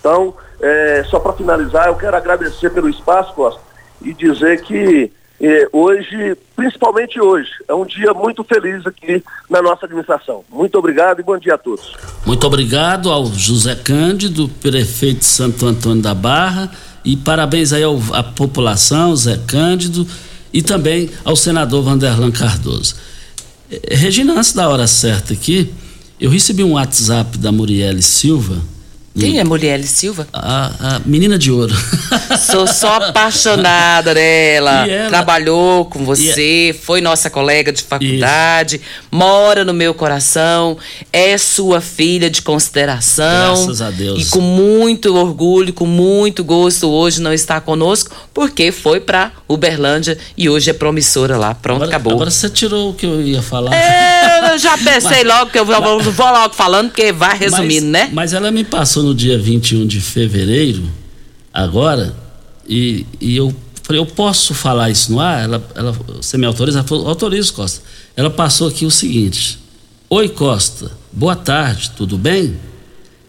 Então, 0.00 0.34
é, 0.60 1.04
só 1.08 1.18
para 1.18 1.32
finalizar, 1.32 1.88
eu 1.88 1.96
quero 1.96 2.16
agradecer 2.16 2.70
pelo 2.70 2.88
espaço, 2.88 3.34
Costa, 3.34 3.60
e 4.02 4.12
dizer 4.14 4.62
que 4.62 5.10
é, 5.40 5.68
hoje, 5.72 6.36
principalmente 6.56 7.20
hoje, 7.20 7.50
é 7.68 7.74
um 7.74 7.86
dia 7.86 8.12
muito 8.12 8.42
feliz 8.42 8.84
aqui 8.86 9.22
na 9.48 9.62
nossa 9.62 9.86
administração. 9.86 10.44
Muito 10.50 10.76
obrigado 10.76 11.20
e 11.20 11.22
bom 11.22 11.38
dia 11.38 11.54
a 11.54 11.58
todos. 11.58 11.94
Muito 12.26 12.44
obrigado 12.44 13.10
ao 13.10 13.26
José 13.26 13.76
Cândido, 13.76 14.48
prefeito 14.60 15.20
de 15.20 15.24
Santo 15.24 15.64
Antônio 15.66 16.02
da 16.02 16.14
Barra, 16.14 16.70
e 17.04 17.16
parabéns 17.16 17.72
aí 17.72 17.82
à 18.12 18.22
população, 18.22 19.14
Zé 19.14 19.38
Cândido, 19.46 20.06
e 20.52 20.60
também 20.60 21.08
ao 21.24 21.36
senador 21.36 21.84
Vanderlan 21.84 22.32
Cardoso. 22.32 22.96
É, 23.70 23.94
Regina, 23.94 24.32
antes 24.32 24.52
da 24.52 24.68
hora 24.68 24.86
certa 24.88 25.32
aqui, 25.32 25.72
eu 26.20 26.30
recebi 26.30 26.64
um 26.64 26.72
WhatsApp 26.72 27.38
da 27.38 27.52
Murielle 27.52 28.02
Silva, 28.02 28.56
quem 29.18 29.38
é 29.38 29.44
Murielle 29.44 29.86
Silva? 29.86 30.26
A, 30.32 30.96
a, 30.96 31.00
menina 31.04 31.38
de 31.38 31.50
ouro. 31.50 31.74
Sou 32.38 32.66
só 32.66 32.94
apaixonada 32.96 34.14
dela. 34.14 34.86
Ela... 34.86 35.08
Trabalhou 35.08 35.84
com 35.86 36.04
você, 36.04 36.74
foi 36.82 37.00
nossa 37.00 37.28
colega 37.28 37.72
de 37.72 37.82
faculdade, 37.82 38.76
Isso. 38.76 38.84
mora 39.10 39.64
no 39.64 39.72
meu 39.72 39.94
coração, 39.94 40.76
é 41.12 41.36
sua 41.36 41.80
filha 41.80 42.30
de 42.30 42.42
consideração. 42.42 43.54
Graças 43.54 43.82
a 43.82 43.90
Deus. 43.90 44.26
E 44.26 44.30
com 44.30 44.40
muito 44.40 45.14
orgulho, 45.14 45.72
com 45.72 45.86
muito 45.86 46.44
gosto, 46.44 46.88
hoje 46.88 47.20
não 47.20 47.32
está 47.32 47.60
conosco, 47.60 48.14
porque 48.32 48.70
foi 48.72 49.00
para 49.00 49.32
Uberlândia 49.48 50.18
e 50.36 50.48
hoje 50.48 50.70
é 50.70 50.72
promissora 50.72 51.36
lá. 51.36 51.54
Pronto, 51.54 51.82
agora, 51.82 51.90
acabou. 51.90 52.12
Agora 52.14 52.30
você 52.30 52.48
tirou 52.48 52.90
o 52.90 52.94
que 52.94 53.06
eu 53.06 53.20
ia 53.20 53.42
falar. 53.42 53.74
É, 53.74 54.52
eu 54.52 54.58
já 54.58 54.76
pensei 54.78 55.24
mas, 55.24 55.26
logo 55.26 55.50
que 55.50 55.58
eu 55.58 55.64
vou, 55.64 55.80
mas, 55.80 56.14
vou 56.14 56.30
logo 56.30 56.54
falando, 56.54 56.88
porque 56.88 57.12
vai 57.12 57.36
resumindo, 57.36 57.86
mas, 57.86 57.92
né? 57.92 58.10
Mas 58.12 58.32
ela 58.32 58.50
me 58.50 58.64
passou 58.64 59.07
no 59.08 59.14
dia 59.14 59.38
21 59.38 59.86
de 59.86 60.00
fevereiro, 60.00 60.82
agora, 61.52 62.14
e, 62.68 63.06
e 63.20 63.36
eu 63.36 63.54
falei, 63.82 64.00
eu 64.00 64.06
posso 64.06 64.52
falar 64.52 64.90
isso 64.90 65.10
no 65.10 65.20
ar? 65.20 65.44
Ela, 65.44 65.66
ela, 65.74 65.92
você 65.92 66.36
me 66.36 66.46
autoriza? 66.46 66.80
Ela 66.80 66.86
falou, 66.86 67.08
autorizo, 67.08 67.54
Costa. 67.54 67.82
Ela 68.14 68.30
passou 68.30 68.68
aqui 68.68 68.84
o 68.84 68.90
seguinte: 68.90 69.58
Oi, 70.10 70.28
Costa, 70.28 70.92
boa 71.10 71.34
tarde, 71.34 71.92
tudo 71.96 72.18
bem? 72.18 72.56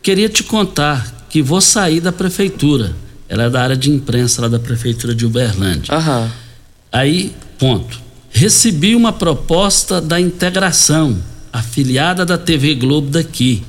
Queria 0.03 0.27
te 0.27 0.43
contar 0.43 1.27
que 1.29 1.41
vou 1.41 1.61
sair 1.61 2.01
da 2.01 2.11
prefeitura. 2.11 2.93
Ela 3.29 3.43
é 3.43 3.49
da 3.49 3.61
área 3.61 3.77
de 3.77 3.89
imprensa 3.89 4.41
lá 4.41 4.47
da 4.47 4.59
prefeitura 4.59 5.13
de 5.13 5.25
Uberlândia. 5.25 5.95
Uhum. 5.95 6.29
Aí, 6.91 7.33
ponto. 7.57 7.99
Recebi 8.31 8.95
uma 8.95 9.11
proposta 9.11 10.01
da 10.01 10.19
integração, 10.19 11.17
afiliada 11.51 12.25
da 12.25 12.37
TV 12.37 12.75
Globo 12.75 13.09
daqui 13.09 13.63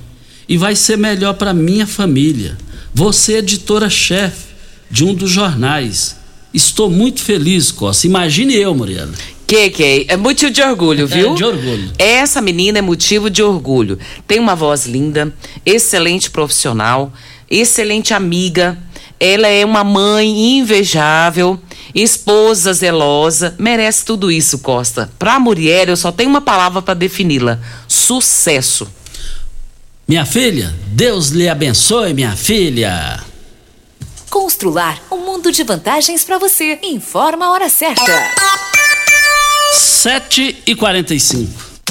e 0.51 0.59
vai 0.59 0.75
ser 0.75 0.99
melhor 0.99 1.35
para 1.35 1.55
minha 1.55 1.87
família. 1.87 2.59
Você 2.93 3.35
é 3.35 3.39
editora-chefe 3.39 4.49
de 4.91 5.05
um 5.05 5.15
dos 5.15 5.31
jornais. 5.31 6.17
Estou 6.53 6.91
muito 6.91 7.23
feliz, 7.23 7.71
Costa. 7.71 8.09
Imagine 8.09 8.57
eu, 8.57 8.75
Mariana. 8.75 9.13
Que 9.47 9.71
que 9.71 9.85
é? 9.85 10.15
É 10.15 10.17
motivo 10.17 10.51
de 10.51 10.61
orgulho, 10.61 11.07
viu? 11.07 11.35
É, 11.35 11.35
de 11.37 11.45
orgulho. 11.45 11.93
Essa 11.97 12.41
menina 12.41 12.81
é 12.81 12.83
motivo 12.83 13.31
de 13.31 13.45
orgulho. 13.45 13.97
Tem 14.27 14.41
uma 14.41 14.57
voz 14.57 14.87
linda, 14.87 15.33
excelente 15.65 16.29
profissional, 16.29 17.13
excelente 17.49 18.13
amiga. 18.13 18.77
Ela 19.21 19.47
é 19.47 19.65
uma 19.65 19.85
mãe 19.85 20.59
invejável, 20.59 21.61
esposa 21.95 22.73
zelosa, 22.73 23.55
merece 23.57 24.05
tudo 24.05 24.33
isso, 24.33 24.59
Costa. 24.59 25.09
Para 25.17 25.35
a 25.35 25.41
Muriel, 25.41 25.91
eu 25.91 25.97
só 25.97 26.11
tenho 26.11 26.29
uma 26.31 26.41
palavra 26.41 26.83
para 26.83 26.95
defini-la: 26.95 27.61
sucesso. 27.87 28.89
Minha 30.11 30.27
filha, 30.27 30.75
Deus 30.89 31.29
lhe 31.29 31.49
abençoe, 31.49 32.13
minha 32.13 32.35
filha. 32.35 33.23
Constrular 34.29 35.01
um 35.09 35.19
mundo 35.19 35.53
de 35.53 35.63
vantagens 35.63 36.25
para 36.25 36.37
você. 36.37 36.81
Informa 36.83 37.47
a 37.47 37.53
hora 37.53 37.69
certa. 37.69 38.11
7 39.73 40.65
e 40.67 40.75
45 40.75 41.70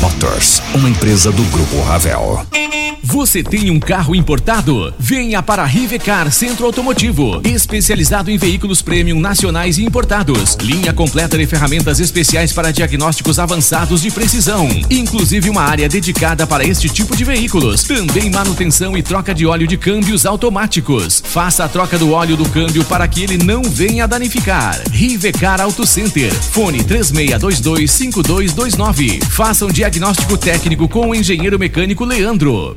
Motors, 0.00 0.62
uma 0.74 0.88
empresa 0.88 1.32
do 1.32 1.42
Grupo 1.44 1.80
Ravel. 1.82 2.46
Você 3.02 3.42
tem 3.42 3.70
um 3.70 3.80
carro 3.80 4.14
importado? 4.14 4.92
Venha 4.98 5.42
para 5.42 5.62
a 5.62 5.66
Rivecar 5.66 6.30
Centro 6.30 6.66
Automotivo, 6.66 7.40
especializado 7.44 8.30
em 8.30 8.38
veículos 8.38 8.82
premium 8.82 9.18
nacionais 9.18 9.78
e 9.78 9.84
importados. 9.84 10.56
Linha 10.60 10.92
completa 10.92 11.36
de 11.36 11.44
ferramentas 11.44 11.98
especiais 11.98 12.52
para 12.52 12.70
diagnósticos 12.70 13.40
avançados 13.40 14.02
de 14.02 14.10
precisão, 14.10 14.68
inclusive 14.90 15.48
uma 15.50 15.62
área 15.62 15.88
dedicada 15.88 16.46
para 16.46 16.64
este 16.64 16.88
tipo 16.88 17.16
de 17.16 17.24
veículos. 17.24 17.82
Também 17.82 18.30
manutenção 18.30 18.96
e 18.96 19.02
troca 19.02 19.34
de 19.34 19.44
óleo 19.44 19.66
de 19.66 19.76
câmbios 19.76 20.24
automáticos. 20.24 21.20
Faça 21.26 21.64
a 21.64 21.68
troca 21.68 21.98
do 21.98 22.12
óleo 22.12 22.36
do 22.36 22.48
câmbio 22.48 22.84
para 22.84 23.08
que 23.08 23.24
ele 23.24 23.38
não 23.38 23.62
venha 23.62 24.06
danificar. 24.06 24.80
Rivecar 24.92 25.60
Auto 25.60 25.84
Center. 25.84 26.32
Fone 26.32 26.84
36225229. 26.84 29.20
Faça 29.24 29.66
um 29.66 29.70
diagnóstico 29.80 30.36
técnico 30.36 30.86
com 30.86 31.08
o 31.08 31.14
engenheiro 31.14 31.58
mecânico 31.58 32.04
Leandro. 32.04 32.76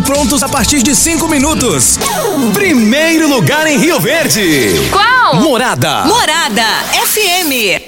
prontos 0.00 0.44
a 0.44 0.48
partir 0.48 0.80
de 0.80 0.94
5 0.94 1.26
minutos. 1.26 1.98
Primeiro 2.54 3.28
lugar 3.28 3.66
em 3.66 3.78
Rio 3.78 3.98
Verde. 3.98 4.88
Qual? 4.92 5.42
Morada. 5.42 6.04
Morada 6.04 6.62
FM. 7.04 7.82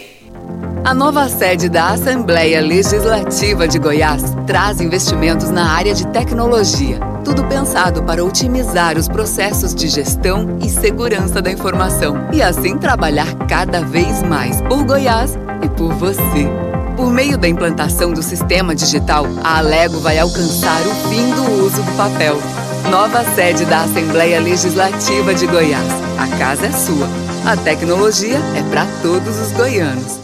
A 0.84 0.92
nova 0.92 1.28
sede 1.28 1.68
da 1.68 1.90
Assembleia 1.90 2.61
Legislativa 2.61 3.68
de 3.68 3.78
Goiás 3.78 4.24
traz 4.45 4.80
investimentos 4.80 5.51
na 5.51 5.70
área 5.70 5.95
de 5.95 6.05
tecnologia. 6.09 6.99
Tudo 7.24 7.45
pensado 7.45 8.03
para 8.03 8.24
otimizar 8.24 8.99
os 8.99 9.09
processos 9.09 9.72
de 9.72 9.86
gestão 9.86 10.59
e 10.61 10.68
segurança 10.68 11.40
da 11.40 11.53
informação 11.53 12.28
e 12.32 12.42
assim 12.42 12.76
trabalhar 12.76 13.32
cada 13.49 13.82
vez 13.82 14.20
mais 14.24 14.61
por 14.62 14.84
Goiás 14.84 15.38
e 15.62 15.68
por 15.68 15.95
você. 15.95 16.64
Por 16.97 17.11
meio 17.12 17.36
da 17.36 17.49
implantação 17.49 18.12
do 18.12 18.22
sistema 18.22 18.74
digital, 18.74 19.26
a 19.42 19.59
Alego 19.59 19.99
vai 19.99 20.18
alcançar 20.18 20.80
o 20.86 20.95
fim 21.09 21.28
do 21.34 21.64
uso 21.64 21.82
do 21.82 21.97
papel. 21.97 22.36
Nova 22.88 23.24
sede 23.34 23.64
da 23.64 23.82
Assembleia 23.82 24.40
Legislativa 24.40 25.34
de 25.34 25.47
Goiás. 25.47 25.92
A 26.18 26.38
casa 26.38 26.66
é 26.66 26.72
sua. 26.72 27.09
A 27.45 27.57
tecnologia 27.57 28.38
é 28.57 28.62
para 28.70 28.86
todos 29.03 29.38
os 29.40 29.51
goianos. 29.53 30.24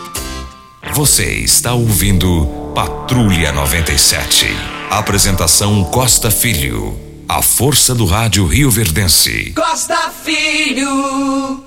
Você 0.93 1.35
está 1.35 1.73
ouvindo 1.73 2.45
Patrulha 2.75 3.53
97. 3.53 4.45
Apresentação 4.89 5.85
Costa 5.85 6.29
Filho. 6.29 6.99
A 7.29 7.41
força 7.41 7.95
do 7.95 8.05
rádio 8.05 8.45
Rio 8.45 8.69
Verdense. 8.69 9.53
Costa 9.55 10.11
Filho. 10.21 11.63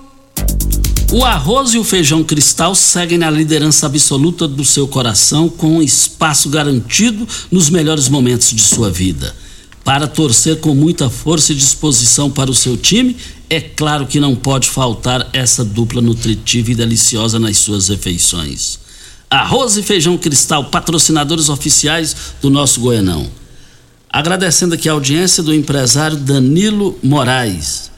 O 1.10 1.24
arroz 1.24 1.72
e 1.72 1.78
o 1.78 1.84
feijão 1.84 2.22
cristal 2.22 2.74
seguem 2.74 3.16
na 3.16 3.30
liderança 3.30 3.86
absoluta 3.86 4.46
do 4.46 4.62
seu 4.62 4.86
coração, 4.86 5.48
com 5.48 5.78
um 5.78 5.82
espaço 5.82 6.50
garantido 6.50 7.26
nos 7.50 7.70
melhores 7.70 8.10
momentos 8.10 8.50
de 8.50 8.60
sua 8.60 8.90
vida. 8.90 9.34
Para 9.82 10.06
torcer 10.06 10.60
com 10.60 10.74
muita 10.74 11.08
força 11.08 11.52
e 11.52 11.56
disposição 11.56 12.30
para 12.30 12.50
o 12.50 12.54
seu 12.54 12.76
time, 12.76 13.16
é 13.48 13.58
claro 13.58 14.06
que 14.06 14.20
não 14.20 14.36
pode 14.36 14.68
faltar 14.68 15.30
essa 15.32 15.64
dupla 15.64 16.02
nutritiva 16.02 16.72
e 16.72 16.74
deliciosa 16.74 17.38
nas 17.38 17.56
suas 17.56 17.88
refeições. 17.88 18.83
Arroz 19.30 19.76
e 19.76 19.82
Feijão 19.82 20.16
Cristal, 20.16 20.64
patrocinadores 20.64 21.48
oficiais 21.48 22.14
do 22.40 22.50
nosso 22.50 22.80
Goianão. 22.80 23.28
Agradecendo 24.08 24.74
aqui 24.74 24.88
a 24.88 24.92
audiência 24.92 25.42
do 25.42 25.52
empresário 25.52 26.16
Danilo 26.16 26.98
Moraes. 27.02 27.90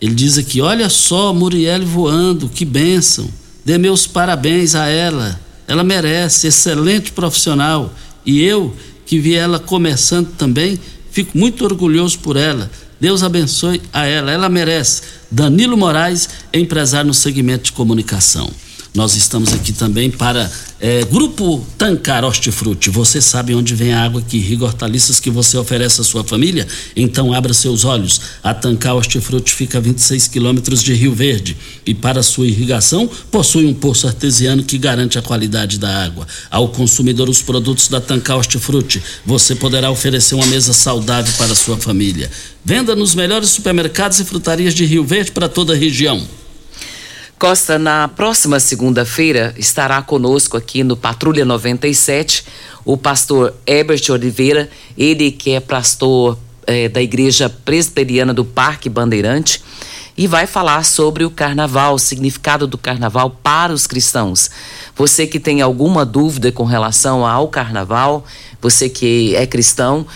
Ele 0.00 0.14
diz 0.14 0.36
aqui: 0.36 0.60
olha 0.60 0.88
só, 0.88 1.32
Muriel 1.32 1.84
voando, 1.86 2.48
que 2.48 2.64
bênção. 2.64 3.28
Dê 3.64 3.78
meus 3.78 4.06
parabéns 4.06 4.74
a 4.74 4.86
ela. 4.86 5.40
Ela 5.66 5.82
merece, 5.82 6.46
excelente 6.46 7.10
profissional. 7.10 7.92
E 8.24 8.42
eu, 8.42 8.76
que 9.06 9.18
vi 9.18 9.34
ela 9.34 9.58
começando 9.58 10.28
também, 10.36 10.78
fico 11.10 11.36
muito 11.36 11.64
orgulhoso 11.64 12.18
por 12.18 12.36
ela. 12.36 12.70
Deus 13.00 13.22
abençoe 13.22 13.80
a 13.92 14.06
ela, 14.06 14.30
ela 14.30 14.48
merece. 14.48 15.02
Danilo 15.30 15.76
Moraes, 15.76 16.28
empresário 16.52 17.08
no 17.08 17.14
segmento 17.14 17.64
de 17.64 17.72
comunicação. 17.72 18.50
Nós 18.96 19.14
estamos 19.14 19.52
aqui 19.52 19.74
também 19.74 20.10
para 20.10 20.50
é, 20.80 21.04
Grupo 21.04 21.62
Tancar 21.76 22.24
Hortifruti. 22.24 22.88
Você 22.88 23.20
sabe 23.20 23.54
onde 23.54 23.74
vem 23.74 23.92
a 23.92 24.02
água 24.02 24.22
que 24.22 24.38
irriga 24.38 24.64
hortaliças 24.64 25.20
que 25.20 25.28
você 25.28 25.58
oferece 25.58 26.00
à 26.00 26.04
sua 26.04 26.24
família? 26.24 26.66
Então 26.96 27.30
abra 27.34 27.52
seus 27.52 27.84
olhos. 27.84 28.18
A 28.42 28.54
Tancar 28.54 28.96
Hortifruti 28.96 29.52
fica 29.52 29.76
a 29.76 29.82
26 29.82 30.28
quilômetros 30.28 30.82
de 30.82 30.94
Rio 30.94 31.14
Verde 31.14 31.58
e 31.84 31.92
para 31.92 32.22
sua 32.22 32.46
irrigação 32.46 33.06
possui 33.30 33.66
um 33.66 33.74
poço 33.74 34.06
artesiano 34.06 34.62
que 34.62 34.78
garante 34.78 35.18
a 35.18 35.22
qualidade 35.22 35.78
da 35.78 36.02
água. 36.02 36.26
Ao 36.50 36.66
consumidor 36.70 37.28
os 37.28 37.42
produtos 37.42 37.88
da 37.88 38.00
Tancar 38.00 38.38
Hortifruti, 38.38 39.02
você 39.26 39.54
poderá 39.54 39.90
oferecer 39.90 40.36
uma 40.36 40.46
mesa 40.46 40.72
saudável 40.72 41.34
para 41.36 41.52
a 41.52 41.56
sua 41.56 41.76
família. 41.76 42.30
Venda 42.64 42.96
nos 42.96 43.14
melhores 43.14 43.50
supermercados 43.50 44.20
e 44.20 44.24
frutarias 44.24 44.72
de 44.72 44.86
Rio 44.86 45.04
Verde 45.04 45.32
para 45.32 45.50
toda 45.50 45.74
a 45.74 45.76
região. 45.76 46.26
Costa, 47.38 47.78
na 47.78 48.08
próxima 48.08 48.58
segunda-feira 48.58 49.54
estará 49.58 50.00
conosco 50.00 50.56
aqui 50.56 50.82
no 50.82 50.96
Patrulha 50.96 51.44
97 51.44 52.46
o 52.82 52.96
pastor 52.96 53.54
Herbert 53.66 54.00
Oliveira, 54.10 54.70
ele 54.96 55.30
que 55.30 55.50
é 55.50 55.60
pastor 55.60 56.38
eh, 56.66 56.88
da 56.88 57.02
Igreja 57.02 57.50
Presbiteriana 57.50 58.32
do 58.32 58.42
Parque 58.42 58.88
Bandeirante 58.88 59.62
e 60.16 60.26
vai 60.26 60.46
falar 60.46 60.82
sobre 60.82 61.26
o 61.26 61.30
carnaval, 61.30 61.96
o 61.96 61.98
significado 61.98 62.66
do 62.66 62.78
carnaval 62.78 63.28
para 63.28 63.70
os 63.70 63.86
cristãos. 63.86 64.50
Você 64.96 65.26
que 65.26 65.38
tem 65.38 65.60
alguma 65.60 66.06
dúvida 66.06 66.50
com 66.50 66.64
relação 66.64 67.26
ao 67.26 67.48
carnaval, 67.48 68.24
você 68.62 68.88
que 68.88 69.36
é 69.36 69.46
cristão, 69.46 70.06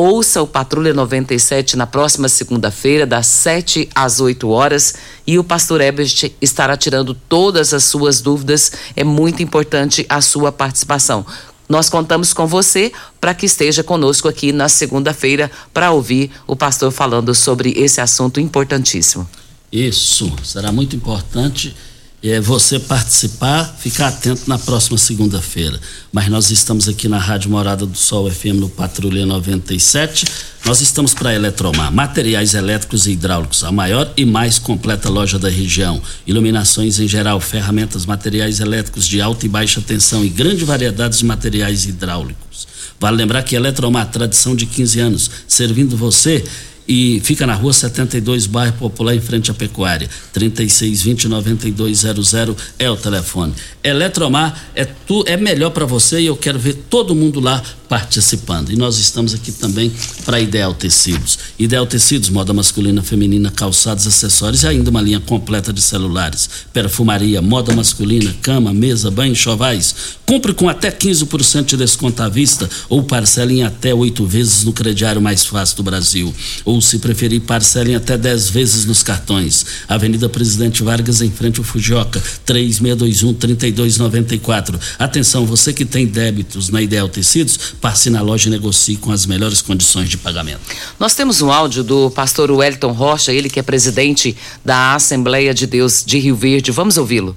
Ouça 0.00 0.40
o 0.40 0.46
Patrulha 0.46 0.94
97 0.94 1.76
na 1.76 1.84
próxima 1.84 2.28
segunda-feira, 2.28 3.04
das 3.04 3.26
7 3.26 3.88
às 3.92 4.20
8 4.20 4.48
horas, 4.48 4.94
e 5.26 5.40
o 5.40 5.42
pastor 5.42 5.80
Ebert 5.80 6.30
estará 6.40 6.76
tirando 6.76 7.14
todas 7.14 7.74
as 7.74 7.82
suas 7.82 8.20
dúvidas. 8.20 8.70
É 8.94 9.02
muito 9.02 9.42
importante 9.42 10.06
a 10.08 10.20
sua 10.20 10.52
participação. 10.52 11.26
Nós 11.68 11.88
contamos 11.88 12.32
com 12.32 12.46
você 12.46 12.92
para 13.20 13.34
que 13.34 13.46
esteja 13.46 13.82
conosco 13.82 14.28
aqui 14.28 14.52
na 14.52 14.68
segunda-feira 14.68 15.50
para 15.74 15.90
ouvir 15.90 16.30
o 16.46 16.54
pastor 16.54 16.92
falando 16.92 17.34
sobre 17.34 17.72
esse 17.72 18.00
assunto 18.00 18.38
importantíssimo. 18.38 19.28
Isso, 19.72 20.32
será 20.44 20.70
muito 20.70 20.94
importante 20.94 21.74
é, 22.22 22.40
você 22.40 22.78
participar, 22.78 23.64
ficar 23.78 24.08
atento 24.08 24.42
na 24.48 24.58
próxima 24.58 24.98
segunda-feira. 24.98 25.78
Mas 26.12 26.28
nós 26.28 26.50
estamos 26.50 26.88
aqui 26.88 27.06
na 27.08 27.18
Rádio 27.18 27.50
Morada 27.50 27.86
do 27.86 27.96
Sol 27.96 28.30
FM 28.30 28.54
no 28.54 28.68
Patrulha 28.68 29.24
97. 29.24 30.26
Nós 30.64 30.80
estamos 30.80 31.14
para 31.14 31.32
Eletromar, 31.32 31.92
materiais 31.92 32.54
elétricos 32.54 33.06
e 33.06 33.12
hidráulicos, 33.12 33.62
a 33.62 33.70
maior 33.70 34.12
e 34.16 34.24
mais 34.24 34.58
completa 34.58 35.08
loja 35.08 35.38
da 35.38 35.48
região. 35.48 36.02
Iluminações 36.26 36.98
em 36.98 37.06
geral, 37.06 37.40
ferramentas, 37.40 38.04
materiais 38.04 38.58
elétricos 38.58 39.06
de 39.06 39.20
alta 39.20 39.46
e 39.46 39.48
baixa 39.48 39.80
tensão 39.80 40.24
e 40.24 40.28
grande 40.28 40.64
variedade 40.64 41.18
de 41.18 41.24
materiais 41.24 41.86
hidráulicos. 41.86 42.66
Vale 43.00 43.16
lembrar 43.16 43.44
que 43.44 43.54
Eletromar, 43.54 44.10
tradição 44.10 44.56
de 44.56 44.66
15 44.66 45.00
anos, 45.00 45.30
servindo 45.46 45.96
você 45.96 46.44
e 46.88 47.20
fica 47.22 47.46
na 47.46 47.54
rua 47.54 47.72
72, 47.72 48.46
bairro 48.46 48.72
Popular, 48.78 49.14
em 49.14 49.20
frente 49.20 49.50
à 49.50 49.54
Pecuária. 49.54 50.08
3620 50.32 51.28
9200 51.28 52.34
é 52.78 52.90
o 52.90 52.96
telefone. 52.96 53.52
Eletromar 53.84 54.70
é, 54.74 54.86
tu, 54.86 55.22
é 55.26 55.36
melhor 55.36 55.70
para 55.70 55.84
você 55.84 56.20
e 56.20 56.26
eu 56.26 56.36
quero 56.36 56.58
ver 56.58 56.74
todo 56.88 57.14
mundo 57.14 57.40
lá 57.40 57.62
participando. 57.88 58.70
E 58.70 58.76
nós 58.76 58.98
estamos 58.98 59.34
aqui 59.34 59.50
também 59.50 59.92
para 60.24 60.40
Ideal 60.40 60.74
Tecidos. 60.74 61.38
Ideal 61.58 61.86
Tecidos, 61.86 62.28
moda 62.28 62.52
masculina, 62.52 63.02
feminina, 63.02 63.50
calçados, 63.50 64.06
acessórios 64.06 64.62
e 64.62 64.66
ainda 64.66 64.90
uma 64.90 65.00
linha 65.00 65.20
completa 65.20 65.72
de 65.72 65.80
celulares. 65.80 66.48
Perfumaria, 66.72 67.40
moda 67.40 67.74
masculina, 67.74 68.34
cama, 68.42 68.72
mesa, 68.74 69.10
banho, 69.10 69.34
chovais. 69.34 69.94
Compre 70.26 70.52
com 70.52 70.68
até 70.68 70.90
15% 70.90 71.64
de 71.64 71.76
desconto 71.76 72.22
à 72.22 72.28
vista 72.28 72.68
ou 72.88 73.02
parcele 73.02 73.60
em 73.60 73.62
até 73.62 73.94
oito 73.94 74.26
vezes 74.26 74.64
no 74.64 74.72
crediário 74.72 75.22
mais 75.22 75.46
fácil 75.46 75.76
do 75.76 75.82
Brasil. 75.82 76.34
Ou, 76.64 76.80
se 76.82 76.98
preferir, 76.98 77.40
parcele 77.40 77.92
em 77.92 77.94
até 77.94 78.18
10 78.18 78.50
vezes 78.50 78.84
nos 78.84 79.02
cartões. 79.02 79.64
Avenida 79.88 80.28
Presidente 80.28 80.82
Vargas, 80.82 81.22
em 81.22 81.30
frente 81.30 81.58
ao 81.58 81.64
Fujioka, 81.64 82.22
3621 82.44 83.32
3294. 83.34 84.78
Atenção, 84.98 85.46
você 85.46 85.72
que 85.72 85.84
tem 85.84 86.06
débitos 86.06 86.68
na 86.68 86.82
Ideal 86.82 87.08
Tecidos, 87.08 87.58
passe 87.80 88.10
na 88.10 88.20
loja 88.20 88.48
e 88.48 88.50
negocie 88.50 88.96
com 88.96 89.10
as 89.10 89.26
melhores 89.26 89.62
condições 89.62 90.08
de 90.08 90.18
pagamento. 90.18 90.60
Nós 90.98 91.14
temos 91.14 91.40
um 91.40 91.50
áudio 91.50 91.82
do 91.82 92.10
pastor 92.10 92.50
Wellington 92.50 92.92
Rocha, 92.92 93.32
ele 93.32 93.48
que 93.48 93.58
é 93.58 93.62
presidente 93.62 94.36
da 94.64 94.94
Assembleia 94.94 95.54
de 95.54 95.66
Deus 95.66 96.04
de 96.04 96.18
Rio 96.18 96.36
Verde. 96.36 96.70
Vamos 96.70 96.96
ouvi-lo. 96.96 97.36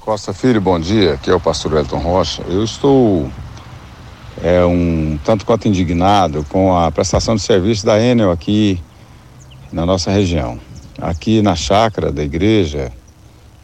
Costa 0.00 0.32
Filho, 0.32 0.60
bom 0.60 0.80
dia. 0.80 1.14
Aqui 1.14 1.30
é 1.30 1.34
o 1.34 1.40
pastor 1.40 1.74
Wellington 1.74 1.98
Rocha. 1.98 2.42
Eu 2.48 2.64
estou 2.64 3.30
é, 4.42 4.64
um 4.64 5.18
tanto 5.24 5.46
quanto 5.46 5.68
indignado 5.68 6.44
com 6.48 6.76
a 6.76 6.90
prestação 6.90 7.36
de 7.36 7.42
serviço 7.42 7.86
da 7.86 8.00
Enel 8.00 8.30
aqui 8.30 8.80
na 9.72 9.86
nossa 9.86 10.10
região. 10.10 10.58
Aqui 11.00 11.40
na 11.42 11.56
chácara 11.56 12.12
da 12.12 12.22
igreja, 12.22 12.92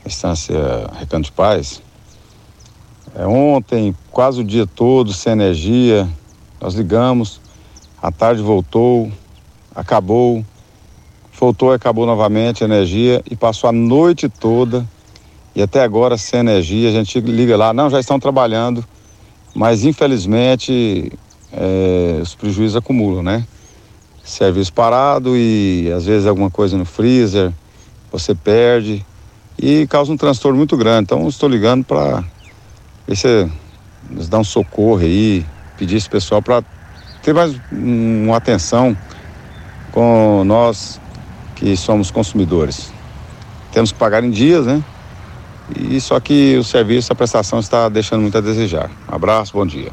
Estância 0.05 0.57
Recanto 0.99 1.27
de 1.27 1.33
Paz, 1.33 1.83
é, 3.15 3.27
ontem, 3.27 3.95
quase 4.11 4.41
o 4.41 4.45
dia 4.45 4.67
todo, 4.67 5.13
sem 5.13 5.33
energia, 5.33 6.09
nós 6.61 6.75
ligamos, 6.75 7.41
à 8.03 8.11
tarde 8.11 8.43
voltou, 8.43 9.11
acabou, 9.75 10.45
voltou 11.39 11.73
e 11.73 11.77
acabou 11.77 12.07
novamente 12.07 12.63
a 12.63 12.67
energia 12.67 13.23
e 13.31 13.37
passou 13.37 13.71
a 13.71 13.73
noite 13.73 14.29
toda 14.29 14.87
e 15.55 15.63
até 15.63 15.83
agora 15.83 16.17
sem 16.17 16.41
energia. 16.41 16.89
A 16.89 16.93
gente 16.93 17.21
liga 17.21 17.57
lá, 17.57 17.73
não, 17.73 17.89
já 17.89 18.01
estão 18.01 18.19
trabalhando, 18.19 18.85
mas 19.55 19.85
infelizmente 19.85 21.13
é, 21.53 22.19
os 22.23 22.35
prejuízos 22.35 22.77
acumulam, 22.77 23.23
né? 23.23 23.47
Serviço 24.25 24.73
parado 24.73 25.37
e 25.37 25.91
às 25.97 26.05
vezes 26.05 26.27
alguma 26.27 26.51
coisa 26.51 26.77
no 26.77 26.85
freezer, 26.85 27.53
você 28.13 28.35
perde 28.35 29.05
e 29.59 29.87
causa 29.87 30.13
um 30.13 30.17
transtorno 30.17 30.59
muito 30.59 30.77
grande. 30.77 31.05
Então 31.05 31.27
estou 31.29 31.49
ligando 31.49 31.85
para 31.85 32.23
ver 33.09 33.17
se 33.17 33.51
nos 34.11 34.29
dá 34.29 34.39
um 34.39 34.45
socorro 34.45 34.99
aí, 34.99 35.45
pedir 35.79 35.97
esse 35.97 36.09
pessoal 36.09 36.43
para 36.43 36.63
ter 37.23 37.33
mais 37.33 37.57
uma 37.73 38.37
atenção 38.37 38.97
com 39.91 40.45
nós 40.45 41.01
que 41.57 41.77
somos 41.77 42.11
consumidores. 42.11 42.93
Temos 43.73 43.91
que 43.91 43.99
pagar 43.99 44.23
em 44.23 44.31
dias, 44.31 44.67
né? 44.67 44.83
E 45.77 46.01
só 46.01 46.21
que 46.21 46.57
o 46.57 46.65
serviço, 46.65 47.13
a 47.13 47.17
prestação 47.17 47.59
está 47.59 47.89
deixando 47.89 48.23
muito 48.23 48.39
a 48.39 48.41
desejar. 48.41 48.91
Um 49.11 49.15
abraço, 49.15 49.53
bom 49.53 49.67
dia. 49.67 49.91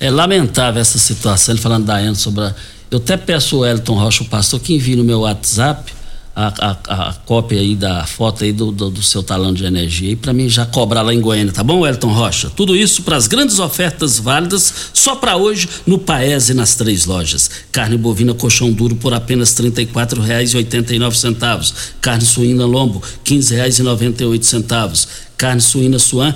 É 0.00 0.10
lamentável 0.10 0.80
essa 0.80 0.98
situação, 0.98 1.54
ele 1.54 1.62
falando 1.62 1.84
da 1.84 1.96
Ana 1.96 2.14
sobre 2.14 2.44
a... 2.44 2.54
Eu 2.90 2.98
até 2.98 3.16
peço 3.16 3.58
o 3.58 3.66
Elton 3.66 3.94
Rocha, 3.94 4.22
o 4.22 4.26
pastor, 4.26 4.60
que 4.60 4.74
envie 4.74 4.96
no 4.96 5.04
meu 5.04 5.20
WhatsApp 5.20 5.93
a, 6.34 6.46
a, 6.46 7.08
a, 7.08 7.12
cópia 7.24 7.60
aí 7.60 7.76
da 7.76 8.04
foto 8.04 8.42
aí 8.42 8.52
do, 8.52 8.72
do, 8.72 8.90
do 8.90 9.02
seu 9.02 9.22
talão 9.22 9.54
de 9.54 9.64
energia 9.64 10.10
e 10.10 10.16
para 10.16 10.32
mim 10.32 10.48
já 10.48 10.66
cobrar 10.66 11.02
lá 11.02 11.14
em 11.14 11.20
Goiânia, 11.20 11.52
tá 11.52 11.62
bom, 11.62 11.86
Elton 11.86 12.12
Rocha? 12.12 12.50
Tudo 12.50 12.74
isso 12.74 13.02
para 13.02 13.14
as 13.16 13.28
grandes 13.28 13.60
ofertas 13.60 14.18
válidas 14.18 14.90
só 14.92 15.14
para 15.14 15.36
hoje 15.36 15.68
no 15.86 15.98
Paese 15.98 16.52
nas 16.52 16.74
três 16.74 17.06
lojas. 17.06 17.48
Carne 17.70 17.96
bovina 17.96 18.34
colchão 18.34 18.72
duro 18.72 18.96
por 18.96 19.14
apenas 19.14 19.56
R$ 19.56 19.70
34,89. 19.70 21.72
Carne 22.00 22.24
suína 22.24 22.66
lombo 22.66 23.00
R$ 23.00 23.06
15,98 23.24 25.06
carne 25.36 25.60
suína 25.60 25.98
suan, 25.98 26.34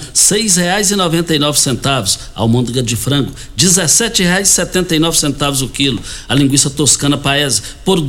nove 1.38 1.58
centavos, 1.60 2.18
almôndega 2.34 2.82
de 2.82 2.96
frango, 2.96 3.32
nove 4.98 5.16
centavos 5.18 5.62
o 5.62 5.68
quilo, 5.68 6.00
a 6.28 6.34
linguiça 6.34 6.70
toscana 6.70 7.16
paese, 7.16 7.62
por 7.84 8.00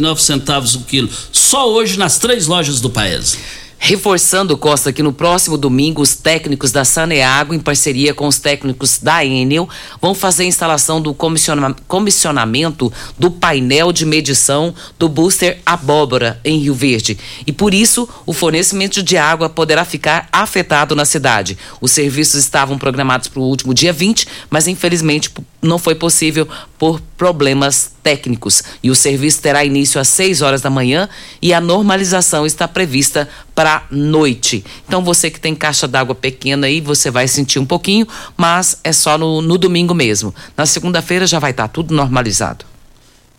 nove 0.00 0.22
centavos 0.22 0.74
o 0.74 0.80
quilo, 0.80 1.08
só 1.32 1.70
hoje 1.70 1.98
nas 1.98 2.18
três 2.18 2.46
lojas 2.46 2.80
do 2.80 2.90
paese. 2.90 3.38
Reforçando, 3.80 4.56
Costa, 4.56 4.92
que 4.92 5.04
no 5.04 5.12
próximo 5.12 5.56
domingo 5.56 6.02
os 6.02 6.14
técnicos 6.14 6.72
da 6.72 6.84
Saneago, 6.84 7.54
em 7.54 7.60
parceria 7.60 8.12
com 8.12 8.26
os 8.26 8.38
técnicos 8.38 8.98
da 8.98 9.24
Enel, 9.24 9.68
vão 10.02 10.14
fazer 10.14 10.42
a 10.42 10.46
instalação 10.46 11.00
do 11.00 11.14
comissiona 11.14 11.74
comissionamento 11.86 12.92
do 13.16 13.30
painel 13.30 13.92
de 13.92 14.04
medição 14.04 14.74
do 14.98 15.08
booster 15.08 15.60
Abóbora, 15.64 16.40
em 16.44 16.58
Rio 16.58 16.74
Verde. 16.74 17.16
E 17.46 17.52
por 17.52 17.72
isso, 17.72 18.08
o 18.26 18.32
fornecimento 18.32 19.00
de 19.00 19.16
água 19.16 19.48
poderá 19.48 19.84
ficar 19.84 20.28
afetado 20.32 20.96
na 20.96 21.04
cidade. 21.04 21.56
Os 21.80 21.92
serviços 21.92 22.40
estavam 22.40 22.76
programados 22.76 23.28
para 23.28 23.40
o 23.40 23.46
último 23.46 23.72
dia 23.72 23.92
20, 23.92 24.26
mas 24.50 24.66
infelizmente 24.66 25.30
não 25.60 25.78
foi 25.78 25.94
possível 25.94 26.48
por 26.78 27.00
problemas 27.16 27.92
técnicos. 28.02 28.62
E 28.82 28.90
o 28.90 28.94
serviço 28.94 29.42
terá 29.42 29.64
início 29.64 30.00
às 30.00 30.08
6 30.08 30.42
horas 30.42 30.60
da 30.60 30.70
manhã 30.70 31.08
e 31.42 31.52
a 31.52 31.60
normalização 31.60 32.46
está 32.46 32.68
prevista 32.68 33.28
para 33.54 33.86
noite. 33.90 34.64
Então 34.86 35.02
você 35.02 35.30
que 35.30 35.40
tem 35.40 35.54
caixa 35.54 35.88
d'água 35.88 36.14
pequena 36.14 36.66
aí, 36.66 36.80
você 36.80 37.10
vai 37.10 37.26
sentir 37.26 37.58
um 37.58 37.66
pouquinho, 37.66 38.06
mas 38.36 38.78
é 38.84 38.92
só 38.92 39.18
no, 39.18 39.42
no 39.42 39.58
domingo 39.58 39.94
mesmo. 39.94 40.34
Na 40.56 40.64
segunda-feira 40.64 41.26
já 41.26 41.38
vai 41.38 41.50
estar 41.50 41.64
tá 41.64 41.68
tudo 41.68 41.94
normalizado. 41.94 42.64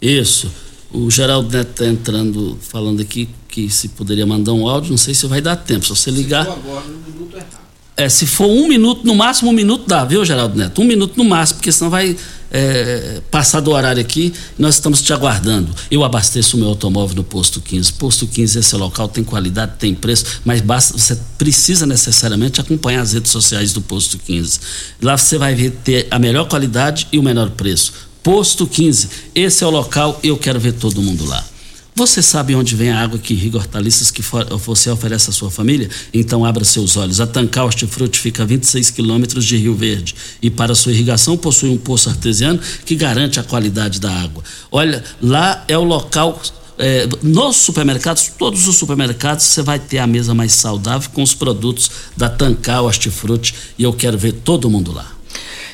Isso. 0.02 0.52
O 0.92 1.10
Geraldo 1.10 1.56
Neto 1.56 1.70
está 1.70 1.86
entrando, 1.86 2.58
falando 2.62 3.02
aqui 3.02 3.30
que 3.48 3.70
se 3.70 3.90
poderia 3.90 4.26
mandar 4.26 4.54
um 4.54 4.68
áudio, 4.68 4.92
não 4.92 4.98
sei 4.98 5.14
se 5.14 5.26
vai 5.28 5.40
dar 5.40 5.56
tempo. 5.56 5.86
Se 5.86 5.90
você 5.90 6.12
ligar. 6.12 6.46
Se 6.46 6.52
agora, 6.52 6.86
no 6.86 6.98
minuto 6.98 7.36
errado. 7.36 7.69
É, 8.00 8.08
se 8.08 8.26
for 8.26 8.48
um 8.48 8.66
minuto, 8.66 9.06
no 9.06 9.14
máximo 9.14 9.50
um 9.50 9.54
minuto 9.54 9.84
dá, 9.86 10.06
viu, 10.06 10.24
Geraldo 10.24 10.58
Neto? 10.58 10.82
Um 10.82 10.86
minuto 10.86 11.18
no 11.18 11.26
máximo, 11.26 11.58
porque 11.58 11.70
senão 11.70 11.92
vai 11.92 12.16
é, 12.50 13.22
passar 13.30 13.60
do 13.60 13.72
horário 13.72 14.00
aqui, 14.00 14.34
nós 14.58 14.76
estamos 14.76 15.02
te 15.02 15.12
aguardando. 15.12 15.70
Eu 15.92 16.06
abasteço 16.06 16.56
o 16.56 16.62
meu 16.62 16.70
automóvel 16.70 17.18
no 17.18 17.26
Posto 17.26 17.60
15. 17.60 17.92
Posto 17.92 18.26
15, 18.26 18.60
esse 18.60 18.74
local 18.78 19.10
tem 19.10 19.22
qualidade, 19.22 19.74
tem 19.78 19.94
preço, 19.94 20.40
mas 20.46 20.62
basta, 20.62 20.98
você 20.98 21.20
precisa 21.38 21.86
necessariamente 21.86 22.62
acompanhar 22.62 23.02
as 23.02 23.12
redes 23.12 23.34
sociais 23.34 23.74
do 23.74 23.82
Posto 23.82 24.18
15. 24.18 24.62
Lá 25.02 25.18
você 25.18 25.38
vai 25.38 25.54
ver, 25.54 25.72
ter 25.84 26.08
a 26.10 26.18
melhor 26.18 26.48
qualidade 26.48 27.06
e 27.12 27.20
o 27.20 27.22
menor 27.22 27.50
preço. 27.50 27.92
Posto 28.24 28.66
15, 28.66 29.10
esse 29.36 29.62
é 29.62 29.68
o 29.68 29.70
local, 29.70 30.18
eu 30.24 30.38
quero 30.38 30.58
ver 30.58 30.72
todo 30.72 31.02
mundo 31.02 31.26
lá. 31.26 31.44
Você 32.00 32.22
sabe 32.22 32.56
onde 32.56 32.78
vem 32.78 32.92
a 32.92 33.04
água 33.04 33.20
que 33.20 33.34
irriga 33.34 33.58
hortaliças 33.58 34.10
que 34.10 34.22
você 34.22 34.90
oferece 34.90 35.32
à 35.32 35.34
sua 35.34 35.52
família? 35.52 35.90
Então 36.14 36.46
abra 36.46 36.64
seus 36.64 36.96
olhos. 36.96 37.20
A 37.20 37.28
Tancar 37.28 37.66
Hortifruti 37.66 38.18
fica 38.18 38.44
a 38.44 38.46
26 38.46 38.90
quilômetros 38.92 39.44
de 39.44 39.58
Rio 39.58 39.76
Verde 39.76 40.16
e 40.42 40.50
para 40.50 40.74
sua 40.74 40.94
irrigação 40.94 41.36
possui 41.36 41.70
um 41.70 41.78
poço 41.78 42.08
artesiano 42.08 42.58
que 42.86 42.96
garante 42.96 43.38
a 43.38 43.44
qualidade 43.44 44.00
da 44.00 44.10
água. 44.10 44.42
Olha, 44.72 45.04
lá 45.22 45.66
é 45.68 45.78
o 45.78 45.84
local 45.84 46.42
é, 46.78 47.06
nos 47.22 47.58
supermercados, 47.58 48.32
todos 48.38 48.66
os 48.66 48.78
supermercados, 48.78 49.44
você 49.44 49.62
vai 49.62 49.78
ter 49.78 49.98
a 49.98 50.08
mesa 50.08 50.34
mais 50.34 50.54
saudável 50.54 51.10
com 51.10 51.22
os 51.22 51.34
produtos 51.34 51.92
da 52.16 52.30
Tancar 52.30 52.82
Hortifruti 52.82 53.54
e 53.78 53.84
eu 53.84 53.92
quero 53.92 54.18
ver 54.18 54.32
todo 54.32 54.70
mundo 54.70 54.94
lá. 54.94 55.19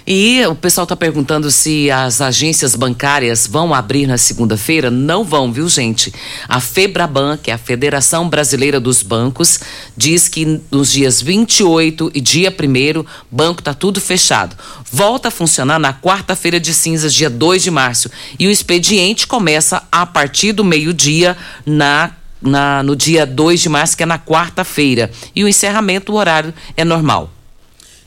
E 0.07 0.45
o 0.45 0.53
pessoal 0.53 0.83
está 0.83 0.95
perguntando 0.95 1.49
se 1.49 1.89
as 1.89 2.21
agências 2.21 2.75
bancárias 2.75 3.47
vão 3.47 3.73
abrir 3.73 4.05
na 4.05 4.19
segunda-feira. 4.19 4.91
Não 4.91 5.23
vão, 5.23 5.51
viu, 5.51 5.67
gente? 5.67 6.13
A 6.47 6.59
FEBRABAN, 6.59 7.37
que 7.37 7.49
é 7.49 7.55
a 7.55 7.57
Federação 7.57 8.29
Brasileira 8.29 8.79
dos 8.79 9.01
Bancos, 9.01 9.59
diz 9.97 10.27
que 10.27 10.61
nos 10.69 10.91
dias 10.91 11.19
28 11.19 12.11
e 12.13 12.21
dia 12.21 12.51
1 12.51 13.03
banco 13.31 13.61
está 13.61 13.73
tudo 13.73 13.99
fechado. 13.99 14.55
Volta 14.91 15.29
a 15.29 15.31
funcionar 15.31 15.79
na 15.79 15.91
quarta-feira 15.91 16.59
de 16.59 16.71
cinzas, 16.71 17.11
dia 17.11 17.29
2 17.29 17.63
de 17.63 17.71
março. 17.71 18.11
E 18.37 18.45
o 18.47 18.51
expediente 18.51 19.25
começa 19.25 19.81
a 19.91 20.05
partir 20.05 20.51
do 20.51 20.63
meio-dia 20.63 21.35
na 21.65 22.11
na, 22.41 22.83
no 22.83 22.95
dia 22.95 23.25
2 23.25 23.61
de 23.61 23.69
março, 23.69 23.97
que 23.97 24.03
é 24.03 24.05
na 24.05 24.19
quarta-feira. 24.19 25.09
E 25.35 25.43
o 25.43 25.47
encerramento, 25.47 26.11
o 26.11 26.15
horário 26.15 26.53
é 26.77 26.85
normal. 26.85 27.31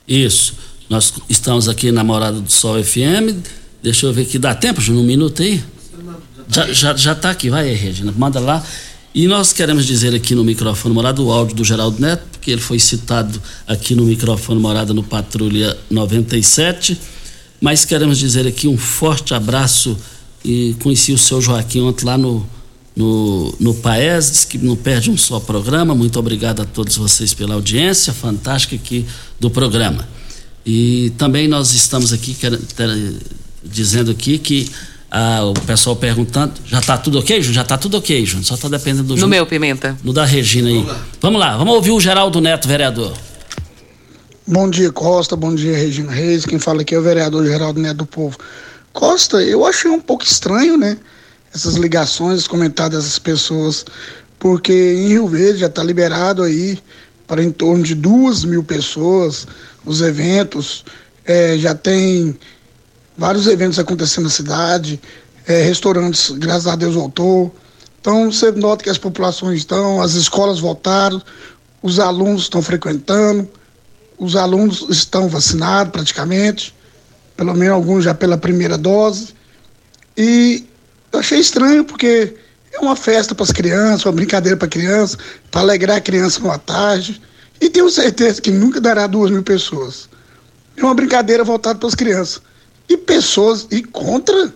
Isso. 0.06 0.67
Nós 0.88 1.12
estamos 1.28 1.68
aqui 1.68 1.92
na 1.92 2.02
Morada 2.02 2.40
do 2.40 2.50
Sol 2.50 2.82
FM. 2.82 3.36
Deixa 3.82 4.06
eu 4.06 4.12
ver 4.12 4.22
aqui, 4.22 4.38
dá 4.38 4.54
tempo, 4.54 4.80
Júnior? 4.80 5.04
Um 5.04 5.06
minuto 5.06 5.42
aí? 5.42 5.62
Já, 6.48 6.72
já, 6.72 6.96
já 6.96 7.14
tá 7.14 7.30
aqui, 7.30 7.50
vai 7.50 7.68
aí, 7.68 7.74
Regina, 7.74 8.12
manda 8.16 8.40
lá. 8.40 8.64
E 9.14 9.26
nós 9.26 9.52
queremos 9.52 9.84
dizer 9.84 10.14
aqui 10.14 10.34
no 10.34 10.42
microfone 10.42 10.94
morada 10.94 11.20
o 11.20 11.30
áudio 11.30 11.54
do 11.56 11.62
Geraldo 11.62 12.00
Neto, 12.00 12.22
porque 12.32 12.50
ele 12.50 12.60
foi 12.60 12.78
citado 12.78 13.40
aqui 13.66 13.94
no 13.94 14.04
microfone 14.04 14.58
morada 14.58 14.94
no 14.94 15.02
Patrulha 15.02 15.76
97. 15.90 16.98
Mas 17.60 17.84
queremos 17.84 18.16
dizer 18.16 18.46
aqui 18.46 18.66
um 18.66 18.78
forte 18.78 19.34
abraço 19.34 19.94
e 20.42 20.74
conheci 20.82 21.12
o 21.12 21.18
seu 21.18 21.42
Joaquim 21.42 21.82
ontem 21.82 22.06
lá 22.06 22.16
no, 22.16 22.46
no, 22.96 23.54
no 23.60 23.74
Paes, 23.74 24.30
diz 24.30 24.44
que 24.46 24.56
não 24.56 24.74
perde 24.74 25.10
um 25.10 25.18
só 25.18 25.38
programa. 25.38 25.94
Muito 25.94 26.18
obrigado 26.18 26.62
a 26.62 26.64
todos 26.64 26.96
vocês 26.96 27.34
pela 27.34 27.54
audiência 27.54 28.14
fantástica 28.14 28.74
aqui 28.74 29.04
do 29.38 29.50
programa. 29.50 30.16
E 30.70 31.14
também 31.16 31.48
nós 31.48 31.72
estamos 31.72 32.12
aqui 32.12 32.34
quer, 32.34 32.54
ter, 32.58 32.90
dizendo 33.64 34.10
aqui 34.10 34.36
que 34.36 34.70
ah, 35.10 35.42
o 35.44 35.54
pessoal 35.54 35.96
perguntando, 35.96 36.52
já 36.66 36.78
está 36.78 36.98
tudo 36.98 37.18
ok, 37.18 37.36
Júnior? 37.40 37.54
Já 37.54 37.62
está 37.62 37.78
tudo 37.78 37.96
ok, 37.96 38.26
Júnior. 38.26 38.44
Só 38.44 38.54
está 38.54 38.68
dependendo 38.68 39.04
do 39.04 39.14
No 39.14 39.20
Júnior, 39.20 39.30
meu, 39.30 39.46
Pimenta. 39.46 39.96
No 40.04 40.12
da 40.12 40.26
Regina 40.26 40.68
aí. 40.68 40.74
Vamos 40.74 40.90
lá. 40.92 41.06
vamos 41.22 41.40
lá, 41.40 41.56
vamos 41.56 41.74
ouvir 41.74 41.90
o 41.92 41.98
Geraldo 41.98 42.38
Neto, 42.42 42.68
vereador. 42.68 43.16
Bom 44.46 44.68
dia, 44.68 44.92
Costa. 44.92 45.34
Bom 45.34 45.54
dia, 45.54 45.74
Regina 45.74 46.12
Reis. 46.12 46.44
Quem 46.44 46.58
fala 46.58 46.82
aqui 46.82 46.94
é 46.94 46.98
o 46.98 47.02
vereador 47.02 47.46
Geraldo 47.46 47.80
Neto 47.80 47.96
do 47.96 48.06
Povo. 48.06 48.36
Costa, 48.92 49.42
eu 49.42 49.64
achei 49.64 49.90
um 49.90 50.00
pouco 50.00 50.22
estranho, 50.22 50.76
né? 50.76 50.98
Essas 51.54 51.76
ligações, 51.76 52.40
os 52.40 52.46
comentários 52.46 53.02
dessas 53.02 53.18
pessoas, 53.18 53.86
porque 54.38 54.74
em 54.74 55.08
Rio 55.08 55.28
Verde 55.28 55.60
já 55.60 55.66
está 55.66 55.82
liberado 55.82 56.42
aí 56.42 56.78
para 57.26 57.42
em 57.42 57.50
torno 57.50 57.82
de 57.82 57.94
duas 57.94 58.44
mil 58.44 58.62
pessoas 58.62 59.46
os 59.84 60.00
eventos, 60.00 60.84
é, 61.24 61.56
já 61.58 61.74
tem 61.74 62.38
vários 63.16 63.46
eventos 63.46 63.78
acontecendo 63.78 64.24
na 64.24 64.30
cidade, 64.30 65.00
é, 65.46 65.62
restaurantes, 65.62 66.30
graças 66.30 66.66
a 66.66 66.76
Deus, 66.76 66.94
voltou. 66.94 67.54
Então 68.00 68.30
você 68.30 68.52
nota 68.52 68.84
que 68.84 68.90
as 68.90 68.98
populações 68.98 69.58
estão, 69.58 70.00
as 70.00 70.14
escolas 70.14 70.60
voltaram, 70.60 71.20
os 71.82 71.98
alunos 71.98 72.42
estão 72.42 72.62
frequentando, 72.62 73.48
os 74.18 74.36
alunos 74.36 74.86
estão 74.90 75.28
vacinados 75.28 75.92
praticamente, 75.92 76.74
pelo 77.36 77.54
menos 77.54 77.74
alguns 77.74 78.04
já 78.04 78.14
pela 78.14 78.36
primeira 78.36 78.76
dose. 78.76 79.34
E 80.16 80.66
eu 81.12 81.20
achei 81.20 81.38
estranho 81.38 81.84
porque 81.84 82.34
é 82.72 82.80
uma 82.80 82.96
festa 82.96 83.34
para 83.34 83.44
as 83.44 83.52
crianças, 83.52 84.04
uma 84.04 84.12
brincadeira 84.12 84.56
para 84.56 84.68
criança, 84.68 85.16
para 85.50 85.60
alegrar 85.60 85.96
a 85.96 86.00
criança 86.00 86.40
numa 86.40 86.58
tarde. 86.58 87.20
E 87.60 87.68
tenho 87.68 87.90
certeza 87.90 88.40
que 88.40 88.50
nunca 88.50 88.80
dará 88.80 89.06
duas 89.06 89.30
mil 89.30 89.42
pessoas. 89.42 90.08
É 90.76 90.82
uma 90.82 90.94
brincadeira 90.94 91.42
voltada 91.42 91.78
para 91.78 91.88
as 91.88 91.94
crianças. 91.94 92.40
E 92.88 92.96
pessoas 92.96 93.66
e 93.70 93.82
contra, 93.82 94.54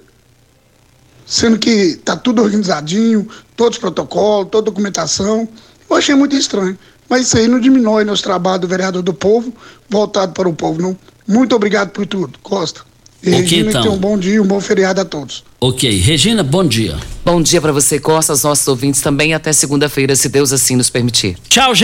sendo 1.27 1.59
que 1.59 1.71
está 1.71 2.17
tudo 2.17 2.43
organizadinho, 2.43 3.29
todos 3.57 3.77
os 3.77 3.81
protocolos, 3.81 4.49
toda 4.51 4.67
documentação. 4.67 5.49
Eu 5.91 5.97
achei 5.97 6.15
muito 6.15 6.37
estranho. 6.37 6.79
Mas 7.09 7.27
isso 7.27 7.37
aí 7.37 7.47
não 7.47 7.61
diminui 7.61 8.05
nosso 8.05 8.23
trabalho 8.23 8.63
do 8.63 8.69
vereador 8.69 9.03
do 9.03 9.13
povo, 9.13 9.53
voltado 9.89 10.33
para 10.33 10.49
o 10.49 10.55
povo, 10.55 10.81
não. 10.81 10.97
Muito 11.29 11.55
obrigado 11.55 11.91
por 11.91 12.07
tudo, 12.07 12.39
Costa. 12.43 12.81
E 13.23 13.29
okay, 13.29 13.41
Regina, 13.41 13.71
então. 13.71 13.83
tenha 13.83 13.95
um 13.95 13.99
bom 13.99 14.19
dia, 14.19 14.43
um 14.43 14.47
bom 14.47 14.61
feriado 14.61 15.01
a 15.01 15.05
todos. 15.05 15.45
Ok. 15.61 15.89
Regina, 16.01 16.43
bom 16.43 16.67
dia. 16.67 16.99
Bom 17.25 17.41
dia 17.41 17.61
para 17.61 17.71
você, 17.71 18.01
Costa, 18.01 18.33
os 18.33 18.43
nossos 18.43 18.67
ouvintes 18.67 19.01
também. 19.01 19.33
Até 19.33 19.53
segunda-feira, 19.53 20.17
se 20.17 20.29
Deus 20.29 20.53
assim 20.53 20.75
nos 20.75 20.91
permitir. 20.91 21.37
Tchau, 21.49 21.73
gente. 21.73 21.81